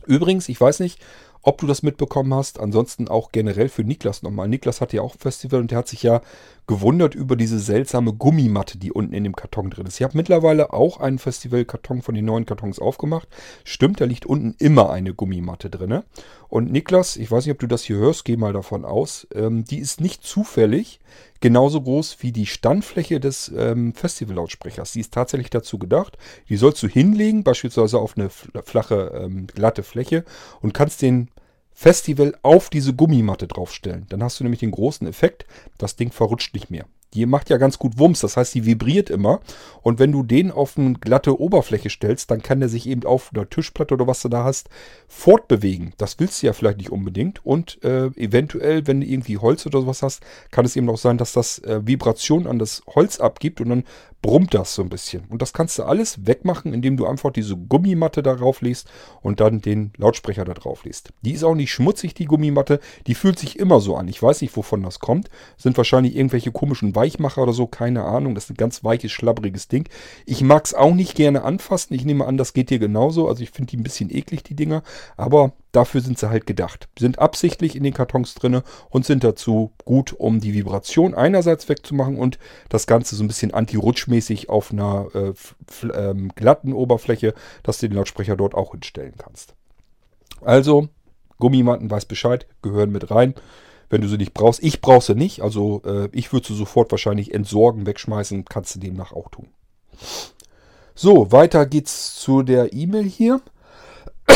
Übrigens, 0.07 0.48
ich 0.48 0.59
weiß 0.59 0.81
nicht, 0.81 0.98
ob 1.42 1.59
du 1.59 1.66
das 1.66 1.83
mitbekommen 1.83 2.35
hast. 2.35 2.61
Ansonsten 2.61 3.09
auch 3.09 3.33
generell 3.33 3.68
für 3.68 3.85
Niklas 3.85 4.22
nochmal. 4.22 4.48
Niklas 4.48 4.81
hat 4.81 4.92
ja 4.92 5.03
auch 5.03 5.14
ein 5.14 5.20
Festival 5.20 5.61
und 5.61 5.70
der 5.70 5.79
hat 5.79 5.88
sich 5.88 6.03
ja 6.03 6.20
gewundert 6.66 7.14
über 7.16 7.35
diese 7.35 7.59
seltsame 7.59 8.12
Gummimatte, 8.12 8.79
die 8.79 8.92
unten 8.92 9.12
in 9.12 9.24
dem 9.24 9.35
Karton 9.35 9.70
drin 9.70 9.87
ist. 9.87 9.98
Ich 9.98 10.05
habe 10.05 10.16
mittlerweile 10.16 10.72
auch 10.72 11.00
einen 11.00 11.18
Festivalkarton 11.18 12.03
von 12.03 12.14
den 12.14 12.24
neuen 12.24 12.46
Kartons 12.46 12.79
aufgemacht. 12.79 13.29
Stimmt, 13.64 14.00
da 14.00 14.05
liegt 14.05 14.26
unten 14.26 14.55
immer 14.59 14.90
eine 14.90 15.12
Gummimatte 15.12 15.68
drin. 15.68 16.03
Und 16.51 16.73
Niklas, 16.73 17.17
ich 17.17 17.31
weiß 17.31 17.47
nicht, 17.47 17.53
ob 17.53 17.61
du 17.61 17.69
das 17.69 17.85
hier 17.85 17.97
hörst, 17.97 18.25
geh 18.25 18.37
mal 18.37 18.53
davon 18.53 18.85
aus, 18.85 19.27
ähm, 19.33 19.65
die 19.65 19.79
ist 19.79 20.01
nicht 20.01 20.25
zufällig 20.25 20.99
genauso 21.41 21.81
groß 21.81 22.19
wie 22.21 22.33
die 22.33 22.47
Standfläche 22.47 23.21
des 23.21 23.51
ähm, 23.57 23.95
Festivallautsprechers. 23.95 24.93
Die 24.93 25.01
ist 25.01 25.15
tatsächlich 25.15 25.51
dazu 25.51 25.79
gedacht. 25.79 26.19
Die 26.49 26.57
sollst 26.57 26.83
du 26.83 26.89
hinlegen, 26.89 27.45
beispielsweise 27.45 27.99
auf 27.99 28.17
eine 28.19 28.31
flache, 28.31 29.13
ähm, 29.15 29.47
glatte 29.47 29.85
Fläche 29.85 30.25
und 30.61 30.75
kannst 30.75 31.03
den 31.03 31.31
Festival 31.73 32.37
auf 32.43 32.69
diese 32.69 32.95
Gummimatte 32.95 33.47
draufstellen. 33.47 34.07
Dann 34.09 34.23
hast 34.23 34.41
du 34.41 34.45
nämlich 34.45 34.61
den 34.61 34.73
großen 34.73 35.07
Effekt, 35.07 35.47
das 35.79 35.97
Ding 35.97 36.11
verrutscht 36.11 36.53
nicht 36.53 36.69
mehr. 36.69 36.85
Die 37.14 37.27
macht 37.27 37.51
ja 37.51 37.57
ganz 37.57 37.79
gut 37.79 37.99
Wumms, 37.99 38.20
das 38.20 38.37
heißt, 38.37 38.55
die 38.55 38.66
vibriert 38.66 39.11
immer. 39.11 39.40
Und 39.83 39.99
wenn 39.99 40.12
du 40.12 40.23
den 40.23 40.51
auf 40.51 40.79
eine 40.79 40.94
glatte 40.94 41.40
Oberfläche 41.40 41.90
stellst, 41.90 42.31
dann 42.31 42.42
kann 42.42 42.61
der 42.61 42.68
sich 42.68 42.88
eben 42.88 43.05
auf 43.05 43.31
der 43.35 43.49
Tischplatte 43.49 43.94
oder 43.94 44.07
was 44.07 44.23
du 44.23 44.29
da 44.29 44.44
hast, 44.44 44.68
fortbewegen. 45.09 45.92
Das 45.99 46.20
willst 46.20 46.42
du 46.42 46.46
ja 46.46 46.53
vielleicht 46.53 46.79
nicht 46.79 46.90
unbedingt. 46.90 47.44
Und 47.44 47.83
äh, 47.83 48.07
eventuell, 48.16 48.87
wenn 48.87 49.01
du 49.01 49.07
irgendwie 49.07 49.38
Holz 49.38 49.66
oder 49.66 49.81
sowas 49.81 50.03
hast, 50.03 50.23
kann 50.51 50.64
es 50.64 50.77
eben 50.77 50.88
auch 50.88 50.99
sein, 50.99 51.18
dass 51.18 51.33
das 51.33 51.59
äh, 51.61 51.81
Vibration 51.85 52.46
an 52.46 52.59
das 52.59 52.83
Holz 52.87 53.20
abgibt 53.20 53.61
und 53.61 53.70
dann 53.70 53.85
brummt 54.23 54.53
das 54.53 54.75
so 54.75 54.83
ein 54.83 54.88
bisschen. 54.88 55.25
Und 55.29 55.40
das 55.40 55.53
kannst 55.53 55.79
du 55.79 55.85
alles 55.85 56.27
wegmachen, 56.27 56.75
indem 56.75 56.96
du 56.96 57.07
einfach 57.07 57.31
diese 57.31 57.57
Gummimatte 57.57 58.23
darauf 58.23 58.61
legst 58.61 58.88
und 59.23 59.40
dann 59.40 59.61
den 59.61 59.92
Lautsprecher 59.96 60.44
da 60.44 60.53
drauf 60.53 60.85
legst. 60.85 61.12
Die 61.23 61.33
ist 61.33 61.44
auch 61.44 61.55
nicht 61.55 61.73
schmutzig, 61.73 62.14
die 62.14 62.27
Gummimatte. 62.27 62.81
Die 63.07 63.14
fühlt 63.14 63.38
sich 63.38 63.59
immer 63.59 63.81
so 63.81 63.96
an. 63.96 64.09
Ich 64.09 64.23
weiß 64.23 64.42
nicht, 64.42 64.57
wovon 64.57 64.83
das 64.83 64.99
kommt. 64.99 65.31
Sind 65.57 65.77
wahrscheinlich 65.77 66.16
irgendwelche 66.16 66.53
komischen 66.53 66.94
Weichmacher 67.01 67.43
oder 67.43 67.55
so, 67.55 67.67
keine 67.67 68.05
Ahnung. 68.05 68.35
Das 68.35 68.45
ist 68.45 68.51
ein 68.51 68.57
ganz 68.57 68.85
weiches, 68.85 69.11
schlabberiges 69.11 69.69
Ding. 69.69 69.89
Ich 70.27 70.43
mag 70.43 70.67
es 70.67 70.75
auch 70.75 70.95
nicht 70.95 71.15
gerne 71.15 71.43
anfassen. 71.43 71.95
Ich 71.95 72.05
nehme 72.05 72.27
an, 72.27 72.37
das 72.37 72.53
geht 72.53 72.69
dir 72.69 72.79
genauso. 72.79 73.27
Also 73.27 73.43
ich 73.43 73.51
finde 73.51 73.71
die 73.71 73.79
ein 73.79 73.83
bisschen 73.83 74.15
eklig, 74.15 74.43
die 74.43 74.55
Dinger. 74.55 74.83
Aber 75.17 75.53
dafür 75.73 76.03
sind 76.03 76.19
sie 76.19 76.29
halt 76.29 76.47
gedacht. 76.47 76.89
Sind 76.99 77.19
absichtlich 77.19 77.75
in 77.75 77.83
den 77.83 77.95
Kartons 77.95 78.35
drin 78.35 78.61
und 78.91 79.07
sind 79.07 79.25
dazu 79.25 79.73
gut, 79.87 80.13
um 80.13 80.41
die 80.41 80.53
Vibration 80.53 81.15
einerseits 81.15 81.69
wegzumachen 81.71 82.19
und 82.19 82.39
das 82.69 82.87
Ganze 82.87 83.17
so 83.17 83.25
ein 83.25 83.29
bisschen 83.29 83.55
anti-rutschmäßig 83.55 84.51
auf 84.51 84.73
einer 84.73 85.07
äh, 85.15 85.33
ähm, 85.95 86.31
glatten 86.35 86.75
Oberfläche, 86.75 87.33
dass 87.63 87.79
du 87.79 87.89
den 87.89 87.97
Lautsprecher 87.97 88.37
dort 88.37 88.55
auch 88.55 88.73
hinstellen 88.73 89.15
kannst. 89.17 89.55
Also, 90.43 90.89
Gummimatten, 91.39 91.91
weiß 91.91 92.05
Bescheid, 92.07 92.47
gehören 92.63 92.91
mit 92.91 93.11
rein. 93.11 93.35
Wenn 93.90 94.00
du 94.00 94.09
sie 94.09 94.16
nicht 94.16 94.33
brauchst, 94.33 94.62
ich 94.62 94.81
brauche 94.81 95.05
sie 95.05 95.14
nicht. 95.16 95.42
Also 95.42 95.83
äh, 95.85 96.09
ich 96.12 96.33
würde 96.33 96.46
sie 96.46 96.57
sofort 96.57 96.90
wahrscheinlich 96.92 97.35
entsorgen, 97.35 97.87
wegschmeißen, 97.87 98.44
kannst 98.44 98.76
du 98.76 98.79
demnach 98.79 99.12
auch 99.12 99.29
tun. 99.29 99.48
So, 100.94 101.33
weiter 101.33 101.66
geht's 101.66 102.14
zu 102.14 102.42
der 102.42 102.72
E-Mail 102.72 103.05
hier. 103.05 103.42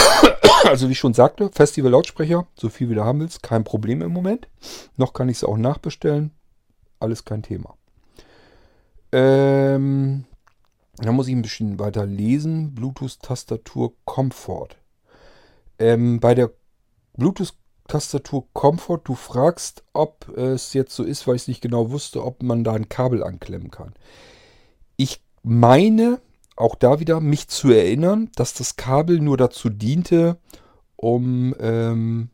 Also 0.65 0.89
wie 0.89 0.93
ich 0.93 0.99
schon 0.99 1.13
sagte, 1.13 1.51
Festival-Lautsprecher, 1.51 2.47
so 2.55 2.71
viel 2.71 2.89
wie 2.89 2.95
du 2.95 3.05
haben 3.05 3.21
willst, 3.21 3.43
kein 3.43 3.65
Problem 3.65 4.01
im 4.01 4.13
Moment. 4.13 4.49
Noch 4.97 5.13
kann 5.13 5.29
ich 5.29 5.39
sie 5.39 5.47
auch 5.47 5.59
nachbestellen. 5.59 6.31
Alles 7.01 7.27
kein 7.27 7.43
Thema. 7.43 7.77
Ähm, 9.13 10.25
da 10.97 11.13
muss 11.13 11.29
ich 11.29 11.35
ein 11.35 11.43
bisschen 11.43 11.79
weiter 11.79 12.07
lesen. 12.07 12.75
Bluetooth-Tastatur 12.75 13.93
Comfort. 14.07 14.71
Ähm, 15.79 16.19
bei 16.19 16.35
der 16.35 16.51
Bluetooth-Tastatur 17.85 18.47
Comfort, 18.53 19.03
du 19.05 19.15
fragst, 19.15 19.85
ob 19.93 20.29
es 20.37 20.73
jetzt 20.73 20.95
so 20.95 21.05
ist, 21.05 21.27
weil 21.27 21.37
ich 21.37 21.43
es 21.43 21.49
nicht 21.49 21.61
genau 21.61 21.91
wusste, 21.91 22.25
ob 22.25 22.43
man 22.43 22.65
da 22.65 22.73
ein 22.73 22.89
Kabel 22.89 23.23
anklemmen 23.23 23.71
kann. 23.71 23.95
Ich 24.97 25.23
meine, 25.43 26.21
auch 26.57 26.75
da 26.75 27.01
wieder 27.01 27.21
mich 27.21 27.49
zu 27.49 27.71
erinnern, 27.71 28.31
dass 28.37 28.55
das 28.55 28.77
Kabel 28.77 29.21
nur 29.21 29.37
dazu 29.37 29.69
diente, 29.69 30.39
um 30.97 31.55
ähm, 31.61 32.31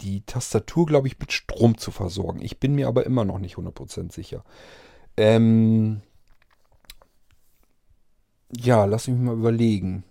die 0.00 0.22
Tastatur, 0.22 0.86
glaube 0.86 1.08
ich, 1.08 1.18
mit 1.18 1.32
Strom 1.32 1.78
zu 1.78 1.90
versorgen. 1.90 2.40
Ich 2.42 2.60
bin 2.60 2.74
mir 2.74 2.86
aber 2.86 3.06
immer 3.06 3.24
noch 3.24 3.38
nicht 3.38 3.56
100% 3.56 4.12
sicher. 4.12 4.44
Ähm, 5.16 6.02
ja, 8.54 8.84
lass 8.84 9.08
mich 9.08 9.18
mal 9.18 9.34
überlegen. 9.34 10.04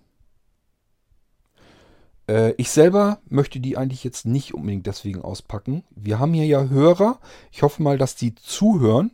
Äh, 2.28 2.54
ich 2.58 2.70
selber 2.70 3.20
möchte 3.30 3.60
die 3.60 3.78
eigentlich 3.78 4.04
jetzt 4.04 4.26
nicht 4.26 4.54
unbedingt 4.54 4.88
deswegen 4.88 5.22
auspacken. 5.22 5.84
Wir 5.96 6.20
haben 6.20 6.34
hier 6.34 6.46
ja 6.46 6.68
Hörer. 6.68 7.20
Ich 7.52 7.64
hoffe 7.64 7.82
mal, 7.84 7.98
dass 7.98 8.16
die 8.16 8.36
zuhören 8.36 9.12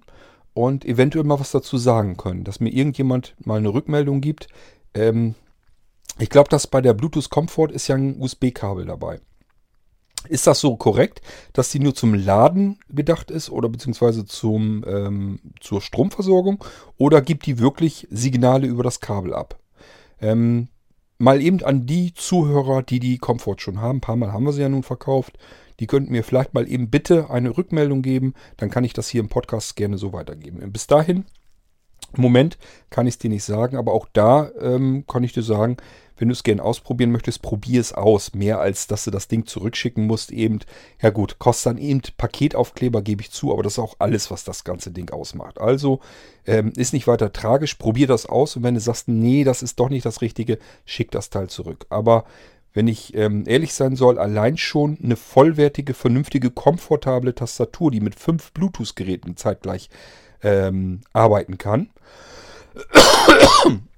und 0.54 0.86
eventuell 0.86 1.26
mal 1.26 1.40
was 1.40 1.52
dazu 1.52 1.78
sagen 1.78 2.18
können, 2.18 2.44
dass 2.44 2.60
mir 2.60 2.70
irgendjemand 2.70 3.36
mal 3.40 3.58
eine 3.58 3.74
Rückmeldung 3.74 4.22
gibt. 4.22 4.48
Ähm, 4.94 5.36
ich 6.20 6.30
glaube, 6.30 6.50
dass 6.50 6.68
bei 6.68 6.82
der 6.82 6.94
Bluetooth 6.94 7.30
Comfort 7.30 7.70
ist 7.72 7.88
ja 7.88 7.96
ein 7.96 8.20
USB-Kabel 8.20 8.86
dabei. 8.86 9.20
Ist 10.28 10.46
das 10.46 10.60
so 10.60 10.76
korrekt, 10.76 11.22
dass 11.54 11.70
die 11.70 11.80
nur 11.80 11.96
zum 11.96 12.14
Laden 12.14 12.78
gedacht 12.90 13.32
ist 13.32 13.50
oder 13.50 13.70
beziehungsweise 13.70 14.26
zum, 14.26 14.86
ähm, 14.88 15.40
zur 15.60 15.82
Stromversorgung 15.82 16.64
oder 16.98 17.22
gibt 17.22 17.48
die 17.48 17.58
wirklich 17.58 18.08
Signale 18.12 18.68
über 18.68 18.84
das 18.84 19.00
Kabel 19.00 19.34
ab? 19.34 19.58
Ähm, 20.22 20.68
mal 21.22 21.42
eben 21.42 21.64
an 21.64 21.86
die 21.86 22.14
Zuhörer, 22.14 22.84
die 22.84 23.00
die 23.00 23.18
Comfort 23.18 23.58
schon 23.60 23.80
haben. 23.80 23.98
Ein 23.98 24.02
paar 24.02 24.16
Mal 24.16 24.34
haben 24.34 24.44
wir 24.44 24.54
sie 24.54 24.62
ja 24.62 24.70
nun 24.70 24.84
verkauft. 24.84 25.38
Die 25.80 25.88
könnten 25.88 26.12
mir 26.12 26.24
vielleicht 26.24 26.54
mal 26.54 26.70
eben 26.70 26.90
bitte 26.90 27.30
eine 27.30 27.58
Rückmeldung 27.58 28.02
geben. 28.02 28.34
Dann 28.58 28.70
kann 28.70 28.84
ich 28.84 28.94
das 28.94 29.08
hier 29.08 29.22
im 29.22 29.30
Podcast 29.30 29.76
gerne 29.76 29.98
so 29.98 30.14
weitergeben. 30.14 30.72
Bis 30.72 30.88
dahin, 30.88 31.26
im 32.16 32.22
Moment 32.22 32.58
kann 32.90 33.08
ich 33.08 33.16
es 33.16 33.20
dir 33.20 33.30
nicht 33.30 33.44
sagen, 33.44 33.78
aber 33.78 33.94
auch 33.94 34.08
da 34.12 34.52
ähm, 34.60 35.06
kann 35.08 35.24
ich 35.24 35.34
dir 35.34 35.44
sagen, 35.44 35.78
wenn 36.22 36.30
du 36.30 36.34
es 36.34 36.44
gerne 36.44 36.64
ausprobieren 36.64 37.12
möchtest, 37.12 37.42
probier 37.42 37.82
es 37.82 37.94
aus. 37.94 38.34
Mehr 38.34 38.60
als 38.60 38.86
dass 38.86 39.04
du 39.06 39.12
das 39.12 39.28
Ding 39.28 39.48
zurückschicken 39.48 40.06
musst, 40.06 40.32
eben. 40.32 40.60
Ja 41.02 41.10
gut, 41.10 41.40
kostet 41.40 41.66
dann 41.66 41.78
eben 41.80 42.02
Paketaufkleber, 42.16 43.02
gebe 43.02 43.22
ich 43.22 43.32
zu, 43.32 43.52
aber 43.52 43.64
das 43.64 43.74
ist 43.74 43.80
auch 43.80 43.96
alles, 43.98 44.30
was 44.30 44.44
das 44.44 44.64
ganze 44.64 44.92
Ding 44.92 45.10
ausmacht. 45.10 45.60
Also 45.60 46.00
ähm, 46.46 46.72
ist 46.78 46.94
nicht 46.94 47.08
weiter 47.08 47.34
tragisch, 47.34 47.74
probier 47.76 48.06
das 48.06 48.28
aus 48.28 48.56
und 48.56 48.64
wenn 48.64 48.76
du 48.76 48.80
sagst, 48.80 49.08
nee, 49.08 49.44
das 49.44 49.64
ist 49.64 49.80
doch 49.80 49.90
nicht 49.90 50.06
das 50.06 50.22
Richtige, 50.22 50.60
schick 50.86 51.10
das 51.10 51.32
Teil 51.32 51.50
zurück. 51.50 51.88
Aber 51.90 52.26
wenn 52.74 52.88
ich 52.88 53.16
ähm, 53.16 53.44
ehrlich 53.48 53.74
sein 53.74 53.96
soll, 53.96 54.20
allein 54.20 54.58
schon 54.58 54.98
eine 55.04 55.16
vollwertige, 55.16 55.94
vernünftige, 55.96 56.52
komfortable 56.52 57.34
Tastatur, 57.34 57.90
die 57.90 58.00
mit 58.00 58.16
fünf 58.16 58.52
Bluetooth-Geräten 58.54 59.38
zeitgleich 59.38 59.90
ähm, 60.44 61.02
arbeiten 61.14 61.58
kann. 61.58 61.90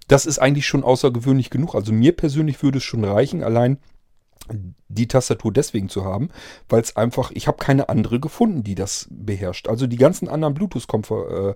Das 0.07 0.25
ist 0.25 0.39
eigentlich 0.39 0.67
schon 0.67 0.83
außergewöhnlich 0.83 1.49
genug. 1.49 1.75
Also 1.75 1.93
mir 1.93 2.15
persönlich 2.15 2.61
würde 2.61 2.79
es 2.79 2.83
schon 2.83 3.03
reichen, 3.03 3.43
allein 3.43 3.77
die 4.89 5.07
Tastatur 5.07 5.53
deswegen 5.53 5.89
zu 5.89 6.03
haben, 6.03 6.29
weil 6.67 6.81
es 6.81 6.95
einfach, 6.95 7.31
ich 7.31 7.47
habe 7.47 7.57
keine 7.57 7.89
andere 7.89 8.19
gefunden, 8.19 8.63
die 8.63 8.75
das 8.75 9.07
beherrscht. 9.09 9.67
Also 9.67 9.87
die 9.87 9.97
ganzen 9.97 10.27
anderen 10.27 10.53
Bluetooth-Komfort, 10.53 11.51
äh, 11.51 11.55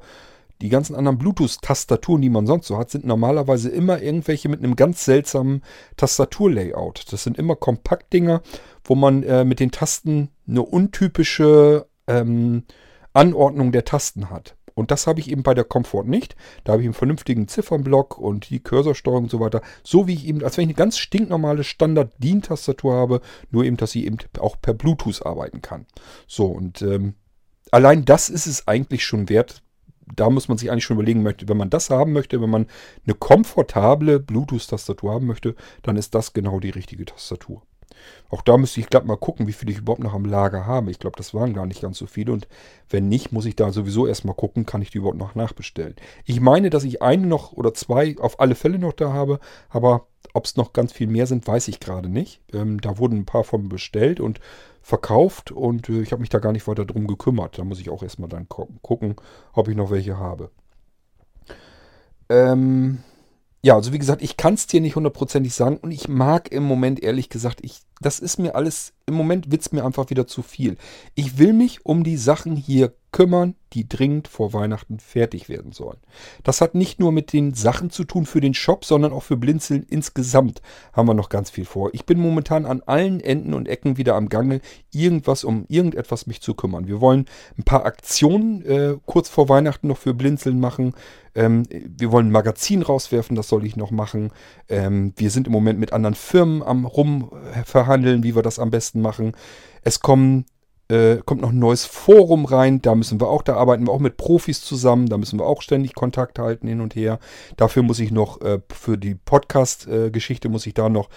die 0.62 0.69
ganzen 0.69 0.95
anderen 0.95 1.17
Bluetooth-Tastaturen, 1.17 2.21
die 2.21 2.29
man 2.29 2.47
sonst 2.47 2.67
so 2.67 2.77
hat, 2.77 2.89
sind 2.89 3.05
normalerweise 3.05 3.69
immer 3.69 4.01
irgendwelche 4.01 4.49
mit 4.49 4.63
einem 4.63 4.75
ganz 4.75 5.05
seltsamen 5.05 5.62
Tastaturlayout. 5.97 7.12
Das 7.12 7.23
sind 7.23 7.38
immer 7.38 7.55
Kompaktdinger, 7.55 8.41
wo 8.83 8.95
man 8.95 9.21
äh, 9.23 9.43
mit 9.43 9.60
den 9.60 9.71
Tasten 9.71 10.29
eine 10.47 10.63
untypische 10.63 11.88
ähm, 12.07 12.63
Anordnung 13.13 13.71
der 13.71 13.86
Tasten 13.86 14.29
hat. 14.29 14.57
Und 14.77 14.91
das 14.91 15.07
habe 15.07 15.19
ich 15.19 15.31
eben 15.31 15.41
bei 15.41 15.55
der 15.55 15.63
Comfort 15.63 16.03
nicht. 16.03 16.35
Da 16.63 16.73
habe 16.73 16.83
ich 16.83 16.87
einen 16.87 16.93
vernünftigen 16.93 17.47
Ziffernblock 17.47 18.19
und 18.19 18.51
die 18.51 18.59
Cursorsteuerung 18.59 19.23
und 19.23 19.31
so 19.31 19.39
weiter. 19.39 19.61
So 19.83 20.07
wie 20.07 20.13
ich 20.13 20.27
eben, 20.27 20.43
als 20.43 20.55
wenn 20.55 20.65
ich 20.65 20.75
eine 20.75 20.77
ganz 20.77 20.99
stinknormale 20.99 21.63
Standard-DIN-Tastatur 21.63 22.93
habe, 22.93 23.21
nur 23.49 23.63
eben, 23.63 23.77
dass 23.77 23.91
sie 23.91 24.05
eben 24.05 24.17
auch 24.39 24.55
per 24.61 24.75
Bluetooth 24.75 25.25
arbeiten 25.25 25.63
kann. 25.63 25.87
So, 26.27 26.45
und 26.45 26.83
ähm, 26.83 27.15
allein 27.71 28.05
das 28.05 28.29
ist 28.29 28.45
es 28.45 28.67
eigentlich 28.67 29.03
schon 29.03 29.29
wert, 29.29 29.63
da 30.15 30.29
muss 30.29 30.47
man 30.47 30.59
sich 30.59 30.69
eigentlich 30.71 30.85
schon 30.85 30.97
überlegen 30.97 31.23
möchte, 31.23 31.49
wenn 31.49 31.57
man 31.57 31.71
das 31.71 31.89
haben 31.89 32.13
möchte, 32.13 32.39
wenn 32.39 32.49
man 32.49 32.67
eine 33.05 33.15
komfortable 33.15 34.19
Bluetooth-Tastatur 34.19 35.11
haben 35.11 35.25
möchte, 35.25 35.55
dann 35.81 35.97
ist 35.97 36.13
das 36.13 36.33
genau 36.33 36.59
die 36.59 36.69
richtige 36.69 37.05
Tastatur. 37.05 37.63
Auch 38.29 38.41
da 38.41 38.57
müsste 38.57 38.79
ich 38.79 38.89
glaube 38.89 39.07
mal 39.07 39.17
gucken, 39.17 39.47
wie 39.47 39.53
viele 39.53 39.71
ich 39.71 39.79
überhaupt 39.79 40.03
noch 40.03 40.13
am 40.13 40.25
Lager 40.25 40.65
habe. 40.65 40.91
Ich 40.91 40.99
glaube, 40.99 41.17
das 41.17 41.33
waren 41.33 41.53
gar 41.53 41.65
nicht 41.65 41.81
ganz 41.81 41.97
so 41.97 42.07
viele. 42.07 42.33
Und 42.33 42.47
wenn 42.89 43.07
nicht, 43.07 43.31
muss 43.31 43.45
ich 43.45 43.55
da 43.55 43.71
sowieso 43.71 44.05
erstmal 44.07 44.36
gucken, 44.36 44.65
kann 44.65 44.81
ich 44.81 44.91
die 44.91 44.97
überhaupt 44.97 45.17
noch 45.17 45.36
nachbestellen. 45.36 45.95
Ich 46.25 46.41
meine, 46.41 46.69
dass 46.69 46.83
ich 46.83 47.01
eine 47.01 47.25
noch 47.25 47.53
oder 47.53 47.73
zwei 47.73 48.15
auf 48.19 48.39
alle 48.39 48.55
Fälle 48.55 48.79
noch 48.79 48.93
da 48.93 49.13
habe, 49.13 49.39
aber 49.69 50.07
ob 50.33 50.45
es 50.45 50.57
noch 50.57 50.73
ganz 50.73 50.91
viel 50.91 51.07
mehr 51.07 51.25
sind, 51.25 51.47
weiß 51.47 51.67
ich 51.67 51.79
gerade 51.79 52.10
nicht. 52.10 52.41
Ähm, 52.53 52.81
da 52.81 52.97
wurden 52.97 53.19
ein 53.19 53.25
paar 53.25 53.43
von 53.43 53.69
bestellt 53.69 54.19
und 54.19 54.39
verkauft 54.81 55.51
und 55.51 55.89
äh, 55.89 56.01
ich 56.01 56.12
habe 56.12 56.21
mich 56.21 56.29
da 56.29 56.39
gar 56.39 56.51
nicht 56.51 56.67
weiter 56.67 56.86
drum 56.86 57.07
gekümmert. 57.07 57.57
Da 57.57 57.63
muss 57.63 57.79
ich 57.79 57.89
auch 57.89 58.03
erstmal 58.03 58.29
dann 58.29 58.47
gucken, 58.47 59.15
ob 59.53 59.67
ich 59.67 59.75
noch 59.75 59.89
welche 59.89 60.17
habe. 60.17 60.51
Ähm, 62.29 62.99
ja, 63.62 63.76
also 63.76 63.91
wie 63.93 64.00
gesagt, 64.00 64.22
ich 64.22 64.38
kann 64.38 64.54
es 64.54 64.67
dir 64.67 64.82
nicht 64.82 64.96
hundertprozentig 64.96 65.54
sagen 65.54 65.78
und 65.78 65.91
ich 65.91 66.08
mag 66.08 66.52
im 66.52 66.63
Moment 66.63 67.02
ehrlich 67.02 67.30
gesagt, 67.30 67.60
ich, 67.62 67.80
das 68.01 68.19
ist 68.19 68.38
mir 68.38 68.55
alles, 68.55 68.93
im 69.05 69.15
Moment 69.15 69.51
wird 69.51 69.62
es 69.62 69.71
mir 69.71 69.86
einfach 69.86 70.10
wieder 70.10 70.27
zu 70.27 70.41
viel. 70.41 70.77
Ich 71.15 71.38
will 71.38 71.53
mich 71.53 71.86
um 71.86 72.03
die 72.03 72.17
Sachen 72.17 72.55
hier 72.55 72.93
kümmern, 73.12 73.55
die 73.73 73.88
dringend 73.88 74.27
vor 74.27 74.53
Weihnachten 74.53 74.99
fertig 74.99 75.49
werden 75.49 75.71
sollen. 75.71 75.97
Das 76.43 76.62
hat 76.62 76.75
nicht 76.75 76.99
nur 76.99 77.12
mit 77.12 77.33
den 77.33 77.53
Sachen 77.53 77.89
zu 77.89 78.03
tun 78.03 78.25
für 78.25 78.41
den 78.41 78.53
Shop, 78.53 78.86
sondern 78.86 79.12
auch 79.12 79.23
für 79.23 79.38
Blinzeln 79.38 79.83
insgesamt 79.89 80.62
haben 80.93 81.07
wir 81.07 81.13
noch 81.13 81.29
ganz 81.29 81.49
viel 81.49 81.65
vor. 81.65 81.89
Ich 81.93 82.05
bin 82.05 82.19
momentan 82.19 82.65
an 82.65 82.81
allen 82.86 83.19
Enden 83.19 83.53
und 83.53 83.67
Ecken 83.67 83.97
wieder 83.97 84.15
am 84.15 84.29
Gange, 84.29 84.62
irgendwas 84.91 85.43
um 85.43 85.65
irgendetwas 85.67 86.27
mich 86.27 86.41
zu 86.41 86.53
kümmern. 86.53 86.88
Wir 86.88 87.01
wollen 87.01 87.25
ein 87.57 87.63
paar 87.63 87.86
Aktionen 87.86 88.63
äh, 88.65 88.97
kurz 89.05 89.29
vor 89.29 89.49
Weihnachten 89.49 89.88
noch 89.88 89.97
für 89.97 90.13
Blinzeln 90.13 90.60
machen. 90.60 90.93
Ähm, 91.36 91.63
wir 91.69 92.12
wollen 92.12 92.27
ein 92.27 92.31
Magazin 92.31 92.81
rauswerfen, 92.81 93.36
das 93.36 93.47
soll 93.47 93.65
ich 93.65 93.75
noch 93.75 93.91
machen. 93.91 94.31
Ähm, 94.69 95.13
wir 95.17 95.29
sind 95.29 95.47
im 95.47 95.53
Moment 95.53 95.79
mit 95.79 95.93
anderen 95.93 96.15
Firmen 96.15 96.63
am 96.63 96.86
rumverhandeln, 96.86 97.87
wie 97.88 98.36
wir 98.36 98.43
das 98.43 98.60
am 98.60 98.71
besten 98.71 99.02
machen. 99.02 99.34
Es 99.82 100.00
kommen 100.00 100.45
äh, 100.89 101.17
kommt 101.26 101.41
noch 101.41 101.52
ein 101.52 101.60
neues 101.60 101.86
Forum 101.86 102.45
rein, 102.45 102.82
da 102.82 102.95
müssen 102.95 103.19
wir 103.19 103.28
auch, 103.28 103.41
da 103.41 103.56
arbeiten 103.56 103.86
wir 103.86 103.91
auch 103.91 104.00
mit 104.00 104.15
Profis 104.15 104.62
zusammen, 104.62 105.08
da 105.08 105.17
müssen 105.17 105.38
wir 105.38 105.45
auch 105.45 105.62
ständig 105.62 105.93
Kontakt 105.95 106.39
halten 106.39 106.67
hin 106.67 106.82
und 106.82 106.95
her. 106.95 107.19
Dafür 107.58 107.84
muss 107.84 107.99
ich 107.99 108.11
noch, 108.11 108.41
äh, 108.41 108.59
für 108.74 108.97
die 108.97 109.16
Podcast-Geschichte 109.16 110.47
muss 110.47 110.66
ich 110.66 110.74
da 110.74 110.88
noch 110.88 111.09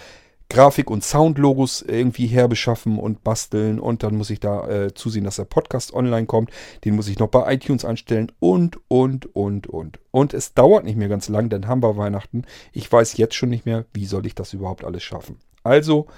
Grafik- 0.49 0.91
und 0.91 1.05
Soundlogos 1.05 1.81
irgendwie 1.83 2.27
herbeschaffen 2.27 2.99
und 2.99 3.23
basteln 3.23 3.79
und 3.79 4.03
dann 4.03 4.17
muss 4.17 4.31
ich 4.31 4.41
da 4.41 4.69
äh, 4.69 4.93
zusehen, 4.93 5.23
dass 5.23 5.37
der 5.37 5.45
Podcast 5.45 5.95
online 5.95 6.27
kommt. 6.27 6.51
Den 6.85 6.97
muss 6.97 7.07
ich 7.07 7.21
noch 7.21 7.29
bei 7.29 7.55
iTunes 7.55 7.85
einstellen 7.85 8.33
und, 8.41 8.81
und, 8.89 9.35
und, 9.37 9.69
und. 9.69 10.01
Und 10.11 10.35
es 10.35 10.53
dauert 10.53 10.85
nicht 10.85 10.97
mehr 10.97 11.09
ganz 11.09 11.29
lang, 11.29 11.49
dann 11.49 11.69
haben 11.69 11.85
wir 11.85 11.97
Weihnachten. 11.97 12.43
Ich 12.73 12.91
weiß 12.91 13.17
jetzt 13.17 13.37
schon 13.37 13.51
nicht 13.51 13.65
mehr, 13.65 13.85
wie 13.95 14.07
soll 14.07 14.27
ich 14.27 14.35
das 14.35 14.53
überhaupt 14.53 14.85
alles 14.85 15.05
schaffen. 15.05 15.39
Also, 15.63 16.09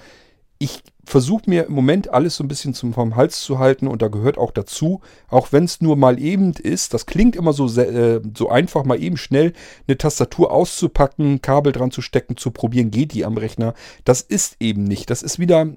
ich 0.63 0.81
versuche 1.03 1.49
mir 1.49 1.65
im 1.65 1.73
Moment 1.73 2.13
alles 2.13 2.37
so 2.37 2.43
ein 2.43 2.47
bisschen 2.47 2.73
zum, 2.73 2.93
vom 2.93 3.17
Hals 3.17 3.41
zu 3.41 3.59
halten 3.59 3.87
und 3.87 4.01
da 4.01 4.07
gehört 4.07 4.37
auch 4.37 4.51
dazu, 4.51 5.01
auch 5.27 5.51
wenn 5.51 5.65
es 5.65 5.81
nur 5.81 5.97
mal 5.97 6.17
eben 6.17 6.53
ist, 6.53 6.93
das 6.93 7.05
klingt 7.05 7.35
immer 7.35 7.51
so, 7.51 7.67
äh, 7.79 8.21
so 8.35 8.49
einfach, 8.49 8.85
mal 8.85 9.01
eben 9.01 9.17
schnell 9.17 9.51
eine 9.87 9.97
Tastatur 9.97 10.51
auszupacken, 10.51 11.41
Kabel 11.41 11.73
dran 11.73 11.91
zu 11.91 12.01
stecken, 12.01 12.37
zu 12.37 12.51
probieren, 12.51 12.91
geht 12.91 13.11
die 13.11 13.25
am 13.25 13.35
Rechner. 13.35 13.73
Das 14.05 14.21
ist 14.21 14.55
eben 14.61 14.85
nicht. 14.85 15.09
Das 15.09 15.21
ist 15.21 15.37
wieder 15.37 15.67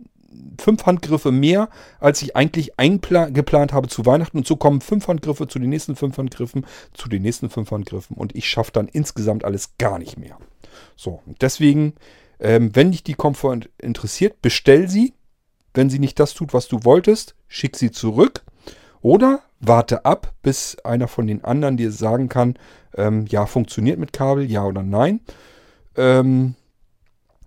fünf 0.60 0.86
Handgriffe 0.86 1.32
mehr, 1.32 1.68
als 1.98 2.22
ich 2.22 2.36
eigentlich 2.36 2.72
geplant 2.76 3.72
habe 3.72 3.88
zu 3.88 4.06
Weihnachten. 4.06 4.38
Und 4.38 4.46
so 4.46 4.54
kommen 4.54 4.80
fünf 4.80 5.08
Handgriffe 5.08 5.48
zu 5.48 5.58
den 5.58 5.70
nächsten 5.70 5.96
fünf 5.96 6.16
Handgriffen, 6.16 6.64
zu 6.94 7.08
den 7.08 7.22
nächsten 7.22 7.50
fünf 7.50 7.72
Handgriffen. 7.72 8.16
Und 8.16 8.36
ich 8.36 8.48
schaffe 8.48 8.70
dann 8.72 8.86
insgesamt 8.86 9.44
alles 9.44 9.76
gar 9.78 9.98
nicht 9.98 10.16
mehr. 10.16 10.38
So, 10.94 11.22
deswegen 11.40 11.94
ähm, 12.40 12.74
wenn 12.74 12.90
dich 12.90 13.02
die 13.02 13.14
Komfort 13.14 13.68
interessiert, 13.78 14.42
bestell 14.42 14.88
sie. 14.88 15.14
Wenn 15.74 15.90
sie 15.90 15.98
nicht 15.98 16.18
das 16.18 16.34
tut, 16.34 16.54
was 16.54 16.68
du 16.68 16.84
wolltest, 16.84 17.34
schick 17.48 17.76
sie 17.76 17.90
zurück. 17.90 18.44
Oder 19.02 19.40
warte 19.60 20.04
ab, 20.04 20.32
bis 20.42 20.78
einer 20.80 21.08
von 21.08 21.26
den 21.26 21.44
anderen 21.44 21.76
dir 21.76 21.92
sagen 21.92 22.28
kann, 22.28 22.54
ähm, 22.96 23.26
ja, 23.28 23.46
funktioniert 23.46 23.98
mit 23.98 24.12
Kabel, 24.12 24.50
ja 24.50 24.64
oder 24.64 24.82
nein. 24.82 25.20
Ähm, 25.96 26.54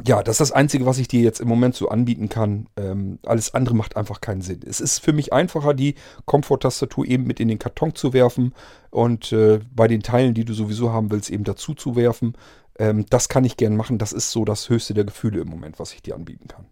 ja, 0.08 0.24
das 0.24 0.36
ist 0.36 0.40
das 0.40 0.52
Einzige, 0.54 0.86
was 0.86 0.98
ich 0.98 1.10
dir 1.10 1.22
jetzt 1.22 1.42
im 1.42 1.50
Moment 1.50 1.76
so 1.76 1.90
anbieten 1.90 2.30
kann. 2.30 2.68
Ähm, 2.78 3.20
alles 3.26 3.54
andere 3.54 3.76
macht 3.76 3.98
einfach 3.98 4.22
keinen 4.22 4.42
Sinn. 4.42 4.62
Es 4.66 4.80
ist 4.80 5.00
für 5.00 5.12
mich 5.12 5.34
einfacher, 5.34 5.74
die 5.74 5.96
Komfort-Tastatur 6.26 7.06
eben 7.06 7.26
mit 7.26 7.40
in 7.42 7.50
den 7.50 7.60
Karton 7.60 7.94
zu 7.94 8.14
werfen 8.14 8.54
und 8.92 9.34
äh, 9.34 9.60
bei 9.76 9.88
den 9.88 10.02
Teilen, 10.02 10.34
die 10.34 10.46
du 10.46 10.54
sowieso 10.54 10.94
haben 10.94 11.12
willst, 11.12 11.30
eben 11.30 11.44
dazu 11.44 11.74
zu 11.74 11.98
werfen. 11.98 12.34
Ähm, 12.80 13.06
das 13.10 13.30
kann 13.30 13.44
ich 13.44 13.58
gern 13.58 13.76
machen. 13.76 14.00
Das 14.00 14.14
ist 14.14 14.32
so 14.32 14.46
das 14.46 14.70
höchste 14.70 14.96
der 14.96 15.04
Gefühle 15.04 15.42
im 15.42 15.50
Moment, 15.50 15.78
was 15.78 15.94
ich 15.94 16.02
dir 16.02 16.16
anbieten 16.16 16.48
kann. 16.48 16.66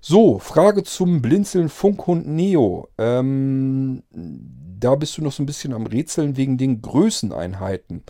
So, 0.00 0.38
Frage 0.38 0.84
zum 0.84 1.22
Blinzeln 1.22 1.68
Funkhund 1.68 2.28
Neo. 2.28 2.88
Ähm, 2.98 4.04
da 4.12 4.94
bist 4.94 5.18
du 5.18 5.22
noch 5.22 5.32
so 5.32 5.42
ein 5.42 5.46
bisschen 5.46 5.72
am 5.72 5.86
Rätseln 5.86 6.36
wegen 6.36 6.56
den 6.56 6.80
Größeneinheiten. 6.82 8.04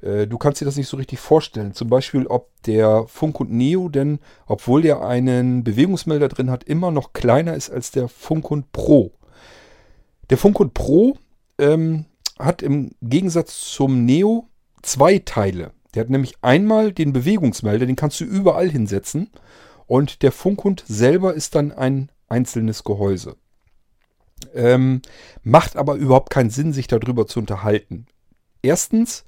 Äh, 0.00 0.26
du 0.26 0.38
kannst 0.38 0.60
dir 0.60 0.64
das 0.64 0.76
nicht 0.76 0.88
so 0.88 0.96
richtig 0.96 1.18
vorstellen. 1.18 1.74
Zum 1.74 1.88
Beispiel, 1.90 2.26
ob 2.26 2.50
der 2.62 3.04
Funkhund 3.06 3.52
Neo 3.52 3.90
denn, 3.90 4.18
obwohl 4.46 4.80
der 4.80 5.02
einen 5.02 5.62
Bewegungsmelder 5.62 6.28
drin 6.28 6.50
hat, 6.50 6.64
immer 6.64 6.90
noch 6.90 7.12
kleiner 7.12 7.54
ist 7.54 7.68
als 7.68 7.90
der 7.90 8.08
Funkhund 8.08 8.72
Pro. 8.72 9.12
Der 10.30 10.38
Funkhund 10.38 10.72
Pro 10.72 11.18
ähm, 11.58 12.06
hat 12.38 12.62
im 12.62 12.92
Gegensatz 13.02 13.60
zum 13.72 14.06
Neo 14.06 14.48
zwei 14.82 15.18
Teile. 15.18 15.72
Der 15.96 16.02
hat 16.02 16.10
nämlich 16.10 16.34
einmal 16.42 16.92
den 16.92 17.14
Bewegungsmelder, 17.14 17.86
den 17.86 17.96
kannst 17.96 18.20
du 18.20 18.24
überall 18.24 18.70
hinsetzen. 18.70 19.30
Und 19.86 20.22
der 20.22 20.30
Funkhund 20.30 20.84
selber 20.86 21.32
ist 21.32 21.54
dann 21.54 21.72
ein 21.72 22.10
einzelnes 22.28 22.84
Gehäuse. 22.84 23.36
Ähm, 24.54 25.00
macht 25.42 25.76
aber 25.76 25.94
überhaupt 25.94 26.28
keinen 26.28 26.50
Sinn, 26.50 26.74
sich 26.74 26.86
darüber 26.86 27.26
zu 27.26 27.38
unterhalten. 27.38 28.06
Erstens, 28.60 29.24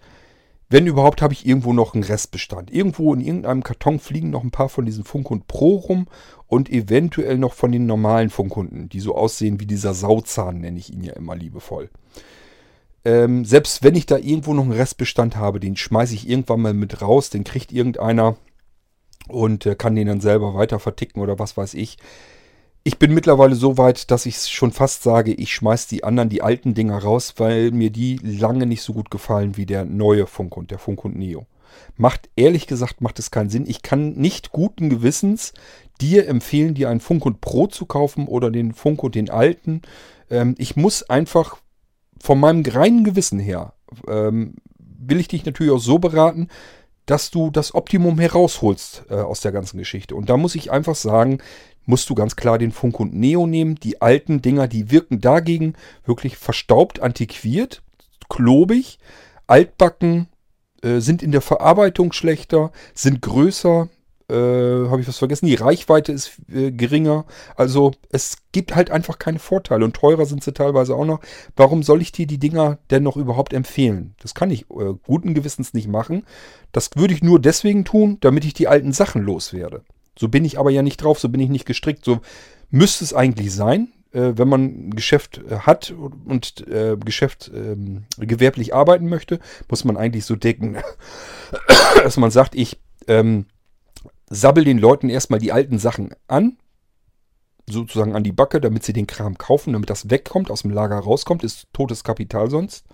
wenn 0.68 0.86
überhaupt, 0.86 1.22
habe 1.22 1.32
ich 1.32 1.46
irgendwo 1.46 1.72
noch 1.72 1.94
einen 1.94 2.04
Restbestand. 2.04 2.70
Irgendwo 2.70 3.14
in 3.14 3.22
irgendeinem 3.22 3.62
Karton 3.62 3.98
fliegen 3.98 4.28
noch 4.28 4.44
ein 4.44 4.50
paar 4.50 4.68
von 4.68 4.84
diesen 4.84 5.04
Funkhund 5.04 5.46
Pro 5.46 5.76
rum 5.76 6.06
und 6.48 6.68
eventuell 6.68 7.38
noch 7.38 7.54
von 7.54 7.72
den 7.72 7.86
normalen 7.86 8.28
Funkhunden, 8.28 8.90
die 8.90 9.00
so 9.00 9.14
aussehen 9.14 9.58
wie 9.58 9.66
dieser 9.66 9.94
Sauzahn, 9.94 10.60
nenne 10.60 10.78
ich 10.78 10.92
ihn 10.92 11.02
ja 11.02 11.14
immer 11.14 11.34
liebevoll. 11.34 11.88
Ähm, 13.04 13.44
selbst 13.44 13.82
wenn 13.82 13.94
ich 13.94 14.06
da 14.06 14.16
irgendwo 14.16 14.54
noch 14.54 14.64
einen 14.64 14.72
Restbestand 14.72 15.36
habe, 15.36 15.60
den 15.60 15.76
schmeiße 15.76 16.14
ich 16.14 16.28
irgendwann 16.28 16.60
mal 16.60 16.74
mit 16.74 17.00
raus, 17.00 17.30
den 17.30 17.44
kriegt 17.44 17.72
irgendeiner 17.72 18.36
und 19.28 19.66
äh, 19.66 19.74
kann 19.74 19.94
den 19.94 20.08
dann 20.08 20.20
selber 20.20 20.54
weiter 20.54 20.78
verticken 20.78 21.20
oder 21.20 21.38
was 21.38 21.56
weiß 21.56 21.74
ich. 21.74 21.98
Ich 22.84 22.98
bin 22.98 23.12
mittlerweile 23.12 23.54
so 23.54 23.76
weit, 23.76 24.10
dass 24.10 24.24
ich 24.24 24.38
schon 24.38 24.72
fast 24.72 25.02
sage, 25.02 25.32
ich 25.32 25.52
schmeiße 25.52 25.88
die 25.90 26.04
anderen, 26.04 26.28
die 26.28 26.42
alten 26.42 26.74
Dinger 26.74 26.98
raus, 26.98 27.34
weil 27.36 27.70
mir 27.70 27.90
die 27.90 28.16
lange 28.22 28.66
nicht 28.66 28.82
so 28.82 28.94
gut 28.94 29.10
gefallen 29.10 29.56
wie 29.56 29.66
der 29.66 29.84
neue 29.84 30.26
Funkhund, 30.26 30.70
der 30.70 30.78
Funkhund 30.78 31.16
Neo. 31.16 31.46
Macht, 31.96 32.30
ehrlich 32.34 32.66
gesagt, 32.66 33.00
macht 33.00 33.18
es 33.18 33.30
keinen 33.30 33.50
Sinn. 33.50 33.66
Ich 33.66 33.82
kann 33.82 34.12
nicht 34.12 34.52
guten 34.52 34.88
Gewissens 34.88 35.52
dir 36.00 36.28
empfehlen, 36.28 36.74
dir 36.74 36.88
einen 36.88 37.00
Funkhund 37.00 37.40
Pro 37.40 37.66
zu 37.66 37.84
kaufen 37.84 38.26
oder 38.26 38.50
den 38.50 38.72
Funkhund, 38.72 39.14
den 39.14 39.28
alten. 39.28 39.82
Ähm, 40.30 40.54
ich 40.58 40.76
muss 40.76 41.02
einfach 41.10 41.58
von 42.20 42.40
meinem 42.40 42.62
reinen 42.64 43.04
Gewissen 43.04 43.38
her 43.38 43.74
ähm, 44.06 44.54
will 44.78 45.20
ich 45.20 45.28
dich 45.28 45.44
natürlich 45.44 45.72
auch 45.72 45.80
so 45.80 45.98
beraten, 45.98 46.48
dass 47.06 47.30
du 47.30 47.50
das 47.50 47.74
Optimum 47.74 48.18
herausholst 48.18 49.04
äh, 49.08 49.14
aus 49.14 49.40
der 49.40 49.52
ganzen 49.52 49.78
Geschichte. 49.78 50.14
Und 50.14 50.28
da 50.28 50.36
muss 50.36 50.54
ich 50.54 50.70
einfach 50.70 50.94
sagen, 50.94 51.38
musst 51.86 52.10
du 52.10 52.14
ganz 52.14 52.36
klar 52.36 52.58
den 52.58 52.70
Funk 52.70 53.00
und 53.00 53.14
Neo 53.14 53.46
nehmen. 53.46 53.76
Die 53.76 54.02
alten 54.02 54.42
Dinger, 54.42 54.68
die 54.68 54.90
wirken 54.90 55.20
dagegen 55.20 55.74
wirklich 56.04 56.36
verstaubt, 56.36 57.00
antiquiert, 57.00 57.82
klobig, 58.28 58.98
altbacken, 59.46 60.28
äh, 60.82 61.00
sind 61.00 61.22
in 61.22 61.32
der 61.32 61.40
Verarbeitung 61.40 62.12
schlechter, 62.12 62.72
sind 62.92 63.22
größer, 63.22 63.88
äh, 64.30 64.88
habe 64.88 65.00
ich 65.00 65.08
was 65.08 65.18
vergessen? 65.18 65.46
Die 65.46 65.54
Reichweite 65.54 66.12
ist 66.12 66.38
äh, 66.52 66.70
geringer. 66.70 67.24
Also 67.56 67.92
es 68.10 68.36
gibt 68.52 68.74
halt 68.74 68.90
einfach 68.90 69.18
keine 69.18 69.38
Vorteile 69.38 69.84
und 69.84 69.94
teurer 69.94 70.26
sind 70.26 70.44
sie 70.44 70.52
teilweise 70.52 70.94
auch 70.94 71.06
noch. 71.06 71.20
Warum 71.56 71.82
soll 71.82 72.02
ich 72.02 72.12
dir 72.12 72.26
die 72.26 72.38
Dinger 72.38 72.78
denn 72.90 73.02
noch 73.02 73.16
überhaupt 73.16 73.52
empfehlen? 73.52 74.14
Das 74.20 74.34
kann 74.34 74.50
ich 74.50 74.62
äh, 74.70 74.94
guten 75.04 75.34
Gewissens 75.34 75.72
nicht 75.74 75.88
machen. 75.88 76.24
Das 76.72 76.90
würde 76.94 77.14
ich 77.14 77.22
nur 77.22 77.40
deswegen 77.40 77.84
tun, 77.84 78.18
damit 78.20 78.44
ich 78.44 78.54
die 78.54 78.68
alten 78.68 78.92
Sachen 78.92 79.22
loswerde. 79.22 79.82
So 80.18 80.28
bin 80.28 80.44
ich 80.44 80.58
aber 80.58 80.70
ja 80.70 80.82
nicht 80.82 81.02
drauf, 81.02 81.18
so 81.18 81.28
bin 81.28 81.40
ich 81.40 81.48
nicht 81.48 81.66
gestrickt. 81.66 82.04
So 82.04 82.20
müsste 82.70 83.04
es 83.04 83.14
eigentlich 83.14 83.54
sein, 83.54 83.88
äh, 84.12 84.32
wenn 84.36 84.48
man 84.48 84.64
ein 84.64 84.90
Geschäft 84.90 85.40
äh, 85.48 85.60
hat 85.60 85.90
und 85.90 86.66
äh, 86.68 86.96
Geschäft 87.02 87.50
ähm, 87.54 88.04
gewerblich 88.18 88.74
arbeiten 88.74 89.08
möchte, 89.08 89.38
muss 89.68 89.84
man 89.84 89.96
eigentlich 89.96 90.24
so 90.24 90.36
decken, 90.36 90.76
dass 92.02 92.16
man 92.16 92.30
sagt, 92.30 92.54
ich 92.54 92.78
ähm, 93.06 93.46
sabbel 94.30 94.64
den 94.64 94.78
Leuten 94.78 95.08
erstmal 95.08 95.40
die 95.40 95.52
alten 95.52 95.78
Sachen 95.78 96.14
an, 96.26 96.58
sozusagen 97.66 98.14
an 98.14 98.24
die 98.24 98.32
Backe, 98.32 98.60
damit 98.60 98.82
sie 98.82 98.92
den 98.92 99.06
Kram 99.06 99.38
kaufen, 99.38 99.72
damit 99.72 99.90
das 99.90 100.10
wegkommt, 100.10 100.50
aus 100.50 100.62
dem 100.62 100.70
Lager 100.70 100.98
rauskommt, 100.98 101.44
ist 101.44 101.66
totes 101.72 102.04
Kapital 102.04 102.50
sonst. 102.50 102.86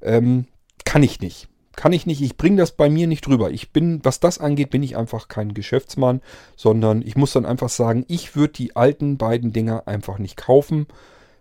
Ähm, 0.00 0.46
kann 0.84 1.02
ich 1.02 1.20
nicht. 1.20 1.48
Kann 1.74 1.92
ich 1.92 2.06
nicht, 2.06 2.22
ich 2.22 2.38
bringe 2.38 2.56
das 2.56 2.72
bei 2.72 2.88
mir 2.88 3.06
nicht 3.06 3.26
drüber. 3.26 3.50
Ich 3.50 3.70
bin, 3.70 4.00
was 4.02 4.18
das 4.18 4.38
angeht, 4.38 4.70
bin 4.70 4.82
ich 4.82 4.96
einfach 4.96 5.28
kein 5.28 5.52
Geschäftsmann, 5.52 6.22
sondern 6.56 7.02
ich 7.02 7.16
muss 7.16 7.34
dann 7.34 7.44
einfach 7.44 7.68
sagen, 7.68 8.06
ich 8.08 8.34
würde 8.34 8.54
die 8.54 8.74
alten 8.74 9.18
beiden 9.18 9.52
Dinger 9.52 9.86
einfach 9.86 10.18
nicht 10.18 10.38
kaufen. 10.38 10.86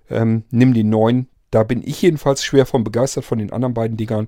Ähm, 0.09 0.43
nimm 0.51 0.73
den 0.73 0.89
neuen. 0.89 1.30
Da 1.51 1.63
bin 1.63 1.82
ich 1.86 2.01
jedenfalls 2.01 2.43
schwer 2.43 2.65
von 2.65 2.84
begeistert 2.84 3.23
von 3.23 3.39
den 3.39 3.53
anderen 3.53 3.73
beiden 3.73 3.95
Dingern 3.95 4.28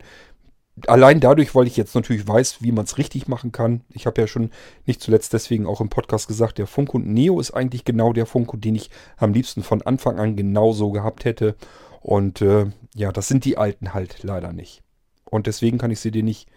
allein 0.85 1.19
dadurch, 1.19 1.55
weil 1.55 1.67
ich 1.67 1.77
jetzt 1.77 1.95
natürlich 1.95 2.27
weiß, 2.27 2.61
wie 2.61 2.71
man 2.71 2.85
es 2.85 2.97
richtig 2.97 3.27
machen 3.27 3.51
kann. 3.51 3.81
Ich 3.93 4.05
habe 4.05 4.21
ja 4.21 4.27
schon 4.27 4.51
nicht 4.85 5.01
zuletzt 5.01 5.33
deswegen 5.33 5.65
auch 5.65 5.81
im 5.81 5.89
Podcast 5.89 6.27
gesagt, 6.27 6.57
der 6.59 6.67
Funkhund 6.67 7.07
Neo 7.07 7.39
ist 7.39 7.51
eigentlich 7.51 7.85
genau 7.85 8.13
der 8.13 8.25
Funkhund, 8.25 8.63
den 8.63 8.75
ich 8.75 8.89
am 9.17 9.33
liebsten 9.33 9.63
von 9.63 9.81
Anfang 9.81 10.19
an 10.19 10.35
genauso 10.35 10.91
gehabt 10.91 11.25
hätte. 11.25 11.55
Und 12.01 12.41
äh, 12.41 12.67
ja, 12.95 13.11
das 13.11 13.27
sind 13.27 13.45
die 13.45 13.57
alten 13.57 13.93
halt 13.93 14.23
leider 14.23 14.53
nicht. 14.53 14.83
Und 15.25 15.47
deswegen 15.47 15.77
kann 15.77 15.91
ich 15.91 15.99
sie 15.99 16.11
dir 16.11 16.23
nicht 16.23 16.47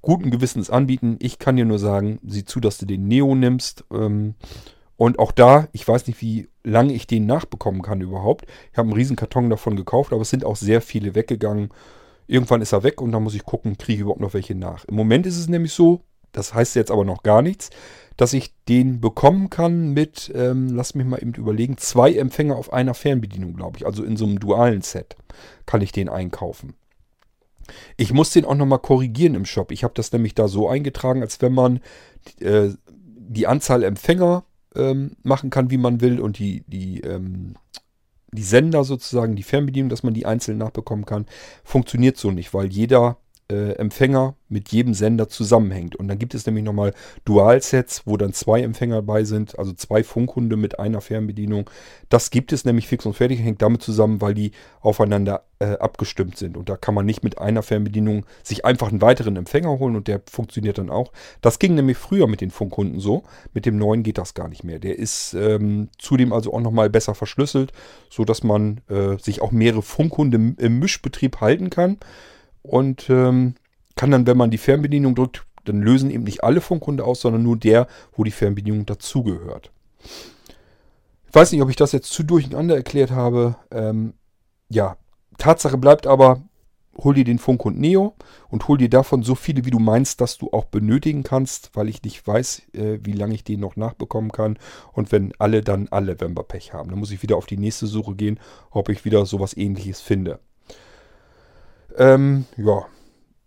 guten 0.00 0.30
Gewissens 0.30 0.70
anbieten. 0.70 1.16
Ich 1.20 1.38
kann 1.38 1.56
dir 1.56 1.64
nur 1.64 1.78
sagen, 1.78 2.20
sieh 2.24 2.44
zu, 2.44 2.60
dass 2.60 2.78
du 2.78 2.86
den 2.86 3.08
Neo 3.08 3.34
nimmst. 3.34 3.84
Ähm, 3.92 4.34
und 4.96 5.18
auch 5.18 5.32
da, 5.32 5.68
ich 5.72 5.86
weiß 5.86 6.06
nicht, 6.06 6.22
wie 6.22 6.48
lange 6.62 6.94
ich 6.94 7.06
den 7.06 7.26
nachbekommen 7.26 7.82
kann 7.82 8.00
überhaupt. 8.00 8.46
Ich 8.72 8.78
habe 8.78 8.88
einen 8.88 8.96
riesen 8.96 9.16
Karton 9.16 9.50
davon 9.50 9.76
gekauft, 9.76 10.12
aber 10.12 10.22
es 10.22 10.30
sind 10.30 10.44
auch 10.44 10.56
sehr 10.56 10.80
viele 10.80 11.14
weggegangen. 11.14 11.70
Irgendwann 12.26 12.62
ist 12.62 12.72
er 12.72 12.82
weg 12.82 13.00
und 13.00 13.12
dann 13.12 13.22
muss 13.22 13.34
ich 13.34 13.44
gucken, 13.44 13.78
kriege 13.78 13.94
ich 13.94 14.00
überhaupt 14.00 14.20
noch 14.20 14.34
welche 14.34 14.54
nach. 14.54 14.84
Im 14.86 14.96
Moment 14.96 15.26
ist 15.26 15.38
es 15.38 15.48
nämlich 15.48 15.72
so, 15.72 16.00
das 16.32 16.54
heißt 16.54 16.74
jetzt 16.76 16.90
aber 16.90 17.04
noch 17.04 17.22
gar 17.22 17.42
nichts, 17.42 17.70
dass 18.16 18.32
ich 18.32 18.54
den 18.68 19.00
bekommen 19.00 19.50
kann 19.50 19.92
mit, 19.92 20.32
ähm, 20.34 20.74
lass 20.74 20.94
mich 20.94 21.06
mal 21.06 21.20
eben 21.20 21.34
überlegen, 21.34 21.76
zwei 21.76 22.14
Empfänger 22.14 22.56
auf 22.56 22.72
einer 22.72 22.94
Fernbedienung, 22.94 23.54
glaube 23.54 23.78
ich. 23.78 23.86
Also 23.86 24.02
in 24.04 24.16
so 24.16 24.24
einem 24.24 24.40
dualen 24.40 24.82
Set 24.82 25.16
kann 25.66 25.82
ich 25.82 25.92
den 25.92 26.08
einkaufen. 26.08 26.74
Ich 27.96 28.12
muss 28.12 28.30
den 28.30 28.44
auch 28.44 28.54
nochmal 28.54 28.78
korrigieren 28.78 29.34
im 29.34 29.44
Shop. 29.44 29.70
Ich 29.72 29.84
habe 29.84 29.94
das 29.94 30.12
nämlich 30.12 30.34
da 30.34 30.48
so 30.48 30.68
eingetragen, 30.68 31.22
als 31.22 31.42
wenn 31.42 31.52
man 31.52 31.80
äh, 32.40 32.70
die 32.94 33.46
Anzahl 33.46 33.82
Empfänger 33.82 34.44
ähm, 34.74 35.16
machen 35.22 35.50
kann, 35.50 35.70
wie 35.70 35.78
man 35.78 36.00
will 36.00 36.20
und 36.20 36.38
die, 36.38 36.64
die 36.66 37.00
ähm, 37.00 37.54
die 38.36 38.42
Sender 38.42 38.84
sozusagen, 38.84 39.34
die 39.34 39.42
Fernbedienung, 39.42 39.88
dass 39.88 40.04
man 40.04 40.14
die 40.14 40.26
einzeln 40.26 40.58
nachbekommen 40.58 41.04
kann, 41.04 41.26
funktioniert 41.64 42.16
so 42.16 42.30
nicht, 42.30 42.54
weil 42.54 42.66
jeder 42.66 43.18
äh, 43.50 43.72
Empfänger 43.72 44.34
mit 44.48 44.70
jedem 44.70 44.94
Sender 44.94 45.28
zusammenhängt. 45.28 45.96
Und 45.96 46.08
dann 46.08 46.18
gibt 46.18 46.34
es 46.34 46.46
nämlich 46.46 46.64
nochmal 46.64 46.94
Dual-Sets, 47.24 48.02
wo 48.04 48.16
dann 48.16 48.32
zwei 48.32 48.62
Empfänger 48.62 48.96
dabei 48.96 49.24
sind, 49.24 49.58
also 49.58 49.72
zwei 49.72 50.04
Funkhunde 50.04 50.56
mit 50.56 50.78
einer 50.78 51.00
Fernbedienung. 51.00 51.68
Das 52.08 52.30
gibt 52.30 52.52
es 52.52 52.64
nämlich 52.64 52.88
fix 52.88 53.06
und 53.06 53.14
fertig, 53.14 53.40
hängt 53.40 53.62
damit 53.62 53.82
zusammen, 53.82 54.20
weil 54.20 54.34
die 54.34 54.52
aufeinander 54.80 55.44
äh, 55.58 55.76
abgestimmt 55.78 56.36
sind. 56.36 56.56
Und 56.56 56.68
da 56.68 56.76
kann 56.76 56.94
man 56.94 57.06
nicht 57.06 57.22
mit 57.22 57.38
einer 57.38 57.62
Fernbedienung 57.62 58.26
sich 58.42 58.64
einfach 58.64 58.88
einen 58.88 59.00
weiteren 59.00 59.36
Empfänger 59.36 59.78
holen 59.78 59.96
und 59.96 60.08
der 60.08 60.22
funktioniert 60.30 60.78
dann 60.78 60.90
auch. 60.90 61.12
Das 61.40 61.58
ging 61.58 61.74
nämlich 61.74 61.96
früher 61.96 62.26
mit 62.26 62.40
den 62.40 62.50
Funkhunden 62.50 63.00
so. 63.00 63.24
Mit 63.52 63.66
dem 63.66 63.78
neuen 63.78 64.02
geht 64.02 64.18
das 64.18 64.34
gar 64.34 64.48
nicht 64.48 64.64
mehr. 64.64 64.78
Der 64.78 64.98
ist 64.98 65.34
ähm, 65.34 65.88
zudem 65.98 66.32
also 66.32 66.52
auch 66.52 66.60
nochmal 66.60 66.90
besser 66.90 67.14
verschlüsselt, 67.14 67.72
sodass 68.10 68.42
man 68.44 68.80
äh, 68.88 69.18
sich 69.18 69.42
auch 69.42 69.50
mehrere 69.50 69.82
Funkhunde 69.82 70.54
im 70.58 70.78
Mischbetrieb 70.78 71.40
halten 71.40 71.70
kann 71.70 71.98
und 72.68 73.08
ähm, 73.10 73.54
kann 73.96 74.10
dann, 74.10 74.26
wenn 74.26 74.36
man 74.36 74.50
die 74.50 74.58
Fernbedienung 74.58 75.14
drückt, 75.14 75.44
dann 75.64 75.80
lösen 75.80 76.10
eben 76.10 76.24
nicht 76.24 76.44
alle 76.44 76.60
Funkhunde 76.60 77.04
aus, 77.04 77.20
sondern 77.20 77.42
nur 77.42 77.56
der, 77.56 77.86
wo 78.12 78.24
die 78.24 78.30
Fernbedienung 78.30 78.86
dazugehört. 78.86 79.72
Ich 81.28 81.34
weiß 81.34 81.52
nicht, 81.52 81.62
ob 81.62 81.70
ich 81.70 81.76
das 81.76 81.92
jetzt 81.92 82.12
zu 82.12 82.22
durcheinander 82.22 82.76
erklärt 82.76 83.10
habe. 83.10 83.56
Ähm, 83.70 84.14
ja, 84.68 84.96
Tatsache 85.38 85.76
bleibt 85.76 86.06
aber, 86.06 86.42
hol 86.98 87.14
dir 87.14 87.24
den 87.24 87.38
Funkhund 87.38 87.78
Neo 87.78 88.14
und 88.48 88.68
hol 88.68 88.78
dir 88.78 88.88
davon 88.88 89.22
so 89.22 89.34
viele, 89.34 89.64
wie 89.64 89.70
du 89.70 89.78
meinst, 89.78 90.20
dass 90.20 90.38
du 90.38 90.50
auch 90.52 90.64
benötigen 90.64 91.22
kannst, 91.22 91.70
weil 91.74 91.88
ich 91.88 92.02
nicht 92.02 92.26
weiß, 92.26 92.62
äh, 92.72 92.98
wie 93.02 93.12
lange 93.12 93.34
ich 93.34 93.44
den 93.44 93.60
noch 93.60 93.76
nachbekommen 93.76 94.32
kann. 94.32 94.58
Und 94.92 95.12
wenn 95.12 95.32
alle, 95.38 95.60
dann 95.60 95.88
alle, 95.90 96.20
wenn 96.20 96.34
Pech 96.34 96.72
haben. 96.72 96.90
Dann 96.90 96.98
muss 96.98 97.10
ich 97.10 97.22
wieder 97.22 97.36
auf 97.36 97.46
die 97.46 97.58
nächste 97.58 97.86
Suche 97.86 98.14
gehen, 98.14 98.40
ob 98.70 98.88
ich 98.88 99.04
wieder 99.04 99.26
sowas 99.26 99.56
ähnliches 99.56 100.00
finde. 100.00 100.38
Ähm, 101.96 102.46
ja. 102.56 102.86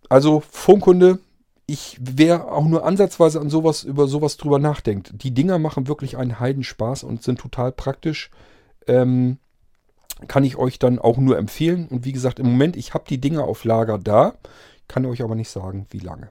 Also 0.08 0.40
Funkunde, 0.40 1.18
ich 1.66 1.98
wäre 2.00 2.50
auch 2.50 2.64
nur 2.64 2.84
ansatzweise 2.84 3.40
an 3.40 3.48
sowas, 3.48 3.84
über 3.84 4.08
sowas 4.08 4.36
drüber 4.36 4.58
nachdenkt. 4.58 5.12
Die 5.22 5.32
Dinger 5.32 5.58
machen 5.58 5.86
wirklich 5.86 6.16
einen 6.16 6.40
Heidenspaß 6.40 7.04
und 7.04 7.22
sind 7.22 7.38
total 7.38 7.70
praktisch. 7.72 8.30
Ähm, 8.86 9.38
kann 10.26 10.44
ich 10.44 10.56
euch 10.56 10.78
dann 10.78 10.98
auch 10.98 11.18
nur 11.18 11.38
empfehlen. 11.38 11.86
Und 11.88 12.04
wie 12.04 12.12
gesagt, 12.12 12.38
im 12.40 12.46
Moment, 12.46 12.76
ich 12.76 12.92
habe 12.94 13.04
die 13.08 13.20
Dinger 13.20 13.44
auf 13.44 13.64
Lager 13.64 13.98
da, 13.98 14.34
kann 14.88 15.06
euch 15.06 15.22
aber 15.22 15.34
nicht 15.34 15.48
sagen, 15.48 15.86
wie 15.90 16.00
lange. 16.00 16.30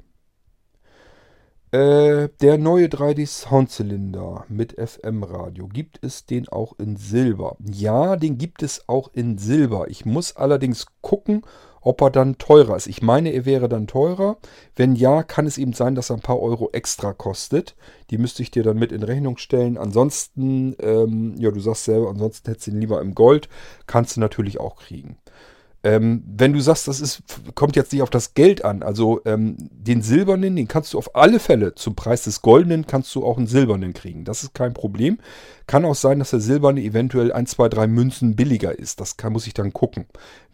Äh, 1.72 2.30
der 2.42 2.58
neue 2.58 2.88
3D 2.88 3.28
Soundzylinder 3.28 4.46
mit 4.50 4.74
FM-Radio. 4.74 5.68
Gibt 5.68 6.04
es 6.04 6.26
den 6.26 6.50
auch 6.50 6.74
in 6.80 6.98
Silber? 6.98 7.58
Ja, 7.64 8.16
den 8.16 8.40
gibt 8.40 8.64
es 8.64 8.90
auch 8.90 9.12
in 9.14 9.38
Silber. 9.38 9.88
Ich 9.88 10.04
muss 10.04 10.36
allerdings 10.36 10.88
gucken, 11.02 11.44
ob 11.82 12.02
er 12.02 12.10
dann 12.10 12.38
teurer 12.38 12.76
ist. 12.76 12.88
Ich 12.88 13.02
meine, 13.02 13.32
er 13.32 13.46
wäre 13.46 13.70
dann 13.70 13.88
teurer. 13.88 14.38
Wenn 14.76 14.96
ja, 14.96 15.24
kann 15.24 15.46
es 15.46 15.58
eben 15.58 15.74
sein, 15.74 15.96
dass 15.96 16.10
er 16.10 16.18
ein 16.18 16.22
paar 16.22 16.40
Euro 16.40 16.70
extra 16.72 17.14
kostet. 17.14 17.76
Die 18.10 18.18
müsste 18.18 18.44
ich 18.44 18.52
dir 18.52 18.64
dann 18.64 18.78
mit 18.78 18.92
in 18.92 19.04
Rechnung 19.04 19.38
stellen. 19.38 19.78
Ansonsten, 19.78 20.76
ähm, 20.80 21.36
ja, 21.38 21.52
du 21.52 21.60
sagst 21.60 21.86
selber, 21.86 22.10
ansonsten 22.10 22.50
hättest 22.50 22.68
du 22.68 22.72
ihn 22.72 22.82
lieber 22.82 23.02
im 23.02 23.16
Gold. 23.16 23.50
Kannst 23.88 24.16
du 24.16 24.20
natürlich 24.20 24.60
auch 24.60 24.78
kriegen. 24.78 25.18
Ähm, 25.82 26.24
wenn 26.28 26.52
du 26.52 26.60
sagst, 26.60 26.90
das 26.90 27.00
ist, 27.00 27.24
kommt 27.56 27.78
jetzt 27.78 27.94
nicht 27.94 28.02
auf 28.02 28.10
das 28.10 28.34
Geld 28.34 28.66
an, 28.66 28.84
also 28.84 29.22
ähm, 29.24 29.56
den 29.72 30.02
silbernen, 30.02 30.58
den 30.58 30.68
kannst 30.68 30.94
du 30.94 30.98
auf 30.98 31.16
alle 31.16 31.40
Fälle 31.40 31.74
zum 31.74 31.96
Preis 31.96 32.24
des 32.24 32.42
goldenen, 32.42 32.86
kannst 32.86 33.16
du 33.16 33.26
auch 33.26 33.38
einen 33.38 33.48
silbernen 33.48 33.94
kriegen. 33.94 34.26
Das 34.26 34.44
ist 34.44 34.54
kein 34.54 34.74
Problem. 34.74 35.20
Kann 35.68 35.86
auch 35.86 35.96
sein, 35.96 36.20
dass 36.20 36.32
der 36.32 36.42
silberne 36.42 36.82
eventuell 36.82 37.32
ein, 37.32 37.46
zwei, 37.46 37.70
drei 37.70 37.88
Münzen 37.88 38.36
billiger 38.36 38.78
ist. 38.78 39.00
Das 39.00 39.16
kann, 39.16 39.32
muss 39.32 39.48
ich 39.48 39.54
dann 39.54 39.72
gucken. 39.72 40.06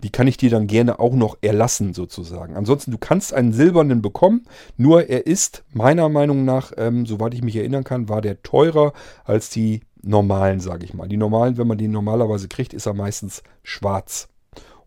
Die 0.03 0.11
kann 0.11 0.27
ich 0.27 0.37
dir 0.37 0.51
dann 0.51 0.67
gerne 0.67 0.99
auch 0.99 1.13
noch 1.13 1.37
erlassen, 1.41 1.95
sozusagen. 1.95 2.55
Ansonsten, 2.55 2.91
du 2.91 2.99
kannst 2.99 3.33
einen 3.33 3.53
silbernen 3.53 4.03
bekommen, 4.03 4.43
nur 4.77 5.09
er 5.09 5.25
ist 5.25 5.63
meiner 5.73 6.07
Meinung 6.09 6.45
nach, 6.45 6.71
ähm, 6.77 7.07
soweit 7.07 7.33
ich 7.33 7.41
mich 7.41 7.55
erinnern 7.55 7.83
kann, 7.83 8.09
war 8.09 8.21
der 8.21 8.43
teurer 8.43 8.93
als 9.23 9.49
die 9.49 9.81
normalen, 10.03 10.59
sage 10.59 10.85
ich 10.85 10.93
mal. 10.93 11.07
Die 11.07 11.17
normalen, 11.17 11.57
wenn 11.57 11.67
man 11.67 11.79
die 11.79 11.87
normalerweise 11.87 12.47
kriegt, 12.47 12.73
ist 12.75 12.85
er 12.85 12.93
meistens 12.93 13.41
schwarz. 13.63 14.27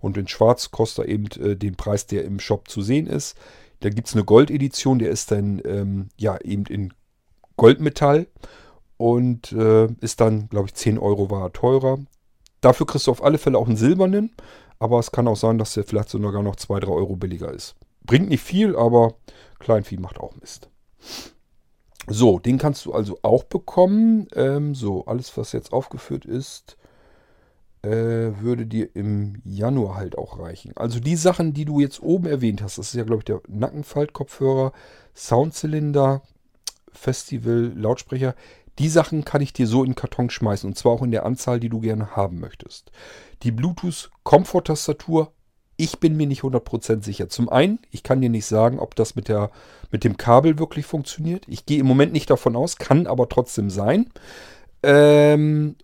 Und 0.01 0.17
in 0.17 0.29
Schwarz 0.29 0.71
kostet 0.71 1.07
er 1.07 1.09
eben 1.11 1.27
äh, 1.43 1.57
den 1.57 1.77
Preis, 1.77 2.07
der 2.07 2.25
im 2.25 2.41
Shop 2.41 2.69
zu 2.69 2.83
sehen 2.83 3.07
ist. 3.07 3.37
Da 3.81 3.91
gibt 3.91 4.09
es 4.09 4.15
eine 4.15 4.25
Goldedition, 4.25 4.99
der 4.99 5.11
ist 5.11 5.31
dann 5.31 5.61
ähm, 5.65 6.09
ja 6.17 6.39
eben 6.41 6.67
in 6.67 6.93
Goldmetall 7.57 8.27
und 8.97 9.53
äh, 9.53 9.87
ist 10.01 10.21
dann, 10.21 10.49
glaube 10.49 10.67
ich, 10.67 10.75
10 10.75 10.99
Euro 10.99 11.31
war 11.31 11.53
teurer. 11.53 11.99
Dafür 12.61 12.87
kriegst 12.87 13.07
du 13.07 13.11
auf 13.13 13.23
alle 13.23 13.39
Fälle 13.39 13.59
auch 13.59 13.69
einen 13.69 13.77
silbernen, 13.77 14.33
aber 14.81 14.99
es 14.99 15.13
kann 15.13 15.29
auch 15.29 15.37
sein, 15.37 15.59
dass 15.59 15.75
der 15.75 15.85
vielleicht 15.85 16.09
sogar 16.09 16.43
noch 16.43 16.57
2, 16.57 16.81
3 16.81 16.89
Euro 16.89 17.17
billiger 17.17 17.53
ist. 17.53 17.77
Bringt 18.03 18.29
nicht 18.29 18.43
viel, 18.43 18.75
aber 18.77 19.15
Kleinvieh 19.59 19.99
macht 19.99 20.19
auch 20.19 20.35
Mist. 20.41 20.71
So, 22.09 22.39
den 22.39 22.59
kannst 22.59 22.87
du 22.87 22.93
also 22.93 23.19
auch 23.23 23.45
bekommen. 23.45 24.29
Ähm, 24.35 24.75
so, 24.75 25.05
alles, 25.05 25.37
was 25.37 25.53
jetzt 25.53 25.73
aufgeführt 25.73 26.25
ist, 26.25 26.78
würde 27.83 28.67
dir 28.67 28.95
im 28.95 29.41
Januar 29.45 29.97
halt 29.97 30.19
auch 30.19 30.39
reichen. 30.39 30.73
Also 30.77 30.99
die 31.01 31.17
Sachen, 31.17 31.55
die 31.55 31.65
du 31.65 31.81
jetzt 31.81 32.03
oben 32.03 32.27
erwähnt 32.27 32.61
hast, 32.61 32.79
das 32.79 32.89
ist 32.89 32.95
ja, 32.95 33.05
glaube 33.05 33.21
ich, 33.21 33.25
der 33.25 33.41
Nackenfaltkopfhörer, 33.49 34.73
Soundzylinder, 35.15 36.23
Festival, 36.93 37.73
Lautsprecher, 37.77 38.35
die 38.79 38.89
Sachen 38.89 39.25
kann 39.25 39.43
ich 39.43 39.53
dir 39.53 39.67
so 39.67 39.83
in 39.83 39.91
den 39.91 39.97
Karton 39.97 40.31
schmeißen 40.31 40.69
und 40.69 40.77
zwar 40.77 40.93
auch 40.93 41.03
in 41.03 41.11
der 41.11 41.27
Anzahl, 41.27 41.61
die 41.61 41.69
du 41.69 41.81
gerne 41.81 42.17
haben 42.17 42.39
möchtest. 42.39 42.93
Die 43.43 43.51
Bluetooth 43.51 44.11
Komfort-Tastatur, 44.23 45.33
ich 45.77 45.99
bin 46.01 46.17
mir 46.17 46.27
nicht 46.27 46.43
100% 46.43 47.05
sicher. 47.05 47.29
Zum 47.29 47.49
einen, 47.49 47.79
ich 47.91 48.03
kann 48.03 48.21
dir 48.21 48.31
nicht 48.31 48.47
sagen, 48.47 48.79
ob 48.79 48.95
das 48.95 49.15
mit, 49.15 49.29
der, 49.29 49.51
mit 49.91 50.05
dem 50.05 50.17
Kabel 50.17 50.59
wirklich 50.59 50.87
funktioniert. 50.87 51.45
Ich 51.49 51.67
gehe 51.67 51.81
im 51.81 51.87
Moment 51.87 52.13
nicht 52.13 52.31
davon 52.31 52.57
aus, 52.57 52.77
kann 52.77 53.07
aber 53.07 53.29
trotzdem 53.29 53.71
sein. 53.71 54.11
Ähm, 54.83 55.77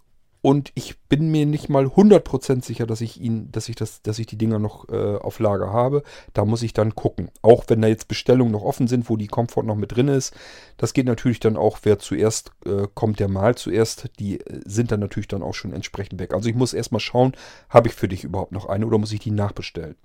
und 0.44 0.72
ich 0.74 1.00
bin 1.08 1.30
mir 1.30 1.46
nicht 1.46 1.70
mal 1.70 1.86
100% 1.86 2.62
sicher, 2.62 2.86
dass 2.86 3.00
ich 3.00 3.18
ihn, 3.18 3.50
dass 3.50 3.70
ich 3.70 3.76
das, 3.76 4.02
dass 4.02 4.18
ich 4.18 4.26
die 4.26 4.36
Dinger 4.36 4.58
noch 4.58 4.86
äh, 4.90 5.16
auf 5.16 5.38
Lager 5.38 5.72
habe. 5.72 6.02
Da 6.34 6.44
muss 6.44 6.62
ich 6.62 6.74
dann 6.74 6.94
gucken. 6.94 7.30
Auch 7.40 7.64
wenn 7.68 7.80
da 7.80 7.88
jetzt 7.88 8.08
Bestellungen 8.08 8.52
noch 8.52 8.62
offen 8.62 8.86
sind, 8.86 9.08
wo 9.08 9.16
die 9.16 9.26
Komfort 9.26 9.62
noch 9.62 9.74
mit 9.74 9.96
drin 9.96 10.08
ist. 10.08 10.34
Das 10.76 10.92
geht 10.92 11.06
natürlich 11.06 11.40
dann 11.40 11.56
auch, 11.56 11.78
wer 11.84 11.98
zuerst 11.98 12.50
äh, 12.66 12.86
kommt, 12.92 13.20
der 13.20 13.28
mal 13.28 13.54
zuerst. 13.54 14.10
Die 14.18 14.38
äh, 14.38 14.60
sind 14.66 14.92
dann 14.92 15.00
natürlich 15.00 15.28
dann 15.28 15.42
auch 15.42 15.54
schon 15.54 15.72
entsprechend 15.72 16.20
weg. 16.20 16.34
Also 16.34 16.50
ich 16.50 16.54
muss 16.54 16.74
erstmal 16.74 17.00
schauen, 17.00 17.32
habe 17.70 17.88
ich 17.88 17.94
für 17.94 18.08
dich 18.08 18.22
überhaupt 18.22 18.52
noch 18.52 18.66
eine 18.66 18.86
oder 18.86 18.98
muss 18.98 19.12
ich 19.12 19.20
die 19.20 19.30
nachbestellen? 19.30 19.96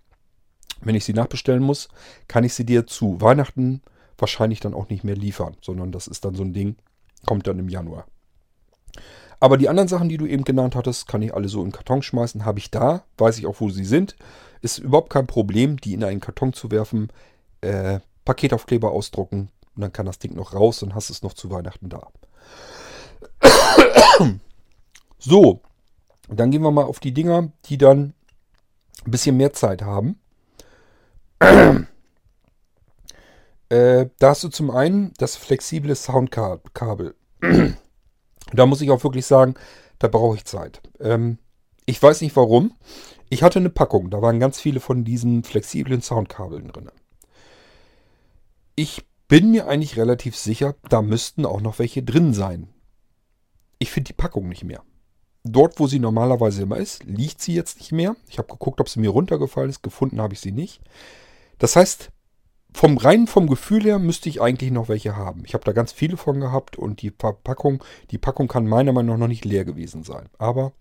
Wenn 0.80 0.96
ich 0.96 1.04
sie 1.04 1.14
nachbestellen 1.14 1.64
muss, 1.64 1.90
kann 2.30 2.46
ich 2.46 2.54
sie 2.54 2.66
dir 2.66 2.88
zu 2.88 3.20
Weihnachten 3.20 3.82
wahrscheinlich 4.18 4.62
dann 4.62 4.74
auch 4.74 4.88
nicht 4.88 5.04
mehr 5.04 5.18
liefern, 5.18 5.58
sondern 5.62 5.92
das 5.92 6.08
ist 6.08 6.24
dann 6.24 6.36
so 6.36 6.44
ein 6.44 6.54
Ding, 6.54 6.78
kommt 7.26 7.46
dann 7.46 7.60
im 7.60 7.68
Januar. 7.68 8.06
Aber 9.40 9.58
die 9.58 9.70
anderen 9.70 9.88
Sachen, 9.88 10.10
die 10.10 10.18
du 10.18 10.26
eben 10.26 10.44
genannt 10.44 10.76
hattest, 10.76 11.08
kann 11.08 11.22
ich 11.22 11.34
alle 11.34 11.48
so 11.48 11.60
in 11.60 11.68
den 11.68 11.74
Karton 11.74 12.02
schmeißen. 12.02 12.46
Habe 12.46 12.60
ich 12.60 12.72
da, 12.72 13.04
weiß 13.18 13.38
ich 13.38 13.48
auch, 13.48 13.60
wo 13.60 13.70
sie 13.70 13.86
sind. 13.86 14.16
Ist 14.62 14.80
überhaupt 14.80 15.10
kein 15.10 15.28
Problem, 15.28 15.78
die 15.78 15.94
in 15.94 16.04
einen 16.04 16.20
Karton 16.20 16.54
zu 16.54 16.72
werfen. 16.72 17.10
Äh, 17.62 18.00
Paketaufkleber 18.26 18.92
ausdrucken 18.92 19.50
und 19.76 19.82
dann 19.82 19.94
kann 19.94 20.06
das 20.06 20.20
Ding 20.20 20.36
noch 20.36 20.54
raus 20.54 20.84
und 20.84 20.94
hast 20.94 21.10
es 21.10 21.24
noch 21.24 21.34
zu 21.34 21.50
Weihnachten 21.50 21.90
da. 21.90 22.08
So, 25.22 25.60
dann 26.30 26.50
gehen 26.50 26.62
wir 26.62 26.72
mal 26.72 26.86
auf 26.86 27.00
die 27.02 27.14
Dinger, 27.14 27.52
die 27.66 27.78
dann 27.78 28.14
ein 29.04 29.12
bisschen 29.12 29.36
mehr 29.38 29.54
Zeit 29.54 29.82
haben. 29.82 30.20
Äh, 33.72 34.10
da 34.18 34.30
hast 34.30 34.44
du 34.44 34.50
zum 34.50 34.72
einen 34.72 35.14
das 35.20 35.36
flexible 35.36 35.96
Soundkabel. 35.96 37.14
Da 38.54 38.66
muss 38.66 38.82
ich 38.82 38.92
auch 38.92 39.04
wirklich 39.04 39.26
sagen, 39.26 39.56
da 40.00 40.08
brauche 40.08 40.36
ich 40.36 40.46
Zeit. 40.46 40.82
Ähm, 41.00 41.38
ich 41.86 42.02
weiß 42.02 42.22
nicht 42.22 42.36
warum. 42.36 42.74
Ich 43.30 43.44
hatte 43.44 43.60
eine 43.60 43.70
Packung, 43.70 44.10
da 44.10 44.22
waren 44.22 44.40
ganz 44.40 44.60
viele 44.60 44.80
von 44.80 45.04
diesen 45.04 45.44
flexiblen 45.44 46.02
Soundkabeln 46.02 46.68
drin. 46.70 46.90
Ich 48.76 49.06
bin 49.28 49.52
mir 49.52 49.68
eigentlich 49.68 49.98
relativ 49.98 50.36
sicher, 50.36 50.76
da 50.90 51.02
müssten 51.02 51.46
auch 51.46 51.62
noch 51.62 51.78
welche 51.78 52.02
drin 52.02 52.34
sein. 52.34 52.70
Ich 53.78 53.92
finde 53.92 54.08
die 54.08 54.14
Packung 54.14 54.50
nicht 54.50 54.64
mehr. 54.64 54.82
Dort, 55.44 55.80
wo 55.80 55.88
sie 55.88 56.00
normalerweise 56.00 56.64
immer 56.64 56.78
ist, 56.78 57.04
liegt 57.06 57.42
sie 57.42 57.54
jetzt 57.54 57.78
nicht 57.78 57.92
mehr. 57.92 58.16
Ich 58.28 58.40
habe 58.40 58.50
geguckt, 58.50 58.82
ob 58.82 58.90
sie 58.90 59.00
mir 59.00 59.10
runtergefallen 59.10 59.70
ist. 59.70 59.84
Gefunden 59.84 60.20
habe 60.20 60.34
ich 60.34 60.42
sie 60.42 60.52
nicht. 60.52 60.82
Das 61.60 61.76
heißt, 61.76 62.12
vom 62.74 62.98
rein 62.98 63.28
vom 63.28 63.48
Gefühl 63.48 63.84
her 63.84 64.00
müsste 64.00 64.30
ich 64.30 64.42
eigentlich 64.42 64.72
noch 64.72 64.90
welche 64.90 65.16
haben. 65.16 65.44
Ich 65.46 65.54
habe 65.54 65.64
da 65.64 65.72
ganz 65.72 65.92
viele 65.92 66.18
von 66.18 66.40
gehabt 66.40 66.78
und 66.78 67.02
die 67.02 67.12
Verpackung, 67.12 67.84
die 68.12 68.18
Packung 68.18 68.48
kann 68.48 68.68
meiner 68.68 68.94
Meinung 68.94 69.16
nach 69.16 69.20
noch 69.20 69.28
nicht 69.28 69.46
leer 69.46 69.66
gewesen 69.66 70.04
sein. 70.04 70.30
Aber 70.38 70.74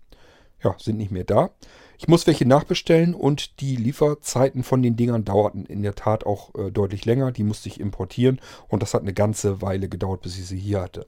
ja, 0.63 0.75
sind 0.77 0.97
nicht 0.97 1.11
mehr 1.11 1.23
da. 1.23 1.51
Ich 1.97 2.07
muss 2.07 2.27
welche 2.27 2.45
nachbestellen 2.45 3.13
und 3.13 3.59
die 3.59 3.75
Lieferzeiten 3.75 4.63
von 4.63 4.81
den 4.81 4.95
Dingern 4.95 5.25
dauerten 5.25 5.65
in 5.65 5.81
der 5.81 5.95
Tat 5.95 6.25
auch 6.25 6.55
äh, 6.55 6.71
deutlich 6.71 7.05
länger. 7.05 7.31
Die 7.31 7.43
musste 7.43 7.67
ich 7.67 7.79
importieren 7.79 8.39
und 8.67 8.81
das 8.81 8.93
hat 8.93 9.01
eine 9.01 9.13
ganze 9.13 9.61
Weile 9.61 9.89
gedauert, 9.89 10.21
bis 10.21 10.37
ich 10.37 10.45
sie 10.45 10.59
hier 10.59 10.81
hatte. 10.81 11.07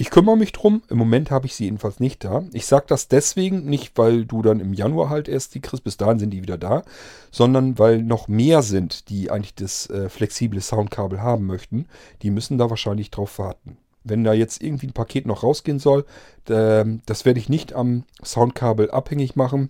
Ich 0.00 0.08
kümmere 0.08 0.38
mich 0.38 0.52
drum. 0.52 0.80
Im 0.88 0.96
Moment 0.96 1.30
habe 1.30 1.44
ich 1.44 1.54
sie 1.54 1.64
jedenfalls 1.64 2.00
nicht 2.00 2.24
da. 2.24 2.42
Ich 2.54 2.64
sage 2.64 2.86
das 2.88 3.08
deswegen, 3.08 3.66
nicht 3.66 3.98
weil 3.98 4.24
du 4.24 4.40
dann 4.40 4.58
im 4.58 4.72
Januar 4.72 5.10
halt 5.10 5.28
erst 5.28 5.54
die 5.54 5.60
kriegst, 5.60 5.84
bis 5.84 5.98
dahin 5.98 6.18
sind 6.18 6.30
die 6.30 6.40
wieder 6.40 6.56
da, 6.56 6.84
sondern 7.30 7.78
weil 7.78 8.02
noch 8.02 8.26
mehr 8.26 8.62
sind, 8.62 9.10
die 9.10 9.30
eigentlich 9.30 9.56
das 9.56 9.90
äh, 9.90 10.08
flexible 10.08 10.62
Soundkabel 10.62 11.20
haben 11.20 11.44
möchten. 11.44 11.84
Die 12.22 12.30
müssen 12.30 12.56
da 12.56 12.70
wahrscheinlich 12.70 13.10
drauf 13.10 13.38
warten. 13.38 13.76
Wenn 14.02 14.24
da 14.24 14.32
jetzt 14.32 14.62
irgendwie 14.62 14.86
ein 14.86 14.94
Paket 14.94 15.26
noch 15.26 15.42
rausgehen 15.42 15.78
soll, 15.78 16.06
äh, 16.48 16.86
das 17.04 17.26
werde 17.26 17.38
ich 17.38 17.50
nicht 17.50 17.74
am 17.74 18.04
Soundkabel 18.24 18.90
abhängig 18.90 19.36
machen. 19.36 19.68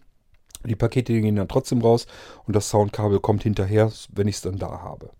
Die 0.64 0.76
Pakete 0.76 1.20
gehen 1.20 1.34
dann 1.34 1.48
trotzdem 1.48 1.80
raus 1.80 2.06
und 2.46 2.54
das 2.54 2.70
Soundkabel 2.70 3.18
kommt 3.18 3.42
hinterher, 3.42 3.90
wenn 4.12 4.28
ich 4.28 4.36
es 4.36 4.42
dann 4.42 4.58
da 4.58 4.80
habe. 4.80 5.10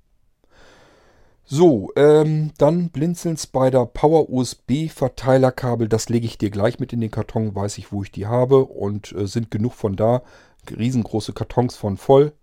So, 1.53 1.91
ähm, 1.97 2.53
dann 2.59 2.91
Blinzeln 2.91 3.37
Spider 3.37 3.85
Power 3.85 4.31
USB 4.31 4.89
Verteilerkabel. 4.89 5.89
Das 5.89 6.09
lege 6.09 6.25
ich 6.25 6.39
dir 6.39 6.49
gleich 6.49 6.79
mit 6.79 6.93
in 6.93 7.01
den 7.01 7.11
Karton, 7.11 7.57
weiß 7.57 7.79
ich, 7.79 7.91
wo 7.91 8.05
ich 8.05 8.13
die 8.13 8.29
habe 8.29 8.67
und 8.67 9.11
äh, 9.11 9.27
sind 9.27 9.51
genug 9.51 9.73
von 9.73 9.97
da. 9.97 10.23
Riesengroße 10.71 11.33
Kartons 11.33 11.75
von 11.75 11.97
voll. 11.97 12.35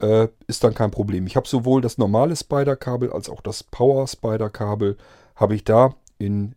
Äh, 0.00 0.28
ist 0.46 0.64
dann 0.64 0.72
kein 0.72 0.90
Problem. 0.90 1.26
Ich 1.26 1.36
habe 1.36 1.46
sowohl 1.46 1.82
das 1.82 1.98
normale 1.98 2.34
Spider-Kabel 2.34 3.12
als 3.12 3.28
auch 3.28 3.42
das 3.42 3.64
Power 3.64 4.08
Spider-Kabel 4.08 4.96
habe 5.36 5.54
ich 5.54 5.64
da 5.64 5.94
in 6.16 6.54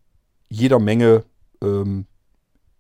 jeder 0.48 0.80
Menge 0.80 1.26
ähm, 1.62 2.06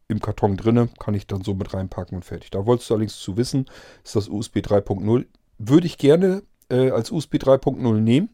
im 0.07 0.21
Karton 0.21 0.55
drinne. 0.55 0.87
Kann 0.99 1.15
ich 1.15 1.27
dann 1.27 1.43
so 1.43 1.53
mit 1.53 1.73
reinpacken 1.73 2.15
und 2.15 2.23
fertig. 2.23 2.49
Da 2.51 2.65
wolltest 2.65 2.89
du 2.89 2.93
allerdings 2.93 3.19
zu 3.19 3.35
wissen, 3.35 3.65
ist 4.05 4.15
das 4.15 4.29
USB 4.29 4.59
3.0. 4.59 5.25
Würde 5.57 5.85
ich 5.85 5.97
gerne 5.97 6.43
äh, 6.69 6.91
als 6.91 7.11
USB 7.11 7.35
3.0 7.35 7.95
nehmen. 7.95 8.29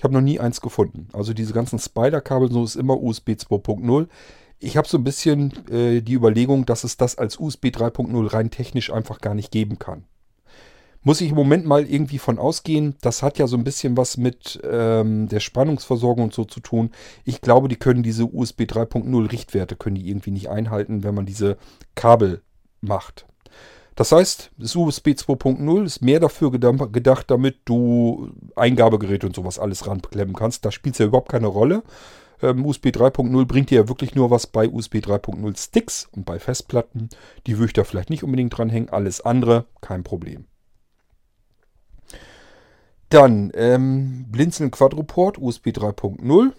Ich 0.00 0.04
habe 0.04 0.14
noch 0.14 0.22
nie 0.22 0.40
eins 0.40 0.62
gefunden. 0.62 1.08
Also 1.12 1.34
diese 1.34 1.52
ganzen 1.52 1.78
Spider-Kabel, 1.78 2.50
so 2.50 2.64
ist 2.64 2.74
immer 2.74 3.02
USB 3.02 3.32
2.0. 3.32 4.08
Ich 4.58 4.78
habe 4.78 4.88
so 4.88 4.96
ein 4.96 5.04
bisschen 5.04 5.52
äh, 5.70 6.00
die 6.00 6.14
Überlegung, 6.14 6.64
dass 6.64 6.84
es 6.84 6.96
das 6.96 7.18
als 7.18 7.38
USB 7.38 7.66
3.0 7.66 8.32
rein 8.32 8.50
technisch 8.50 8.90
einfach 8.90 9.20
gar 9.20 9.34
nicht 9.34 9.50
geben 9.50 9.78
kann. 9.78 10.04
Muss 11.02 11.20
ich 11.20 11.28
im 11.28 11.36
Moment 11.36 11.66
mal 11.66 11.84
irgendwie 11.84 12.16
von 12.16 12.38
ausgehen. 12.38 12.96
Das 13.02 13.22
hat 13.22 13.36
ja 13.36 13.46
so 13.46 13.58
ein 13.58 13.64
bisschen 13.64 13.98
was 13.98 14.16
mit 14.16 14.58
ähm, 14.64 15.28
der 15.28 15.40
Spannungsversorgung 15.40 16.24
und 16.24 16.32
so 16.32 16.46
zu 16.46 16.60
tun. 16.60 16.92
Ich 17.26 17.42
glaube, 17.42 17.68
die 17.68 17.76
können 17.76 18.02
diese 18.02 18.24
USB 18.24 18.62
3.0 18.62 19.30
Richtwerte 19.30 19.76
können 19.76 19.96
die 19.96 20.08
irgendwie 20.08 20.30
nicht 20.30 20.48
einhalten, 20.48 21.04
wenn 21.04 21.14
man 21.14 21.26
diese 21.26 21.58
Kabel 21.94 22.40
macht. 22.80 23.26
Das 24.00 24.12
heißt, 24.12 24.52
das 24.56 24.74
USB 24.74 25.08
2.0 25.08 25.84
ist 25.84 26.00
mehr 26.00 26.20
dafür 26.20 26.50
gedacht, 26.50 27.30
damit 27.30 27.58
du 27.66 28.32
Eingabegeräte 28.56 29.26
und 29.26 29.36
sowas 29.36 29.58
alles 29.58 29.86
ranklemmen 29.86 30.34
kannst. 30.34 30.64
Da 30.64 30.72
spielt 30.72 30.94
es 30.94 31.00
ja 31.00 31.04
überhaupt 31.04 31.28
keine 31.28 31.48
Rolle. 31.48 31.82
Ähm, 32.40 32.64
USB 32.64 32.86
3.0 32.86 33.44
bringt 33.44 33.68
dir 33.68 33.82
ja 33.82 33.88
wirklich 33.90 34.14
nur 34.14 34.30
was 34.30 34.46
bei 34.46 34.70
USB 34.70 35.00
3.0 35.00 35.54
Sticks 35.58 36.08
und 36.12 36.24
bei 36.24 36.38
Festplatten. 36.38 37.10
Die 37.46 37.58
würde 37.58 37.66
ich 37.66 37.72
da 37.74 37.84
vielleicht 37.84 38.08
nicht 38.08 38.24
unbedingt 38.24 38.56
dranhängen. 38.56 38.88
Alles 38.88 39.20
andere, 39.20 39.66
kein 39.82 40.02
Problem. 40.02 40.46
Dann 43.10 43.52
ähm, 43.52 44.24
Blinzeln 44.30 44.70
Quadroport 44.70 45.36
USB 45.36 45.66
3.0. 45.66 46.52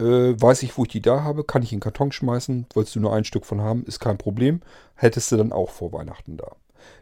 Äh, 0.00 0.38
weiß 0.38 0.62
ich, 0.62 0.76
wo 0.76 0.82
ich 0.82 0.90
die 0.90 1.00
da 1.00 1.22
habe, 1.22 1.44
kann 1.44 1.62
ich 1.62 1.72
in 1.72 1.78
den 1.78 1.82
Karton 1.82 2.12
schmeißen. 2.12 2.66
Wolltest 2.74 2.94
du 2.94 3.00
nur 3.00 3.14
ein 3.14 3.24
Stück 3.24 3.46
von 3.46 3.62
haben, 3.62 3.86
ist 3.86 4.00
kein 4.00 4.18
Problem. 4.18 4.60
Hättest 4.96 5.32
du 5.32 5.38
dann 5.38 5.50
auch 5.50 5.70
vor 5.70 5.90
Weihnachten 5.90 6.36
da. 6.36 6.56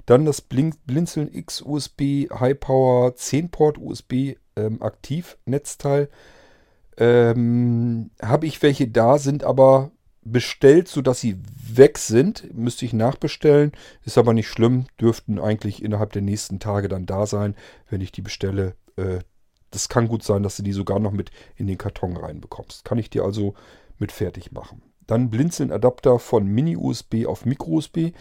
Dann 0.07 0.25
das 0.25 0.41
Blinzeln 0.41 1.33
X 1.33 1.63
USB 1.63 2.29
High 2.31 2.59
Power 2.59 3.15
10 3.15 3.51
Port 3.51 3.79
USB 3.79 4.37
ähm, 4.57 4.83
Aktivnetzteil. 4.83 6.09
Ähm, 6.97 8.11
Habe 8.21 8.47
ich 8.47 8.63
welche 8.63 8.89
da, 8.89 9.19
sind 9.19 9.45
aber 9.45 9.93
bestellt, 10.25 10.89
sodass 10.89 11.21
sie 11.21 11.37
weg 11.75 11.99
sind. 11.99 12.55
Müsste 12.55 12.85
ich 12.85 12.93
nachbestellen. 12.93 13.73
Ist 14.05 14.19
aber 14.19 14.35
nicht 14.35 14.49
schlimm. 14.49 14.87
Dürften 15.01 15.39
eigentlich 15.39 15.83
innerhalb 15.83 16.13
der 16.13 16.23
nächsten 16.23 16.61
Tage 16.61 16.89
dann 16.89 17.07
da 17.07 17.27
sein, 17.27 17.55
wenn 17.91 18.01
ich 18.01 18.13
die 18.13 18.23
bestelle. 18.23 18.75
Äh, 18.97 19.21
das 19.71 19.89
kann 19.89 20.09
gut 20.09 20.23
sein, 20.23 20.43
dass 20.43 20.57
du 20.57 20.63
die 20.63 20.73
sogar 20.73 20.99
noch 20.99 21.13
mit 21.13 21.31
in 21.57 21.67
den 21.67 21.79
Karton 21.79 22.17
reinbekommst. 22.17 22.85
Kann 22.85 22.99
ich 22.99 23.11
dir 23.11 23.25
also 23.25 23.55
mit 23.99 24.13
fertig 24.13 24.53
machen. 24.53 24.83
Dann 25.07 25.31
Blinzeln 25.31 25.73
Adapter 25.73 26.19
von 26.19 26.47
Mini-USB 26.47 27.27
auf 27.27 27.45
Micro-USB. 27.47 28.13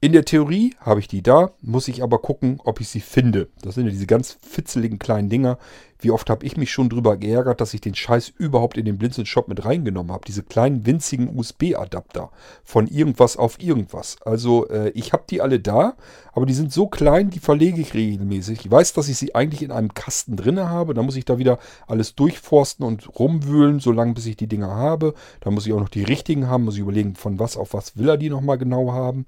In 0.00 0.12
der 0.12 0.24
Theorie 0.24 0.76
habe 0.78 1.00
ich 1.00 1.08
die 1.08 1.24
da, 1.24 1.50
muss 1.60 1.88
ich 1.88 2.04
aber 2.04 2.20
gucken, 2.20 2.60
ob 2.62 2.80
ich 2.80 2.88
sie 2.88 3.00
finde. 3.00 3.48
Das 3.62 3.74
sind 3.74 3.86
ja 3.86 3.90
diese 3.90 4.06
ganz 4.06 4.38
fitzeligen 4.40 5.00
kleinen 5.00 5.28
Dinger. 5.28 5.58
Wie 5.98 6.12
oft 6.12 6.30
habe 6.30 6.46
ich 6.46 6.56
mich 6.56 6.70
schon 6.70 6.88
drüber 6.88 7.16
geärgert, 7.16 7.60
dass 7.60 7.74
ich 7.74 7.80
den 7.80 7.96
Scheiß 7.96 8.28
überhaupt 8.38 8.78
in 8.78 8.84
den 8.84 8.96
Blinzeln-Shop 8.96 9.48
mit 9.48 9.64
reingenommen 9.64 10.12
habe. 10.12 10.24
Diese 10.24 10.44
kleinen 10.44 10.86
winzigen 10.86 11.36
USB-Adapter 11.36 12.30
von 12.62 12.86
irgendwas 12.86 13.36
auf 13.36 13.60
irgendwas. 13.60 14.18
Also 14.24 14.68
äh, 14.68 14.90
ich 14.90 15.12
habe 15.12 15.24
die 15.28 15.40
alle 15.40 15.58
da, 15.58 15.96
aber 16.32 16.46
die 16.46 16.54
sind 16.54 16.72
so 16.72 16.86
klein, 16.86 17.30
die 17.30 17.40
verlege 17.40 17.80
ich 17.80 17.92
regelmäßig. 17.94 18.66
Ich 18.66 18.70
weiß, 18.70 18.92
dass 18.92 19.08
ich 19.08 19.18
sie 19.18 19.34
eigentlich 19.34 19.62
in 19.62 19.72
einem 19.72 19.94
Kasten 19.94 20.36
drinne 20.36 20.70
habe. 20.70 20.94
Da 20.94 21.02
muss 21.02 21.16
ich 21.16 21.24
da 21.24 21.38
wieder 21.38 21.58
alles 21.88 22.14
durchforsten 22.14 22.86
und 22.86 23.18
rumwühlen, 23.18 23.80
solange 23.80 24.14
bis 24.14 24.26
ich 24.26 24.36
die 24.36 24.46
Dinger 24.46 24.70
habe. 24.70 25.14
Da 25.40 25.50
muss 25.50 25.66
ich 25.66 25.72
auch 25.72 25.80
noch 25.80 25.88
die 25.88 26.04
richtigen 26.04 26.46
haben, 26.46 26.62
muss 26.62 26.74
ich 26.74 26.82
überlegen, 26.82 27.16
von 27.16 27.40
was 27.40 27.56
auf 27.56 27.74
was 27.74 27.96
will 27.96 28.08
er 28.08 28.16
die 28.16 28.30
nochmal 28.30 28.58
genau 28.58 28.92
haben. 28.92 29.26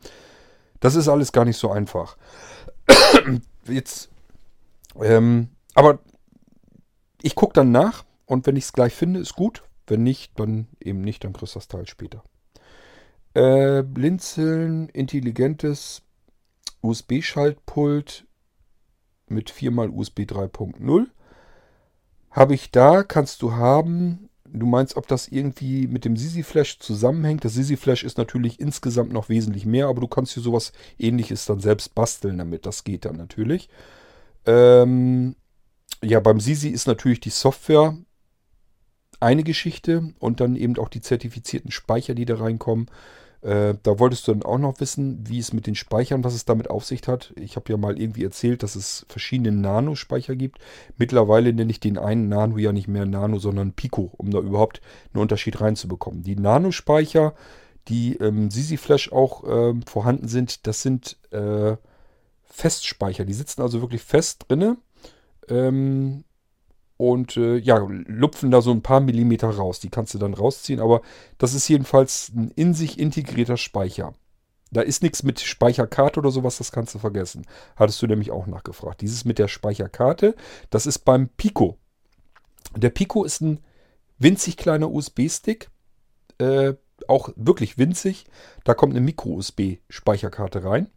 Das 0.81 0.95
ist 0.95 1.09
alles 1.09 1.33
gar 1.33 1.45
nicht 1.45 1.59
so 1.59 1.71
einfach. 1.71 2.17
Jetzt, 3.67 4.11
ähm, 5.01 5.49
aber 5.75 6.01
ich 7.23 7.35
gucke 7.35 7.53
dann 7.53 7.71
nach 7.71 8.05
und 8.27 8.47
wenn 8.47 8.57
ich 8.57 8.65
es 8.65 8.73
gleich 8.73 8.95
finde, 8.95 9.21
ist 9.21 9.35
gut. 9.35 9.63
Wenn 9.87 10.03
nicht, 10.03 10.39
dann 10.39 10.69
eben 10.81 11.03
nicht, 11.03 11.25
dann 11.25 11.33
kriegst 11.33 11.55
du 11.55 11.59
das 11.59 11.69
Teil 11.69 11.87
später. 11.87 12.23
Äh, 13.35 13.83
Blinzeln, 13.83 14.89
intelligentes 14.89 16.03
USB-Schaltpult 16.81 18.27
mit 19.27 19.51
4x 19.51 19.91
USB 19.91 20.21
3.0. 20.21 21.07
Habe 22.31 22.55
ich 22.55 22.71
da, 22.71 23.03
kannst 23.03 23.43
du 23.43 23.53
haben 23.53 24.30
Du 24.53 24.67
meinst, 24.67 24.97
ob 24.97 25.07
das 25.07 25.29
irgendwie 25.29 25.87
mit 25.87 26.05
dem 26.05 26.17
Sisi 26.17 26.43
Flash 26.43 26.79
zusammenhängt? 26.79 27.45
Das 27.45 27.55
Sisi 27.55 27.77
Flash 27.77 28.03
ist 28.05 28.19
natürlich 28.19 28.59
insgesamt 28.59 29.13
noch 29.13 29.29
wesentlich 29.29 29.67
mehr, 29.67 29.87
aber 29.87 30.01
du 30.01 30.09
kannst 30.09 30.33
hier 30.35 30.43
sowas 30.43 30.73
ähnliches 30.99 31.47
dann 31.47 31.61
selbst 31.61 31.95
basteln 31.95 32.39
damit. 32.39 32.67
Das 32.67 32.85
geht 32.85 33.05
dann 33.05 33.17
natürlich. 33.17 33.69
Ähm, 34.47 35.37
ja, 36.03 36.21
beim 36.21 36.41
Sisi 36.41 36.69
ist 36.69 36.87
natürlich 36.87 37.21
die 37.21 37.31
Software 37.31 37.97
eine 39.21 39.45
Geschichte 39.45 40.15
und 40.19 40.41
dann 40.41 40.57
eben 40.57 40.79
auch 40.79 40.89
die 40.89 41.03
zertifizierten 41.03 41.71
Speicher, 41.71 42.15
die 42.15 42.25
da 42.25 42.37
reinkommen. 42.37 42.91
Äh, 43.43 43.75
da 43.83 43.99
wolltest 43.99 44.29
du 44.29 44.33
dann 44.33 44.43
auch 44.43 44.59
noch 44.59 44.81
wissen, 44.81 45.25
wie 45.27 45.39
es 45.39 45.53
mit 45.53 45.67
den 45.67 45.75
Speichern, 45.75 46.25
was 46.25 46.35
es 46.35 46.45
damit 46.45 46.69
auf 46.69 46.85
sich 46.85 47.01
hat. 47.09 47.33
Ich 47.37 47.57
habe 47.57 47.73
ja 47.73 47.79
mal 47.79 47.99
irgendwie 47.99 48.25
erzählt, 48.25 48.63
dass 48.63 48.77
es 48.77 49.07
verschiedene 49.09 49.53
Nano-Speicher 49.53 50.37
gibt. 50.37 50.59
Mittlerweile 50.99 51.53
nenne 51.53 51.71
ich 51.71 51.81
den 51.81 51.97
einen 51.97 52.29
Nano 52.29 52.59
ja 52.59 52.73
nicht 52.73 52.89
mehr 52.89 53.07
Nano, 53.07 53.39
sondern 53.39 53.73
Pico, 53.73 54.13
um 54.17 54.31
da 54.31 54.41
überhaupt 54.41 54.83
einen 55.13 55.23
Unterschied 55.23 55.61
reinzubekommen. 55.61 56.23
Die 56.23 56.37
Nano-Speicher, 56.37 57.35
die 57.89 58.17
ähm, 58.17 58.51
Sisi 58.51 58.77
Flash 58.77 59.11
auch 59.11 59.45
äh, 59.45 59.75
vorhanden 59.87 60.29
sind, 60.29 60.67
das 60.67 60.83
sind 60.83 61.17
äh, 61.31 61.77
Festspeicher. 62.45 63.25
Die 63.25 63.33
sitzen 63.33 63.63
also 63.63 63.81
wirklich 63.81 64.03
fest 64.03 64.45
drinne. 64.49 64.77
Ähm, 65.49 66.25
und 67.01 67.39
äh, 67.39 67.57
ja, 67.57 67.79
lupfen 67.79 68.51
da 68.51 68.61
so 68.61 68.71
ein 68.73 68.83
paar 68.83 69.01
Millimeter 69.01 69.49
raus. 69.49 69.81
Die 69.81 69.89
kannst 69.89 70.13
du 70.13 70.19
dann 70.19 70.35
rausziehen, 70.35 70.81
aber 70.81 71.01
das 71.39 71.55
ist 71.55 71.67
jedenfalls 71.67 72.31
ein 72.37 72.51
in 72.57 72.75
sich 72.75 72.99
integrierter 72.99 73.57
Speicher. 73.57 74.13
Da 74.71 74.83
ist 74.83 75.03
nichts 75.03 75.23
mit 75.23 75.41
Speicherkarte 75.41 76.21
oder 76.21 76.31
sowas, 76.31 76.59
das 76.59 76.73
kannst 76.73 76.95
du 76.95 76.99
vergessen. 76.99 77.47
Hattest 77.75 78.03
du 78.03 78.07
nämlich 78.07 78.31
auch 78.31 78.47
nachgefragt. 78.47 79.01
Dieses 79.01 79.25
mit 79.25 79.39
der 79.39 79.49
Speicherkarte, 79.49 80.35
das 80.69 80.85
ist 80.85 80.99
beim 80.99 81.31
Pico. 81.31 81.79
Der 82.77 82.91
Pico 82.91 83.25
ist 83.25 83.41
ein 83.41 83.61
winzig 84.19 84.59
kleiner 84.59 84.91
USB-Stick, 84.91 85.71
äh, 86.37 86.75
auch 87.09 87.31
wirklich 87.35 87.79
winzig. 87.79 88.27
Da 88.65 88.75
kommt 88.75 88.93
eine 88.93 89.01
Micro-USB-Speicherkarte 89.01 90.65
rein. 90.65 90.91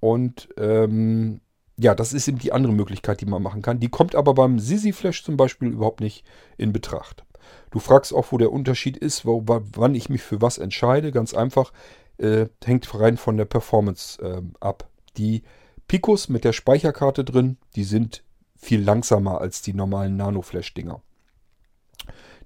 Und 0.00 0.48
ähm, 0.58 1.40
ja, 1.76 1.94
das 1.94 2.12
ist 2.12 2.28
eben 2.28 2.38
die 2.38 2.52
andere 2.52 2.72
Möglichkeit, 2.72 3.20
die 3.20 3.26
man 3.26 3.42
machen 3.42 3.62
kann. 3.62 3.80
Die 3.80 3.88
kommt 3.88 4.14
aber 4.14 4.34
beim 4.34 4.58
Sisi 4.58 4.92
Flash 4.92 5.24
zum 5.24 5.36
Beispiel 5.36 5.68
überhaupt 5.68 6.00
nicht 6.00 6.24
in 6.56 6.72
Betracht. 6.72 7.24
Du 7.70 7.78
fragst 7.80 8.14
auch, 8.14 8.30
wo 8.30 8.38
der 8.38 8.52
Unterschied 8.52 8.96
ist, 8.96 9.26
wo, 9.26 9.42
wann 9.46 9.94
ich 9.94 10.08
mich 10.08 10.22
für 10.22 10.40
was 10.40 10.58
entscheide. 10.58 11.10
Ganz 11.10 11.34
einfach, 11.34 11.72
äh, 12.18 12.46
hängt 12.64 12.92
rein 12.98 13.16
von 13.16 13.36
der 13.36 13.44
Performance 13.44 14.22
äh, 14.22 14.42
ab. 14.60 14.88
Die 15.16 15.42
Picos 15.88 16.28
mit 16.28 16.44
der 16.44 16.52
Speicherkarte 16.52 17.24
drin, 17.24 17.58
die 17.74 17.84
sind 17.84 18.22
viel 18.56 18.82
langsamer 18.82 19.40
als 19.40 19.60
die 19.62 19.74
normalen 19.74 20.16
Nano-Flash-Dinger. 20.16 21.02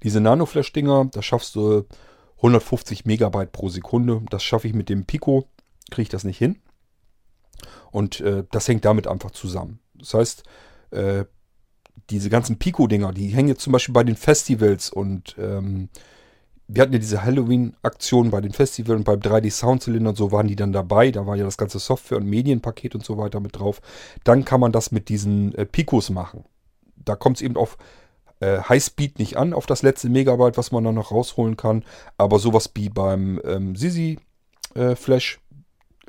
Diese 0.03 0.21
Nano-Flash-Dinger, 0.21 1.11
da 1.13 1.23
schaffst 1.23 1.55
du 1.55 1.85
150 2.39 3.05
Megabyte 3.05 3.53
pro 3.53 3.69
Sekunde. 3.69 4.23
Das 4.31 4.43
schaffe 4.43 4.69
ich 4.69 4.75
mit 4.75 4.89
dem 4.89 5.05
Pico, 5.05 5.47
kriege 5.91 6.03
ich 6.03 6.09
das 6.09 6.25
nicht 6.25 6.39
hin. 6.39 6.61
Und 7.91 8.21
äh, 8.21 8.45
das 8.51 8.69
hängt 8.69 8.85
damit 8.85 9.07
einfach 9.07 9.31
zusammen. 9.31 9.81
Das 9.95 10.15
heißt, 10.15 10.43
äh, 10.91 11.25
diese 12.11 12.31
ganzen 12.31 12.59
Pico-Dinger, 12.59 13.13
die 13.13 13.29
hängen 13.29 13.49
jetzt 13.49 13.63
zum 13.63 13.73
Beispiel 13.73 13.93
bei 13.93 14.05
den 14.05 14.17
Festivals 14.17 14.91
und 14.91 15.37
ähm, 15.39 15.89
wir 16.69 16.83
hatten 16.83 16.93
ja 16.93 16.99
diese 16.99 17.25
Halloween-Aktion 17.25 18.31
bei 18.31 18.43
den 18.43 18.53
Festivals 18.53 18.99
und 18.99 19.05
beim 19.05 19.21
3D-Soundzylinder 19.21 20.11
und 20.11 20.17
so 20.17 20.33
waren 20.33 20.49
die 20.49 20.57
dann 20.57 20.73
dabei. 20.73 21.11
Da 21.11 21.27
war 21.27 21.35
ja 21.35 21.45
das 21.45 21.57
ganze 21.57 21.79
Software- 21.79 22.19
und 22.19 22.27
Medienpaket 22.27 22.95
und 22.95 23.05
so 23.05 23.17
weiter 23.17 23.41
mit 23.41 23.59
drauf. 23.59 23.81
Dann 24.25 24.45
kann 24.45 24.61
man 24.61 24.71
das 24.71 24.93
mit 24.93 25.09
diesen 25.09 25.55
äh, 25.55 25.65
Picos 25.65 26.11
machen. 26.11 26.45
Da 26.97 27.17
kommt 27.17 27.39
es 27.39 27.43
eben 27.43 27.57
auf 27.57 27.79
äh, 28.41 28.59
Highspeed 28.61 29.19
nicht 29.19 29.39
an, 29.39 29.55
auf 29.55 29.65
das 29.65 29.83
letzte 29.83 30.11
Megabyte, 30.11 30.59
was 30.59 30.71
man 30.71 30.85
dann 30.85 30.95
noch 30.95 31.11
rausholen 31.11 31.57
kann. 31.57 31.85
Aber 32.19 32.39
sowas 32.39 32.71
wie 32.75 32.91
beim 32.91 33.41
ähm, 33.45 33.75
Sisi 33.75 34.19
äh, 34.75 34.95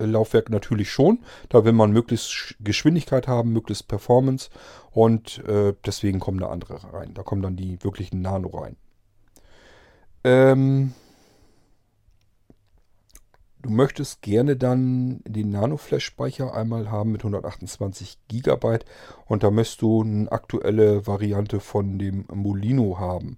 Laufwerk 0.06 0.50
natürlich 0.50 0.92
schon. 0.92 1.20
Da 1.50 1.66
will 1.66 1.74
man 1.74 1.92
möglichst 1.92 2.56
Geschwindigkeit 2.60 3.28
haben, 3.28 3.52
möglichst 3.52 3.88
Performance 3.88 4.50
und 4.92 5.44
äh, 5.48 5.74
deswegen 5.86 6.20
kommen 6.20 6.40
da 6.40 6.48
andere 6.48 6.94
rein. 6.94 7.14
Da 7.14 7.24
kommen 7.24 7.42
dann 7.42 7.56
die 7.56 7.84
wirklichen 7.84 8.22
Nano 8.22 8.50
rein. 8.50 8.76
Ähm, 10.24 10.94
du 13.62 13.70
möchtest 13.70 14.22
gerne 14.22 14.56
dann 14.56 15.22
den 15.26 15.52
Nano-Flash-Speicher 15.52 16.54
einmal 16.54 16.92
haben 16.92 17.12
mit 17.12 17.22
128 17.22 18.18
GB 18.28 18.80
und 19.26 19.44
da 19.44 19.52
möchtest 19.52 19.82
du 19.82 20.02
eine 20.02 20.32
aktuelle 20.32 21.08
Variante 21.08 21.60
von 21.60 22.00
dem 22.00 22.26
Molino 22.34 23.00
haben. 23.00 23.38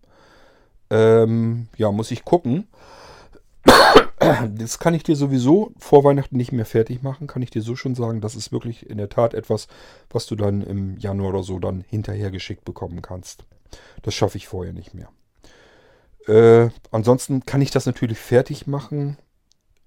Ähm, 0.89 1.68
ja, 1.78 1.91
muss 1.91 2.12
ich 2.12 2.26
gucken. 2.26 2.68
Das 4.58 4.80
kann 4.80 4.94
ich 4.94 5.04
dir 5.04 5.16
sowieso 5.16 5.72
vor 5.78 6.04
Weihnachten 6.04 6.38
nicht 6.38 6.52
mehr 6.52 6.66
fertig 6.66 7.02
machen, 7.02 7.28
kann 7.28 7.42
ich 7.42 7.50
dir 7.50 7.62
so 7.62 7.76
schon 7.76 7.96
sagen. 7.96 8.22
Das 8.22 8.36
ist 8.36 8.52
wirklich 8.52 8.90
in 8.90 8.98
der 8.98 9.10
Tat 9.10 9.34
etwas, 9.34 9.68
was 10.10 10.26
du 10.26 10.36
dann 10.36 10.62
im 10.62 10.98
Januar 10.98 11.30
oder 11.30 11.44
so 11.44 11.60
dann 11.60 11.84
hinterher 11.88 12.32
geschickt 12.32 12.66
bekommen 12.66 13.02
kannst. 13.02 13.46
Das 14.04 14.14
schaffe 14.14 14.38
ich 14.38 14.48
vorher 14.48 14.74
nicht 14.74 14.94
mehr. 14.94 15.10
Äh, 16.28 16.70
ansonsten 16.92 17.46
kann 17.46 17.62
ich 17.62 17.72
das 17.72 17.86
natürlich 17.86 18.20
fertig 18.20 18.68
machen. 18.68 19.18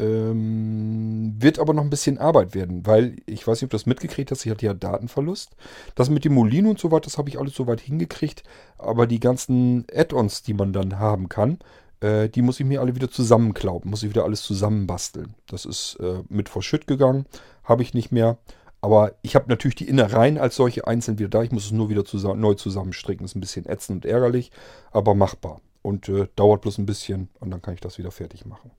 Ähm, 0.01 1.37
wird 1.39 1.61
aber 1.61 1.73
noch 1.73 1.85
ein 1.85 1.91
bisschen 1.91 2.19
Arbeit 2.19 2.57
werden, 2.57 2.85
weil 2.85 3.17
ich 3.27 3.47
weiß 3.47 3.59
nicht, 3.59 3.69
ob 3.69 3.71
du 3.71 3.77
das 3.77 3.87
mitgekriegt 3.87 4.33
hast, 4.33 4.45
ich 4.45 4.51
hatte 4.51 4.67
ja 4.67 4.75
Datenverlust. 4.75 5.51
Das 5.95 6.11
mit 6.11 6.25
dem 6.25 6.35
Molino 6.35 6.71
und 6.71 6.81
so 6.81 6.91
weiter, 6.91 7.05
das 7.05 7.17
habe 7.17 7.29
ich 7.29 7.39
alles 7.39 7.55
so 7.55 7.69
weit 7.69 7.81
hingekriegt. 7.81 8.43
Aber 8.77 9.07
die 9.07 9.21
ganzen 9.21 9.87
Add-ons, 9.95 10.43
die 10.43 10.55
man 10.55 10.73
dann 10.73 10.99
haben 10.99 11.29
kann, 11.29 11.59
äh, 12.05 12.29
die 12.29 12.43
muss 12.43 12.61
ich 12.61 12.67
mir 12.67 12.83
alle 12.83 12.95
wieder 12.95 13.11
zusammenklauben, 13.11 13.91
muss 13.91 14.03
ich 14.03 14.11
wieder 14.11 14.25
alles 14.25 14.43
zusammenbasteln. 14.43 15.35
Das 15.47 15.65
ist 15.65 15.97
äh, 16.01 16.23
mit 16.29 16.51
verschütt 16.51 16.87
gegangen, 16.87 17.25
habe 17.65 17.83
ich 17.83 17.95
nicht 17.95 18.13
mehr. 18.13 18.37
Aber 18.83 19.15
ich 19.23 19.35
habe 19.35 19.49
natürlich 19.49 19.77
die 19.77 19.89
Innereien 19.89 20.37
als 20.37 20.57
solche 20.57 20.87
einzeln 20.87 21.19
wieder 21.19 21.31
da. 21.31 21.43
Ich 21.43 21.53
muss 21.53 21.65
es 21.65 21.73
nur 21.73 21.89
wieder 21.89 22.05
zusammen, 22.05 22.41
neu 22.41 22.53
zusammenstricken. 22.53 23.25
Ist 23.25 23.35
ein 23.35 23.41
bisschen 23.41 23.67
ätzend 23.67 24.05
und 24.05 24.11
ärgerlich, 24.11 24.51
aber 24.93 25.15
machbar. 25.15 25.63
Und 25.81 26.11
äh, 26.11 26.29
dauert 26.37 26.61
bloß 26.61 26.77
ein 26.77 26.85
bisschen 26.85 27.31
und 27.41 27.51
dann 27.51 27.63
kann 27.63 27.73
ich 27.73 27.81
das 27.81 27.97
wieder 27.97 28.11
fertig 28.11 28.45
machen. 28.45 28.71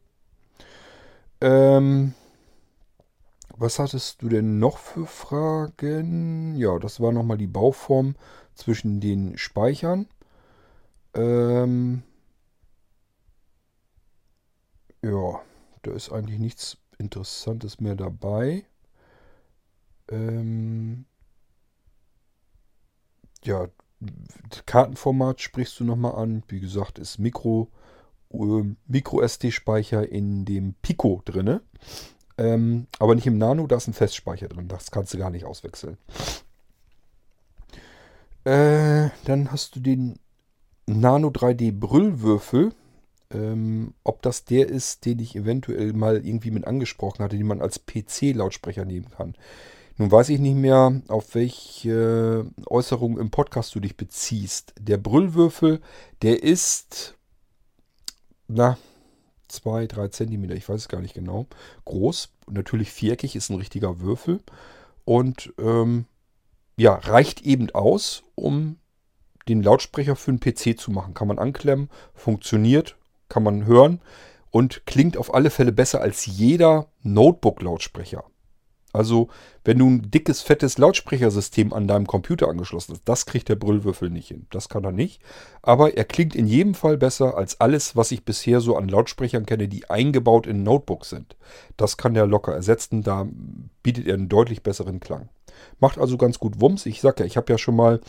Ähm, 1.42 2.14
was 3.58 3.80
hattest 3.80 4.22
du 4.22 4.30
denn 4.30 4.60
noch 4.60 4.78
für 4.78 5.08
Fragen? 5.08 6.56
Ja, 6.58 6.78
das 6.78 7.00
war 7.00 7.12
nochmal 7.12 7.38
die 7.38 7.48
Bauform 7.48 8.16
zwischen 8.54 9.00
den 9.00 9.38
Speichern. 9.40 10.08
Ähm, 11.16 12.04
ja, 15.06 15.42
da 15.84 15.92
ist 15.92 16.12
eigentlich 16.12 16.40
nichts 16.40 16.78
Interessantes 16.98 17.80
mehr 17.80 17.96
dabei. 17.96 18.66
Ähm, 20.10 21.06
ja, 23.44 23.68
Kartenformat 24.66 25.42
sprichst 25.42 25.80
du 25.80 25.84
nochmal 25.84 26.16
an. 26.16 26.44
Wie 26.48 26.60
gesagt, 26.60 27.00
ist 27.00 27.20
Micro, 27.20 27.70
äh, 28.32 28.64
Micro 28.88 29.22
SD-Speicher 29.22 30.10
in 30.10 30.46
dem 30.46 30.74
Pico 30.82 31.22
drin. 31.26 31.60
Ähm, 32.38 32.88
aber 33.00 33.16
nicht 33.16 33.28
im 33.28 33.38
Nano, 33.38 33.68
da 33.68 33.78
ist 33.78 33.88
ein 33.88 33.94
Festspeicher 33.94 34.48
drin. 34.48 34.68
Das 34.68 34.92
kannst 34.92 35.14
du 35.14 35.18
gar 35.18 35.30
nicht 35.30 35.46
auswechseln. 35.46 35.98
Äh, 38.44 39.10
dann 39.26 39.52
hast 39.52 39.76
du 39.76 39.80
den 39.80 40.20
Nano 40.88 41.30
3D 41.30 41.72
Brüllwürfel. 41.80 42.74
Ähm, 43.32 43.94
ob 44.04 44.22
das 44.22 44.46
der 44.46 44.70
ist, 44.70 45.06
den 45.06 45.20
ich 45.20 45.36
eventuell 45.36 45.94
mal 45.94 46.26
irgendwie 46.26 46.52
mit 46.52 46.66
angesprochen 46.66 47.24
hatte, 47.24 47.38
den 47.38 47.48
man 47.48 47.62
als 47.62 47.86
PC-Lautsprecher 47.86 48.86
nehmen 48.86 49.10
kann. 49.10 49.36
Nun 49.98 50.12
weiß 50.12 50.30
ich 50.30 50.40
nicht 50.40 50.58
mehr, 50.58 51.02
auf 51.08 51.36
welche 51.36 52.46
Äußerung 52.68 53.18
im 53.18 53.32
Podcast 53.32 53.74
du 53.76 53.80
dich 53.80 53.96
beziehst. 53.96 54.74
Der 54.80 54.98
Brüllwürfel, 54.98 55.80
der 56.22 56.44
ist, 56.44 57.16
na, 58.48 58.78
zwei, 59.48 59.88
drei 59.88 60.10
Zentimeter, 60.10 60.54
ich 60.54 60.68
weiß 60.68 60.82
es 60.82 60.88
gar 60.90 61.02
nicht 61.02 61.14
genau, 61.14 61.48
groß. 61.86 62.30
Natürlich 62.50 62.92
viereckig, 62.92 63.36
ist 63.36 63.50
ein 63.50 63.58
richtiger 63.58 64.02
Würfel. 64.02 64.42
Und 65.06 65.54
ähm, 65.60 66.06
ja, 66.78 66.96
reicht 66.96 67.42
eben 67.44 67.70
aus, 67.72 68.24
um 68.36 68.78
den 69.48 69.64
Lautsprecher 69.64 70.16
für 70.16 70.32
einen 70.32 70.40
PC 70.40 70.78
zu 70.78 70.92
machen. 70.92 71.14
Kann 71.14 71.28
man 71.28 71.40
anklemmen, 71.40 71.90
funktioniert, 72.14 72.98
kann 73.30 73.44
man 73.44 73.66
hören 73.66 74.02
und 74.52 74.86
klingt 74.86 75.18
auf 75.18 75.34
alle 75.34 75.50
Fälle 75.50 75.72
besser 75.72 76.02
als 76.02 76.26
jeder 76.26 76.88
Notebook-Lautsprecher. 77.04 78.24
Also, 78.96 79.28
wenn 79.66 79.80
du 79.80 79.90
ein 79.90 80.10
dickes, 80.10 80.42
fettes 80.42 80.78
Lautsprechersystem 80.78 81.74
an 81.74 81.86
deinem 81.86 82.08
Computer 82.08 82.48
angeschlossen 82.48 82.94
hast, 82.94 83.04
das 83.04 83.26
kriegt 83.26 83.50
der 83.50 83.58
Brüllwürfel 83.58 84.10
nicht 84.10 84.30
hin. 84.30 84.48
Das 84.52 84.70
kann 84.70 84.86
er 84.86 84.94
nicht. 84.94 85.22
Aber 85.62 85.98
er 85.98 86.06
klingt 86.06 86.34
in 86.34 86.48
jedem 86.48 86.74
Fall 86.76 86.98
besser 86.98 87.36
als 87.36 87.60
alles, 87.60 87.98
was 87.98 88.12
ich 88.12 88.24
bisher 88.24 88.62
so 88.62 88.78
an 88.78 88.88
Lautsprechern 88.88 89.46
kenne, 89.46 89.68
die 89.68 89.90
eingebaut 89.90 90.48
in 90.48 90.64
Notebooks 90.64 91.10
sind. 91.10 91.36
Das 91.76 91.98
kann 91.98 92.14
der 92.14 92.26
locker 92.26 92.54
ersetzen. 92.54 93.04
Da 93.04 93.28
bietet 93.84 94.08
er 94.08 94.14
einen 94.14 94.30
deutlich 94.30 94.64
besseren 94.64 95.02
Klang. 95.02 95.28
Macht 95.80 95.98
also 95.98 96.16
ganz 96.16 96.40
gut 96.40 96.62
Wumms. 96.62 96.86
Ich 96.86 97.02
sag 97.02 97.20
ja, 97.20 97.26
ich 97.26 97.36
habe 97.36 97.52
ja 97.52 97.58
schon 97.58 97.76
mal 97.76 98.00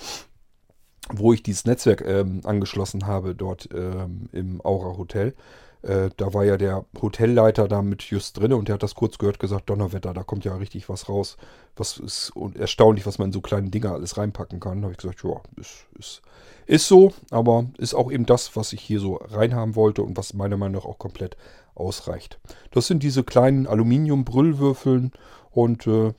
wo 1.12 1.32
ich 1.32 1.42
dieses 1.42 1.64
Netzwerk 1.64 2.04
ähm, 2.06 2.40
angeschlossen 2.44 3.06
habe, 3.06 3.34
dort 3.34 3.68
ähm, 3.72 4.28
im 4.32 4.60
Aura 4.64 4.96
Hotel. 4.96 5.34
Äh, 5.82 6.10
da 6.16 6.34
war 6.34 6.44
ja 6.44 6.56
der 6.56 6.84
Hotelleiter 7.00 7.68
da 7.68 7.82
mit 7.82 8.02
just 8.02 8.38
drin 8.38 8.52
und 8.52 8.68
der 8.68 8.74
hat 8.74 8.82
das 8.82 8.94
kurz 8.94 9.18
gehört, 9.18 9.38
gesagt, 9.38 9.70
Donnerwetter, 9.70 10.12
da 10.14 10.24
kommt 10.24 10.44
ja 10.44 10.56
richtig 10.56 10.88
was 10.88 11.08
raus. 11.08 11.36
Was 11.76 11.98
ist 11.98 12.32
erstaunlich, 12.54 13.06
was 13.06 13.18
man 13.18 13.28
in 13.28 13.32
so 13.32 13.40
kleine 13.40 13.70
Dinger 13.70 13.92
alles 13.92 14.16
reinpacken 14.16 14.58
kann. 14.58 14.80
Da 14.80 14.84
habe 14.84 14.92
ich 14.92 14.98
gesagt, 14.98 15.22
ja, 15.22 15.40
ist, 15.60 15.86
ist, 15.98 16.22
ist 16.66 16.88
so, 16.88 17.12
aber 17.30 17.66
ist 17.78 17.94
auch 17.94 18.10
eben 18.10 18.26
das, 18.26 18.56
was 18.56 18.72
ich 18.72 18.80
hier 18.80 18.98
so 18.98 19.16
reinhaben 19.16 19.76
wollte 19.76 20.02
und 20.02 20.16
was 20.16 20.34
meiner 20.34 20.56
Meinung 20.56 20.82
nach 20.82 20.88
auch 20.88 20.98
komplett 20.98 21.36
ausreicht. 21.76 22.38
Das 22.72 22.86
sind 22.86 23.02
diese 23.02 23.22
kleinen 23.22 23.66
Aluminium-Brüllwürfeln 23.66 25.12
und 25.50 25.86
äh, 25.86 26.14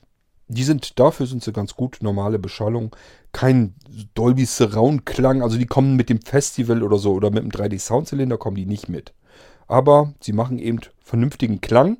die 0.48 0.64
sind, 0.64 0.98
dafür 0.98 1.26
sind 1.26 1.44
sie 1.44 1.52
ganz 1.52 1.74
gut, 1.74 1.98
normale 2.00 2.38
Beschallung. 2.38 2.94
Kein 3.32 3.74
Dolby 4.14 4.46
Surround 4.46 5.04
Klang, 5.06 5.42
also 5.42 5.58
die 5.58 5.66
kommen 5.66 5.96
mit 5.96 6.08
dem 6.08 6.22
Festival 6.22 6.82
oder 6.82 6.98
so 6.98 7.12
oder 7.12 7.30
mit 7.30 7.42
dem 7.42 7.50
3D 7.50 7.78
Soundzylinder 7.78 8.38
kommen 8.38 8.56
die 8.56 8.66
nicht 8.66 8.88
mit. 8.88 9.12
Aber 9.66 10.14
sie 10.20 10.32
machen 10.32 10.58
eben 10.58 10.80
vernünftigen 11.00 11.60
Klang 11.60 11.98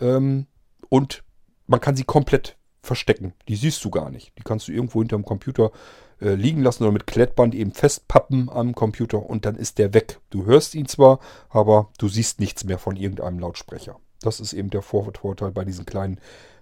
ähm, 0.00 0.46
und 0.88 1.24
man 1.66 1.80
kann 1.80 1.96
sie 1.96 2.04
komplett 2.04 2.56
verstecken. 2.82 3.34
Die 3.48 3.56
siehst 3.56 3.84
du 3.84 3.90
gar 3.90 4.10
nicht. 4.10 4.32
Die 4.38 4.42
kannst 4.42 4.68
du 4.68 4.72
irgendwo 4.72 5.00
hinterm 5.00 5.24
Computer 5.24 5.72
äh, 6.20 6.34
liegen 6.34 6.62
lassen 6.62 6.84
oder 6.84 6.92
mit 6.92 7.06
Klettband 7.06 7.54
eben 7.54 7.72
festpappen 7.72 8.48
am 8.48 8.74
Computer 8.74 9.24
und 9.28 9.44
dann 9.44 9.56
ist 9.56 9.78
der 9.78 9.92
weg. 9.94 10.20
Du 10.30 10.46
hörst 10.46 10.74
ihn 10.74 10.86
zwar, 10.86 11.18
aber 11.48 11.90
du 11.98 12.08
siehst 12.08 12.40
nichts 12.40 12.64
mehr 12.64 12.78
von 12.78 12.96
irgendeinem 12.96 13.38
Lautsprecher. 13.38 13.98
Das 14.20 14.38
ist 14.38 14.52
eben 14.52 14.70
der 14.70 14.82
Vorteil 14.82 15.50
bei 15.50 15.64
diesen 15.64 15.86
kleinen 15.86 16.20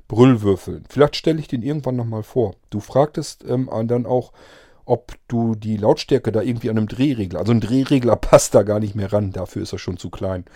Brüllwürfeln. 0.09 0.85
Vielleicht 0.89 1.17
stelle 1.17 1.39
ich 1.39 1.49
den 1.49 1.63
irgendwann 1.63 1.97
nochmal 1.97 2.23
vor. 2.23 2.55
Du 2.71 2.81
fragtest 2.81 3.45
ähm, 3.47 3.71
dann 3.85 4.07
auch, 4.07 4.33
ob 4.87 5.13
du 5.29 5.55
die 5.55 5.77
Lautstärke 5.77 6.33
da 6.33 6.41
irgendwie 6.41 6.71
an 6.71 6.79
einem 6.79 6.89
Drehregler, 6.89 7.41
also 7.41 7.53
ein 7.53 7.61
Drehregler 7.61 8.17
passt 8.17 8.55
da 8.55 8.63
gar 8.63 8.81
nicht 8.81 8.95
mehr 8.95 9.13
ran, 9.13 9.33
dafür 9.33 9.63
ist 9.63 9.73
er 9.73 9.79
schon 9.79 9.99
zu 9.99 10.09
klein. 10.09 10.47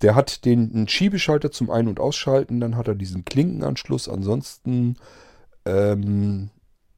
Der 0.00 0.14
hat 0.14 0.46
den 0.46 0.72
einen 0.72 0.88
Schiebeschalter 0.88 1.50
zum 1.50 1.70
Ein- 1.70 1.88
und 1.88 2.00
Ausschalten, 2.00 2.58
dann 2.58 2.76
hat 2.76 2.88
er 2.88 2.94
diesen 2.94 3.26
Klinkenanschluss, 3.26 4.08
ansonsten, 4.08 4.96
ähm, 5.66 6.48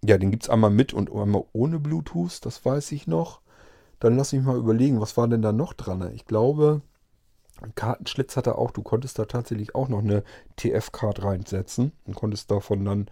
ja, 0.04 0.18
den 0.18 0.30
gibt 0.30 0.44
es 0.44 0.50
einmal 0.50 0.70
mit 0.70 0.92
und 0.92 1.10
einmal 1.12 1.44
ohne 1.52 1.80
Bluetooth, 1.80 2.44
das 2.46 2.64
weiß 2.64 2.92
ich 2.92 3.08
noch. 3.08 3.40
Dann 3.98 4.16
lass 4.16 4.32
mich 4.32 4.42
mal 4.42 4.56
überlegen, 4.56 5.00
was 5.00 5.16
war 5.16 5.26
denn 5.26 5.42
da 5.42 5.52
noch 5.52 5.72
dran? 5.72 6.12
Ich 6.14 6.26
glaube, 6.26 6.82
Kartenschlitz 7.74 8.36
hat 8.36 8.46
er 8.46 8.58
auch. 8.58 8.70
Du 8.70 8.82
konntest 8.82 9.18
da 9.18 9.24
tatsächlich 9.24 9.74
auch 9.74 9.88
noch 9.88 10.00
eine 10.00 10.22
TF-Card 10.56 11.22
reinsetzen 11.22 11.92
und 12.04 12.14
konntest 12.14 12.50
davon 12.50 12.84
dann 12.84 13.06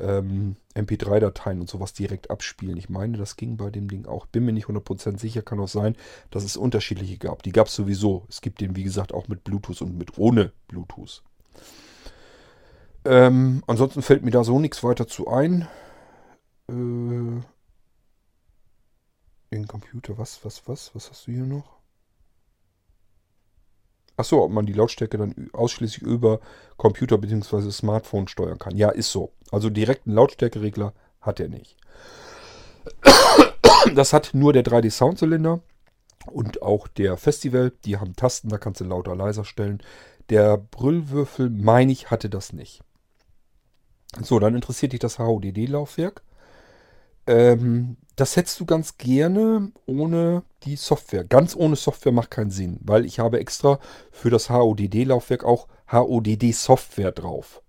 ähm, 0.00 0.56
MP3-Dateien 0.74 1.60
und 1.60 1.68
sowas 1.68 1.92
direkt 1.92 2.30
abspielen. 2.30 2.76
Ich 2.76 2.88
meine, 2.88 3.18
das 3.18 3.36
ging 3.36 3.56
bei 3.56 3.70
dem 3.70 3.88
Ding 3.88 4.06
auch. 4.06 4.26
Bin 4.26 4.44
mir 4.44 4.52
nicht 4.52 4.66
100% 4.66 5.18
sicher, 5.18 5.42
kann 5.42 5.60
auch 5.60 5.68
sein, 5.68 5.96
dass 6.30 6.44
es 6.44 6.56
unterschiedliche 6.56 7.18
gab. 7.18 7.42
Die 7.42 7.52
gab 7.52 7.66
es 7.66 7.74
sowieso. 7.74 8.24
Es 8.28 8.40
gibt 8.40 8.60
den, 8.60 8.76
wie 8.76 8.84
gesagt, 8.84 9.12
auch 9.12 9.28
mit 9.28 9.44
Bluetooth 9.44 9.82
und 9.82 9.98
mit 9.98 10.18
ohne 10.18 10.52
Bluetooth. 10.68 11.22
Ähm, 13.04 13.62
ansonsten 13.66 14.02
fällt 14.02 14.24
mir 14.24 14.30
da 14.30 14.44
so 14.44 14.58
nichts 14.58 14.82
weiter 14.82 15.06
zu 15.06 15.28
ein. 15.28 15.68
Äh, 16.68 17.42
den 19.52 19.68
Computer, 19.68 20.16
was, 20.16 20.44
was, 20.44 20.66
was, 20.66 20.94
was 20.94 21.10
hast 21.10 21.26
du 21.26 21.32
hier 21.32 21.44
noch? 21.44 21.81
Achso, 24.16 24.44
ob 24.44 24.52
man 24.52 24.66
die 24.66 24.72
Lautstärke 24.72 25.16
dann 25.16 25.50
ausschließlich 25.52 26.02
über 26.02 26.40
Computer 26.76 27.18
bzw. 27.18 27.70
Smartphone 27.70 28.28
steuern 28.28 28.58
kann. 28.58 28.76
Ja, 28.76 28.90
ist 28.90 29.10
so. 29.10 29.32
Also 29.50 29.70
direkten 29.70 30.12
Lautstärkeregler 30.12 30.92
hat 31.20 31.40
er 31.40 31.48
nicht. 31.48 31.76
Das 33.96 34.12
hat 34.12 34.30
nur 34.32 34.52
der 34.52 34.62
3D 34.64 34.92
Soundzylinder 34.92 35.60
und 36.26 36.62
auch 36.62 36.86
der 36.86 37.16
Festival. 37.16 37.72
Die 37.84 37.96
haben 37.98 38.14
Tasten, 38.14 38.48
da 38.48 38.58
kannst 38.58 38.80
du 38.80 38.84
lauter, 38.84 39.16
leiser 39.16 39.44
stellen. 39.44 39.82
Der 40.30 40.56
Brüllwürfel, 40.56 41.50
meine 41.50 41.90
ich, 41.90 42.12
hatte 42.12 42.30
das 42.30 42.52
nicht. 42.52 42.82
So, 44.20 44.38
dann 44.38 44.54
interessiert 44.54 44.92
dich 44.92 45.00
das 45.00 45.18
HODD-Laufwerk. 45.18 46.22
Ähm, 47.26 47.96
das 48.16 48.36
hättest 48.36 48.60
du 48.60 48.66
ganz 48.66 48.98
gerne 48.98 49.72
ohne 49.86 50.42
die 50.64 50.76
Software. 50.76 51.24
Ganz 51.24 51.56
ohne 51.56 51.76
Software 51.76 52.12
macht 52.12 52.30
keinen 52.30 52.50
Sinn, 52.50 52.78
weil 52.82 53.04
ich 53.04 53.18
habe 53.18 53.40
extra 53.40 53.78
für 54.10 54.30
das 54.30 54.50
HODD-Laufwerk 54.50 55.44
auch 55.44 55.68
HODD-Software 55.90 57.12
drauf. 57.12 57.62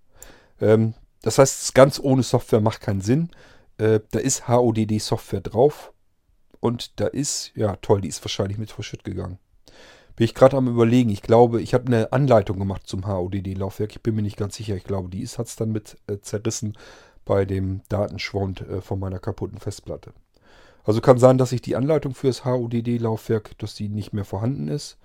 Ähm, 0.60 0.94
das 1.22 1.38
heißt, 1.38 1.74
ganz 1.74 1.98
ohne 1.98 2.22
Software 2.22 2.60
macht 2.60 2.80
keinen 2.80 3.00
Sinn. 3.00 3.30
Äh, 3.78 4.00
da 4.10 4.18
ist 4.18 4.46
HODD-Software 4.48 5.40
drauf 5.40 5.92
und 6.60 7.00
da 7.00 7.06
ist, 7.06 7.52
ja 7.54 7.76
toll, 7.76 8.02
die 8.02 8.08
ist 8.08 8.24
wahrscheinlich 8.24 8.58
mit 8.58 8.70
verschütt 8.70 9.04
gegangen. 9.04 9.38
Bin 10.16 10.26
ich 10.26 10.34
gerade 10.34 10.56
am 10.56 10.68
überlegen. 10.68 11.10
Ich 11.10 11.22
glaube, 11.22 11.60
ich 11.60 11.74
habe 11.74 11.86
eine 11.86 12.12
Anleitung 12.12 12.58
gemacht 12.58 12.86
zum 12.86 13.06
HODD-Laufwerk. 13.06 13.90
Ich 13.96 14.02
bin 14.02 14.14
mir 14.14 14.22
nicht 14.22 14.36
ganz 14.36 14.54
sicher. 14.54 14.76
Ich 14.76 14.84
glaube, 14.84 15.08
die 15.08 15.26
hat 15.26 15.46
es 15.46 15.56
dann 15.56 15.72
mit 15.72 15.96
äh, 16.06 16.18
zerrissen 16.20 16.76
bei 17.24 17.44
dem 17.44 17.82
Datenschwund 17.88 18.60
äh, 18.62 18.80
von 18.80 18.98
meiner 18.98 19.18
kaputten 19.18 19.58
Festplatte. 19.58 20.12
Also 20.84 21.00
kann 21.00 21.18
sein, 21.18 21.38
dass 21.38 21.52
ich 21.52 21.62
die 21.62 21.76
Anleitung 21.76 22.14
für 22.14 22.26
das 22.26 22.44
HODD-Laufwerk, 22.44 23.56
dass 23.58 23.74
die 23.74 23.88
nicht 23.88 24.12
mehr 24.12 24.24
vorhanden 24.24 24.68
ist. 24.68 24.98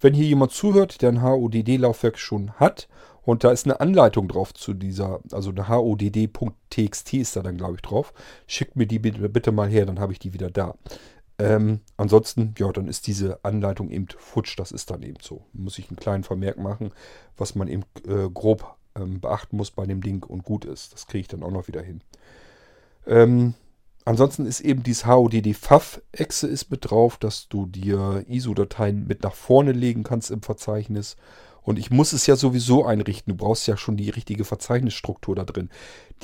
Wenn 0.00 0.14
hier 0.14 0.26
jemand 0.26 0.52
zuhört, 0.52 1.02
der 1.02 1.10
ein 1.10 1.22
HODD-Laufwerk 1.22 2.18
schon 2.18 2.52
hat 2.52 2.88
und 3.22 3.42
da 3.42 3.50
ist 3.50 3.66
eine 3.66 3.80
Anleitung 3.80 4.28
drauf 4.28 4.54
zu 4.54 4.74
dieser, 4.74 5.20
also 5.32 5.50
eine 5.50 5.68
HODD.txt 5.68 7.14
ist 7.14 7.36
da 7.36 7.42
dann, 7.42 7.56
glaube 7.56 7.76
ich, 7.76 7.82
drauf, 7.82 8.12
schickt 8.46 8.76
mir 8.76 8.86
die 8.86 8.98
bitte, 8.98 9.28
bitte 9.28 9.50
mal 9.50 9.68
her, 9.68 9.86
dann 9.86 9.98
habe 9.98 10.12
ich 10.12 10.18
die 10.18 10.34
wieder 10.34 10.50
da. 10.50 10.74
Ähm, 11.38 11.80
ansonsten, 11.96 12.54
ja, 12.58 12.70
dann 12.70 12.86
ist 12.86 13.06
diese 13.08 13.44
Anleitung 13.44 13.90
eben 13.90 14.06
futsch, 14.16 14.56
das 14.56 14.70
ist 14.70 14.90
dann 14.90 15.02
eben 15.02 15.18
so. 15.20 15.42
Muss 15.52 15.78
ich 15.78 15.88
einen 15.88 15.96
kleinen 15.96 16.22
Vermerk 16.22 16.58
machen, 16.58 16.92
was 17.36 17.54
man 17.56 17.66
eben 17.66 17.82
äh, 18.06 18.28
grob 18.32 18.76
ähm, 18.96 19.20
beachten 19.20 19.56
muss 19.56 19.70
bei 19.70 19.86
dem 19.86 20.02
Ding 20.02 20.22
und 20.24 20.44
gut 20.44 20.64
ist. 20.64 20.92
Das 20.92 21.06
kriege 21.06 21.22
ich 21.22 21.28
dann 21.28 21.42
auch 21.42 21.50
noch 21.50 21.68
wieder 21.68 21.82
hin. 21.82 22.00
Ähm, 23.06 23.54
ansonsten 24.04 24.46
ist 24.46 24.60
eben 24.60 24.82
dieses 24.82 25.06
HODD-FAF-Exe 25.06 26.46
ist 26.46 26.70
mit 26.70 26.90
drauf, 26.90 27.16
dass 27.16 27.48
du 27.48 27.66
dir 27.66 28.24
ISO-Dateien 28.28 29.06
mit 29.06 29.22
nach 29.22 29.34
vorne 29.34 29.72
legen 29.72 30.02
kannst 30.02 30.30
im 30.30 30.42
Verzeichnis. 30.42 31.16
Und 31.62 31.78
ich 31.78 31.90
muss 31.90 32.12
es 32.12 32.26
ja 32.26 32.36
sowieso 32.36 32.84
einrichten. 32.84 33.32
Du 33.32 33.42
brauchst 33.42 33.66
ja 33.66 33.76
schon 33.78 33.96
die 33.96 34.10
richtige 34.10 34.44
Verzeichnisstruktur 34.44 35.34
da 35.34 35.44
drin. 35.44 35.70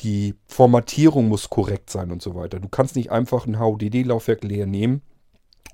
Die 0.00 0.34
Formatierung 0.46 1.28
muss 1.28 1.48
korrekt 1.48 1.88
sein 1.88 2.10
und 2.12 2.20
so 2.20 2.34
weiter. 2.34 2.60
Du 2.60 2.68
kannst 2.68 2.94
nicht 2.94 3.10
einfach 3.10 3.46
ein 3.46 3.58
HODD-Laufwerk 3.58 4.44
leer 4.44 4.66
nehmen 4.66 5.00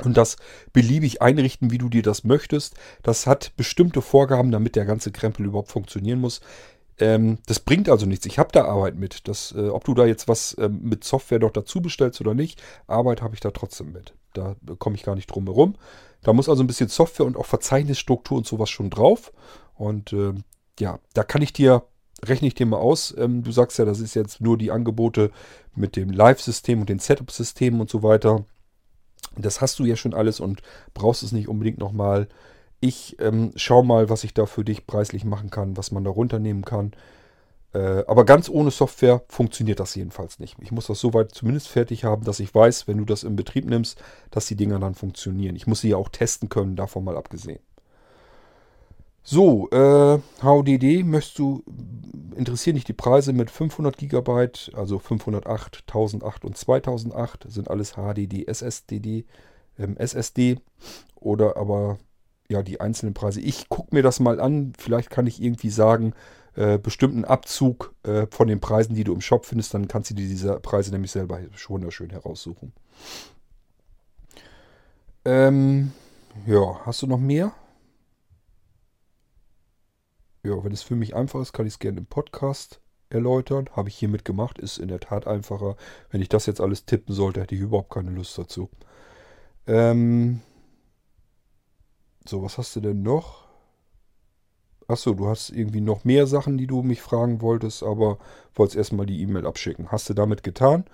und 0.05 0.17
das 0.17 0.37
beliebig 0.73 1.21
einrichten, 1.23 1.71
wie 1.71 1.79
du 1.79 1.89
dir 1.89 2.03
das 2.03 2.23
möchtest. 2.23 2.75
Das 3.03 3.27
hat 3.27 3.53
bestimmte 3.57 4.03
Vorgaben, 4.03 4.53
damit 4.53 4.77
der 4.77 4.85
ganze 4.85 5.11
Krempel 5.11 5.47
überhaupt 5.47 5.73
funktionieren 5.73 6.21
muss. 6.21 6.41
Ähm, 6.99 7.39
das 7.47 7.61
bringt 7.61 7.89
also 7.89 8.07
nichts. 8.07 8.27
Ich 8.27 8.39
habe 8.39 8.51
da 8.53 8.65
Arbeit 8.65 8.97
mit. 8.97 9.29
Das, 9.29 9.55
äh, 9.57 9.69
ob 9.69 9.85
du 9.85 9.95
da 9.95 10.07
jetzt 10.07 10.29
was 10.29 10.57
ähm, 10.59 10.81
mit 10.83 11.05
Software 11.05 11.39
noch 11.39 11.51
dazu 11.51 11.81
bestellst 11.81 12.21
oder 12.21 12.35
nicht, 12.35 12.63
Arbeit 12.87 13.23
habe 13.23 13.35
ich 13.35 13.41
da 13.41 13.51
trotzdem 13.51 13.93
mit. 13.93 14.15
Da 14.33 14.57
komme 14.79 14.97
ich 14.97 15.03
gar 15.03 15.15
nicht 15.15 15.27
drum 15.27 15.45
herum. 15.45 15.77
Da 16.23 16.33
muss 16.33 16.49
also 16.49 16.63
ein 16.63 16.67
bisschen 16.67 16.89
Software 16.89 17.27
und 17.27 17.37
auch 17.37 17.47
Verzeichnisstruktur 17.47 18.39
und 18.39 18.47
sowas 18.47 18.71
schon 18.71 18.91
drauf. 18.91 19.33
Und 19.75 20.13
äh, 20.13 20.35
ja, 20.81 20.99
da 21.15 21.23
kann 21.23 21.43
ich 21.43 21.53
dir, 21.53 21.85
rechne 22.25 22.49
ich 22.49 22.55
dir 22.55 22.67
mal 22.67 22.79
aus. 22.79 23.15
Ähm, 23.17 23.43
du 23.43 23.53
sagst 23.53 23.79
ja, 23.79 23.85
das 23.85 24.01
ist 24.01 24.15
jetzt 24.15 24.41
nur 24.41 24.59
die 24.59 24.71
Angebote 24.71 25.31
mit 25.75 25.97
dem 25.97 26.11
Live-System 26.11 26.81
und 26.81 26.89
den 26.89 26.99
Setup-Systemen 26.99 27.81
und 27.81 27.91
so 27.91 28.03
weiter. 28.03 28.45
Das 29.37 29.61
hast 29.61 29.79
du 29.79 29.85
ja 29.85 29.97
schon 29.97 30.15
alles 30.15 30.41
und 30.41 30.63
brauchst 30.95 31.23
es 31.23 31.33
nicht 31.33 31.49
unbedingt 31.49 31.79
nochmal 31.79 32.27
ich 32.81 33.17
ähm, 33.21 33.53
schau 33.57 33.83
mal, 33.83 34.09
was 34.11 34.25
ich 34.25 34.35
da 34.35 34.47
für 34.47 34.65
dich 34.65 34.87
preislich 34.87 35.25
machen 35.25 35.51
kann, 35.51 35.77
was 35.77 35.91
man 35.91 36.05
da 36.05 36.11
runternehmen 36.11 36.65
kann. 36.65 36.93
Äh, 37.73 38.05
aber 38.07 38.25
ganz 38.25 38.49
ohne 38.49 38.71
Software 38.71 39.23
funktioniert 39.29 39.81
das 39.81 39.95
jedenfalls 39.95 40.39
nicht. 40.39 40.57
Ich 40.61 40.73
muss 40.73 40.87
das 40.87 41.01
soweit 41.01 41.33
zumindest 41.33 41.69
fertig 41.69 42.05
haben, 42.05 42.25
dass 42.25 42.41
ich 42.41 42.55
weiß, 42.55 42.89
wenn 42.89 42.99
du 42.99 43.05
das 43.05 43.23
in 43.23 43.37
Betrieb 43.37 43.67
nimmst, 43.67 44.03
dass 44.31 44.47
die 44.47 44.57
Dinger 44.57 44.79
dann 44.79 44.95
funktionieren. 44.95 45.57
Ich 45.57 45.67
muss 45.67 45.81
sie 45.81 45.91
ja 45.91 45.97
auch 45.97 46.09
testen 46.09 46.49
können, 46.49 46.77
davon 46.77 47.05
mal 47.05 47.17
abgesehen. 47.17 47.61
So, 49.23 49.69
äh, 49.71 50.19
HDD 50.41 51.03
möchtest 51.03 51.41
du, 51.41 51.65
interessieren 52.37 52.77
dich 52.77 52.85
die 52.85 52.93
Preise 52.93 53.33
mit 53.33 53.51
500 53.51 53.97
GB, 53.99 54.49
also 54.75 55.01
508, 55.01 55.83
1008 55.89 56.45
und 56.45 56.57
2008, 56.57 57.47
sind 57.49 57.69
alles 57.69 57.95
HDD, 57.95 58.47
SSDD, 58.47 59.25
ähm, 59.79 59.97
SSD 59.97 60.61
oder 61.17 61.57
aber 61.57 61.99
ja, 62.49 62.63
die 62.63 62.81
einzelnen 62.81 63.15
Preise. 63.15 63.41
Ich 63.41 63.69
gucke 63.69 63.95
mir 63.95 64.03
das 64.03 64.21
mal 64.21 64.41
an. 64.41 64.73
Vielleicht 64.79 65.11
kann 65.11 65.27
ich 65.27 65.43
irgendwie 65.43 65.71
sagen, 65.71 66.15
äh, 66.55 66.79
bestimmten 66.79 67.25
Abzug 67.25 67.95
äh, 68.03 68.27
von 68.31 68.49
den 68.49 68.61
Preisen, 68.61 68.95
die 68.95 69.05
du 69.05 69.13
im 69.13 69.21
Shop 69.21 69.47
findest. 69.47 69.75
Dann 69.75 69.89
kannst 69.89 70.11
du 70.11 70.15
dir 70.15 70.29
diese 70.29 70.59
Preise 70.61 70.91
nämlich 70.91 71.11
selber 71.11 71.41
wunderschön 71.69 72.11
heraussuchen. 72.11 72.73
Ähm, 75.25 75.93
ja, 76.47 76.81
hast 76.87 77.03
du 77.03 77.07
noch 77.07 77.19
mehr? 77.19 77.53
Ja, 80.45 80.63
wenn 80.63 80.73
es 80.73 80.83
für 80.83 80.95
mich 80.95 81.17
einfach 81.17 81.41
ist, 81.41 81.53
kann 81.53 81.67
ich 81.67 81.75
es 81.75 81.79
gerne 81.81 81.99
im 81.99 82.07
Podcast 82.07 82.81
erläutern. 83.11 83.69
Habe 83.73 83.89
ich 83.89 83.97
hiermit 83.97 84.25
gemacht. 84.25 84.59
Ist 84.59 84.79
in 84.79 84.89
der 84.89 85.01
Tat 85.01 85.27
einfacher. 85.27 85.77
Wenn 86.11 86.23
ich 86.23 86.29
das 86.29 86.47
jetzt 86.47 86.61
alles 86.61 86.87
tippen 86.87 87.15
sollte, 87.15 87.41
hätte 87.41 87.55
ich 87.55 87.61
überhaupt 87.61 87.91
keine 87.91 88.11
Lust 88.11 88.39
dazu. 88.39 88.71
Ähm, 89.67 90.41
so, 92.29 92.43
was 92.43 92.59
hast 92.59 92.75
du 92.77 92.81
denn 92.81 93.03
noch? 93.03 93.47
Achso, 94.89 95.15
du 95.15 95.27
hast 95.27 95.51
irgendwie 95.51 95.81
noch 95.81 96.05
mehr 96.05 96.27
Sachen, 96.27 96.59
die 96.59 96.67
du 96.67 96.83
mich 96.83 97.03
fragen 97.03 97.41
wolltest, 97.41 97.83
aber 97.83 98.19
wolltest 98.55 98.77
erstmal 98.77 99.07
die 99.07 99.21
E-Mail 99.21 99.47
abschicken. 99.47 99.91
Hast 99.91 100.09
du 100.09 100.15
damit 100.15 100.45
getan? 100.45 100.85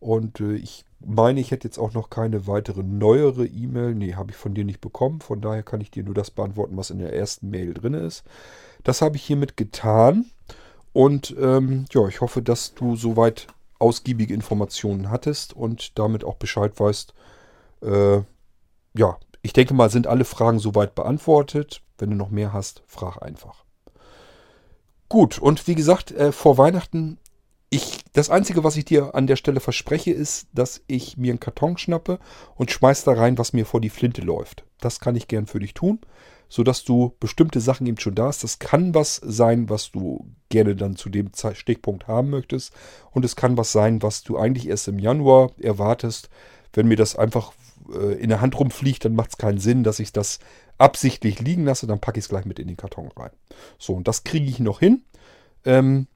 Und 0.00 0.40
äh, 0.40 0.54
ich 0.54 0.84
meine, 1.00 1.40
ich 1.40 1.52
hätte 1.52 1.68
jetzt 1.68 1.78
auch 1.78 1.92
noch 1.92 2.10
keine 2.10 2.46
weitere 2.46 2.82
neuere 2.82 3.46
E-Mail. 3.46 3.94
Nee, 3.94 4.14
habe 4.14 4.32
ich 4.32 4.36
von 4.36 4.54
dir 4.54 4.64
nicht 4.64 4.80
bekommen. 4.80 5.20
Von 5.20 5.40
daher 5.40 5.62
kann 5.62 5.80
ich 5.80 5.90
dir 5.90 6.02
nur 6.02 6.14
das 6.14 6.30
beantworten, 6.30 6.76
was 6.76 6.90
in 6.90 6.98
der 6.98 7.14
ersten 7.14 7.50
Mail 7.50 7.72
drin 7.74 7.94
ist. 7.94 8.24
Das 8.82 9.00
habe 9.00 9.16
ich 9.16 9.22
hiermit 9.22 9.56
getan. 9.56 10.26
Und 10.92 11.36
ähm, 11.38 11.84
ja, 11.92 12.08
ich 12.08 12.20
hoffe, 12.20 12.42
dass 12.42 12.74
du 12.74 12.96
soweit 12.96 13.46
ausgiebige 13.78 14.34
Informationen 14.34 15.10
hattest 15.10 15.54
und 15.54 15.98
damit 15.98 16.24
auch 16.24 16.36
Bescheid 16.36 16.78
weißt, 16.78 17.14
äh, 17.82 18.20
ja, 18.96 19.18
ich 19.46 19.52
denke 19.52 19.74
mal, 19.74 19.90
sind 19.90 20.08
alle 20.08 20.24
Fragen 20.24 20.58
soweit 20.58 20.96
beantwortet. 20.96 21.80
Wenn 21.98 22.10
du 22.10 22.16
noch 22.16 22.30
mehr 22.30 22.52
hast, 22.52 22.82
frag 22.88 23.22
einfach. 23.22 23.64
Gut, 25.08 25.38
und 25.38 25.68
wie 25.68 25.76
gesagt, 25.76 26.10
äh, 26.10 26.32
vor 26.32 26.58
Weihnachten, 26.58 27.18
ich, 27.70 28.00
das 28.12 28.28
Einzige, 28.28 28.64
was 28.64 28.76
ich 28.76 28.86
dir 28.86 29.14
an 29.14 29.28
der 29.28 29.36
Stelle 29.36 29.60
verspreche, 29.60 30.10
ist, 30.10 30.48
dass 30.52 30.82
ich 30.88 31.16
mir 31.16 31.30
einen 31.30 31.38
Karton 31.38 31.78
schnappe 31.78 32.18
und 32.56 32.72
schmeiß 32.72 33.04
da 33.04 33.12
rein, 33.12 33.38
was 33.38 33.52
mir 33.52 33.66
vor 33.66 33.80
die 33.80 33.88
Flinte 33.88 34.20
läuft. 34.20 34.64
Das 34.80 34.98
kann 34.98 35.14
ich 35.14 35.28
gern 35.28 35.46
für 35.46 35.60
dich 35.60 35.74
tun, 35.74 36.00
sodass 36.48 36.82
du 36.82 37.14
bestimmte 37.20 37.60
Sachen 37.60 37.86
eben 37.86 38.00
schon 38.00 38.16
da 38.16 38.26
hast. 38.26 38.42
Das 38.42 38.58
kann 38.58 38.96
was 38.96 39.20
sein, 39.22 39.70
was 39.70 39.92
du 39.92 40.26
gerne 40.48 40.74
dann 40.74 40.96
zu 40.96 41.08
dem 41.08 41.30
Stichpunkt 41.52 42.08
haben 42.08 42.30
möchtest. 42.30 42.72
Und 43.12 43.24
es 43.24 43.36
kann 43.36 43.56
was 43.56 43.70
sein, 43.70 44.02
was 44.02 44.24
du 44.24 44.38
eigentlich 44.38 44.66
erst 44.68 44.88
im 44.88 44.98
Januar 44.98 45.52
erwartest, 45.60 46.30
wenn 46.72 46.88
mir 46.88 46.96
das 46.96 47.14
einfach 47.14 47.52
äh, 47.92 48.14
in 48.14 48.28
der 48.28 48.40
Hand 48.40 48.58
rumfliegt, 48.58 49.04
dann 49.04 49.14
macht 49.14 49.30
es 49.30 49.38
keinen 49.38 49.58
Sinn, 49.58 49.84
dass 49.84 49.98
ich 49.98 50.12
das 50.12 50.38
absichtlich 50.78 51.40
liegen 51.40 51.64
lasse. 51.64 51.86
Dann 51.86 52.00
packe 52.00 52.18
ich 52.18 52.24
es 52.24 52.28
gleich 52.28 52.44
mit 52.44 52.58
in 52.58 52.68
den 52.68 52.76
Karton 52.76 53.10
rein. 53.16 53.30
So, 53.78 53.94
und 53.94 54.08
das 54.08 54.24
kriege 54.24 54.46
ich 54.46 54.60
noch 54.60 54.80
hin. 54.80 55.02
Ähm, 55.64 56.06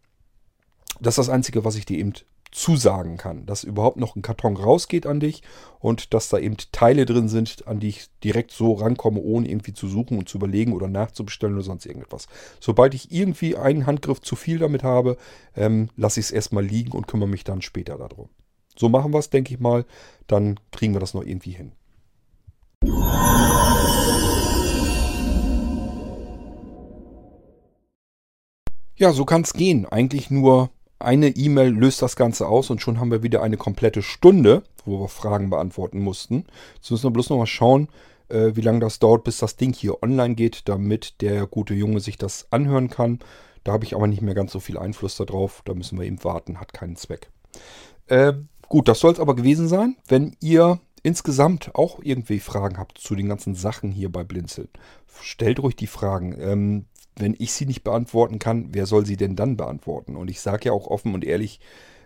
das 1.00 1.12
ist 1.12 1.18
das 1.18 1.28
Einzige, 1.28 1.64
was 1.64 1.76
ich 1.76 1.86
dir 1.86 1.98
eben 1.98 2.14
zusagen 2.52 3.16
kann, 3.16 3.46
dass 3.46 3.62
überhaupt 3.62 3.96
noch 3.96 4.16
ein 4.16 4.22
Karton 4.22 4.56
rausgeht 4.56 5.06
an 5.06 5.20
dich 5.20 5.42
und 5.78 6.14
dass 6.14 6.28
da 6.28 6.38
eben 6.38 6.56
Teile 6.72 7.06
drin 7.06 7.28
sind, 7.28 7.66
an 7.68 7.78
die 7.78 7.88
ich 7.88 8.08
direkt 8.24 8.50
so 8.50 8.72
rankomme, 8.72 9.20
ohne 9.20 9.48
irgendwie 9.48 9.72
zu 9.72 9.88
suchen 9.88 10.18
und 10.18 10.28
zu 10.28 10.38
überlegen 10.38 10.72
oder 10.72 10.88
nachzubestellen 10.88 11.54
oder 11.54 11.64
sonst 11.64 11.86
irgendetwas. 11.86 12.26
Sobald 12.58 12.94
ich 12.94 13.12
irgendwie 13.12 13.56
einen 13.56 13.86
Handgriff 13.86 14.20
zu 14.20 14.34
viel 14.34 14.58
damit 14.58 14.82
habe, 14.82 15.16
ähm, 15.54 15.90
lasse 15.96 16.18
ich 16.18 16.26
es 16.26 16.32
erstmal 16.32 16.64
liegen 16.64 16.92
und 16.92 17.06
kümmere 17.06 17.28
mich 17.28 17.44
dann 17.44 17.62
später 17.62 17.96
darum. 17.96 18.28
So 18.76 18.88
machen 18.88 19.12
wir 19.12 19.18
es, 19.18 19.30
denke 19.30 19.54
ich 19.54 19.60
mal. 19.60 19.84
Dann 20.26 20.58
kriegen 20.70 20.94
wir 20.94 21.00
das 21.00 21.14
noch 21.14 21.24
irgendwie 21.24 21.52
hin. 21.52 21.72
Ja, 28.96 29.12
so 29.12 29.24
kann 29.24 29.42
es 29.42 29.54
gehen. 29.54 29.86
Eigentlich 29.86 30.30
nur 30.30 30.70
eine 30.98 31.28
E-Mail 31.28 31.70
löst 31.70 32.02
das 32.02 32.16
Ganze 32.16 32.46
aus 32.46 32.68
und 32.68 32.82
schon 32.82 33.00
haben 33.00 33.10
wir 33.10 33.22
wieder 33.22 33.42
eine 33.42 33.56
komplette 33.56 34.02
Stunde, 34.02 34.62
wo 34.84 35.00
wir 35.00 35.08
Fragen 35.08 35.48
beantworten 35.48 36.00
mussten. 36.00 36.44
Jetzt 36.74 36.90
müssen 36.90 37.04
wir 37.04 37.10
bloß 37.10 37.30
noch 37.30 37.38
mal 37.38 37.46
schauen, 37.46 37.88
äh, 38.28 38.52
wie 38.54 38.60
lange 38.60 38.80
das 38.80 38.98
dauert, 38.98 39.24
bis 39.24 39.38
das 39.38 39.56
Ding 39.56 39.72
hier 39.72 40.02
online 40.02 40.34
geht, 40.34 40.68
damit 40.68 41.22
der 41.22 41.46
gute 41.46 41.72
Junge 41.72 42.00
sich 42.00 42.18
das 42.18 42.46
anhören 42.50 42.90
kann. 42.90 43.20
Da 43.64 43.72
habe 43.72 43.84
ich 43.84 43.94
aber 43.94 44.06
nicht 44.06 44.22
mehr 44.22 44.34
ganz 44.34 44.52
so 44.52 44.60
viel 44.60 44.78
Einfluss 44.78 45.16
darauf. 45.16 45.62
Da 45.64 45.74
müssen 45.74 45.98
wir 45.98 46.06
eben 46.06 46.22
warten, 46.22 46.60
hat 46.60 46.72
keinen 46.72 46.96
Zweck. 46.96 47.30
Äh, 48.06 48.34
gut, 48.70 48.88
das 48.88 49.00
soll 49.00 49.12
es 49.12 49.20
aber 49.20 49.36
gewesen 49.36 49.68
sein. 49.68 49.96
Wenn 50.08 50.34
ihr 50.40 50.80
insgesamt 51.02 51.74
auch 51.74 52.00
irgendwie 52.02 52.40
Fragen 52.40 52.78
habt 52.78 52.96
zu 52.96 53.14
den 53.14 53.28
ganzen 53.28 53.54
Sachen 53.54 53.90
hier 53.90 54.10
bei 54.10 54.24
Blinzeln, 54.24 54.68
stellt 55.20 55.60
ruhig 55.60 55.76
die 55.76 55.86
Fragen. 55.86 56.34
Ähm, 56.40 56.86
wenn 57.16 57.34
ich 57.38 57.52
sie 57.52 57.66
nicht 57.66 57.84
beantworten 57.84 58.38
kann, 58.38 58.68
wer 58.72 58.86
soll 58.86 59.04
sie 59.04 59.16
denn 59.16 59.36
dann 59.36 59.58
beantworten? 59.58 60.16
Und 60.16 60.30
ich 60.30 60.40
sage 60.40 60.66
ja 60.66 60.72
auch 60.72 60.86
offen 60.86 61.12
und 61.12 61.24
ehrlich, 61.24 61.60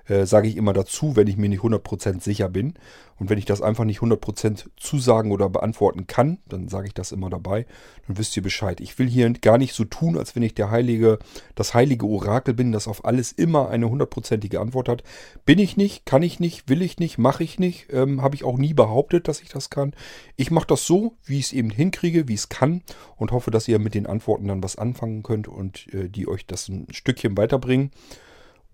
äh, 0.09 0.27
sage 0.27 0.49
ich 0.49 0.57
immer 0.57 0.73
dazu, 0.73 1.17
wenn 1.17 1.27
ich 1.27 1.37
mir 1.37 1.49
nicht 1.49 1.63
100% 1.63 2.23
sicher 2.23 2.49
bin. 2.49 2.75
Und 3.17 3.31
wenn 3.31 3.39
ich 3.39 3.45
das 3.45 3.63
einfach 3.63 3.85
nicht 3.85 4.01
100% 4.01 4.67
zusagen 4.77 5.31
oder 5.31 5.49
beantworten 5.49 6.07
kann, 6.07 6.39
dann 6.49 6.69
sage 6.69 6.89
ich 6.89 6.95
das 6.95 7.13
immer 7.13 7.31
dabei. 7.31 7.65
Dann 8.07 8.19
wisst 8.19 8.37
ihr 8.37 8.43
Bescheid. 8.43 8.81
Ich 8.81 8.99
will 8.99 9.09
hier 9.09 9.33
gar 9.35 9.57
nicht 9.57 9.73
so 9.73 9.85
tun, 9.85 10.19
als 10.19 10.35
wenn 10.35 10.43
ich 10.43 10.55
der 10.55 10.71
heilige, 10.71 11.19
das 11.55 11.75
heilige 11.75 12.07
Orakel 12.07 12.55
bin, 12.55 12.73
das 12.73 12.89
auf 12.89 13.05
alles 13.05 13.31
immer 13.31 13.71
eine 13.71 13.89
hundertprozentige 13.89 14.61
Antwort 14.61 14.89
hat. 14.89 15.05
Bin 15.45 15.59
ich 15.59 15.77
nicht, 15.77 16.07
kann 16.07 16.23
ich 16.23 16.41
nicht, 16.41 16.69
will 16.69 16.83
ich 16.83 16.99
nicht, 16.99 17.19
mache 17.19 17.45
ich 17.45 17.59
nicht. 17.59 17.87
Ähm, 17.93 18.21
Habe 18.21 18.35
ich 18.35 18.43
auch 18.43 18.59
nie 18.59 18.75
behauptet, 18.75 19.29
dass 19.29 19.41
ich 19.41 19.49
das 19.49 19.71
kann. 19.71 19.95
Ich 20.37 20.51
mache 20.51 20.67
das 20.67 20.85
so, 20.85 21.15
wie 21.25 21.39
ich 21.39 21.47
es 21.47 21.53
eben 21.53 21.71
hinkriege, 21.71 22.27
wie 22.27 22.35
ich 22.35 22.41
es 22.41 22.49
kann 22.49 22.83
und 23.17 23.31
hoffe, 23.31 23.53
dass 23.53 23.69
ihr 23.69 23.79
mit 23.79 23.95
den 23.95 24.07
Antworten 24.07 24.49
dann 24.49 24.63
was 24.63 24.77
anfangen 24.77 25.23
könnt 25.23 25.47
und 25.47 25.93
äh, 25.95 26.09
die 26.09 26.27
euch 26.27 26.47
das 26.47 26.69
ein 26.69 26.89
Stückchen 26.91 27.37
weiterbringen. 27.37 27.93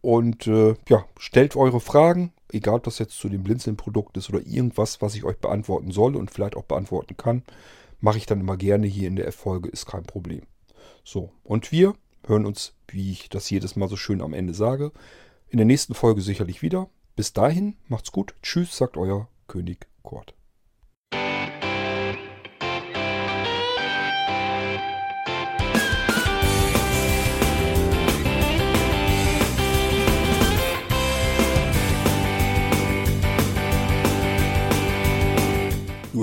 Und 0.02 0.46
äh, 0.46 0.74
ja, 0.88 1.04
stellt 1.18 1.56
eure 1.56 1.80
Fragen, 1.80 2.32
egal 2.52 2.76
ob 2.76 2.84
das 2.84 2.98
jetzt 2.98 3.18
zu 3.18 3.28
dem 3.28 3.42
Blinzeln-Produkt 3.42 4.16
ist 4.16 4.30
oder 4.30 4.40
irgendwas, 4.46 5.02
was 5.02 5.14
ich 5.14 5.24
euch 5.24 5.38
beantworten 5.38 5.90
soll 5.90 6.16
und 6.16 6.30
vielleicht 6.30 6.56
auch 6.56 6.64
beantworten 6.64 7.16
kann. 7.16 7.42
Mache 8.00 8.18
ich 8.18 8.26
dann 8.26 8.40
immer 8.40 8.56
gerne 8.56 8.86
hier 8.86 9.08
in 9.08 9.16
der 9.16 9.26
Erfolge, 9.26 9.68
ist 9.68 9.86
kein 9.86 10.04
Problem. 10.04 10.42
So, 11.04 11.32
und 11.44 11.70
wir 11.70 11.94
hören 12.26 12.46
uns, 12.46 12.74
wie 12.88 13.12
ich 13.12 13.28
das 13.28 13.50
jedes 13.50 13.76
Mal 13.76 13.88
so 13.88 13.96
schön 13.96 14.22
am 14.22 14.32
Ende 14.32 14.54
sage, 14.54 14.92
in 15.48 15.58
der 15.58 15.66
nächsten 15.66 15.94
Folge 15.94 16.22
sicherlich 16.22 16.62
wieder. 16.62 16.88
Bis 17.16 17.32
dahin, 17.32 17.76
macht's 17.88 18.12
gut. 18.12 18.34
Tschüss, 18.42 18.76
sagt 18.76 18.96
euer 18.96 19.28
König 19.48 19.86
Kurt. 20.02 20.34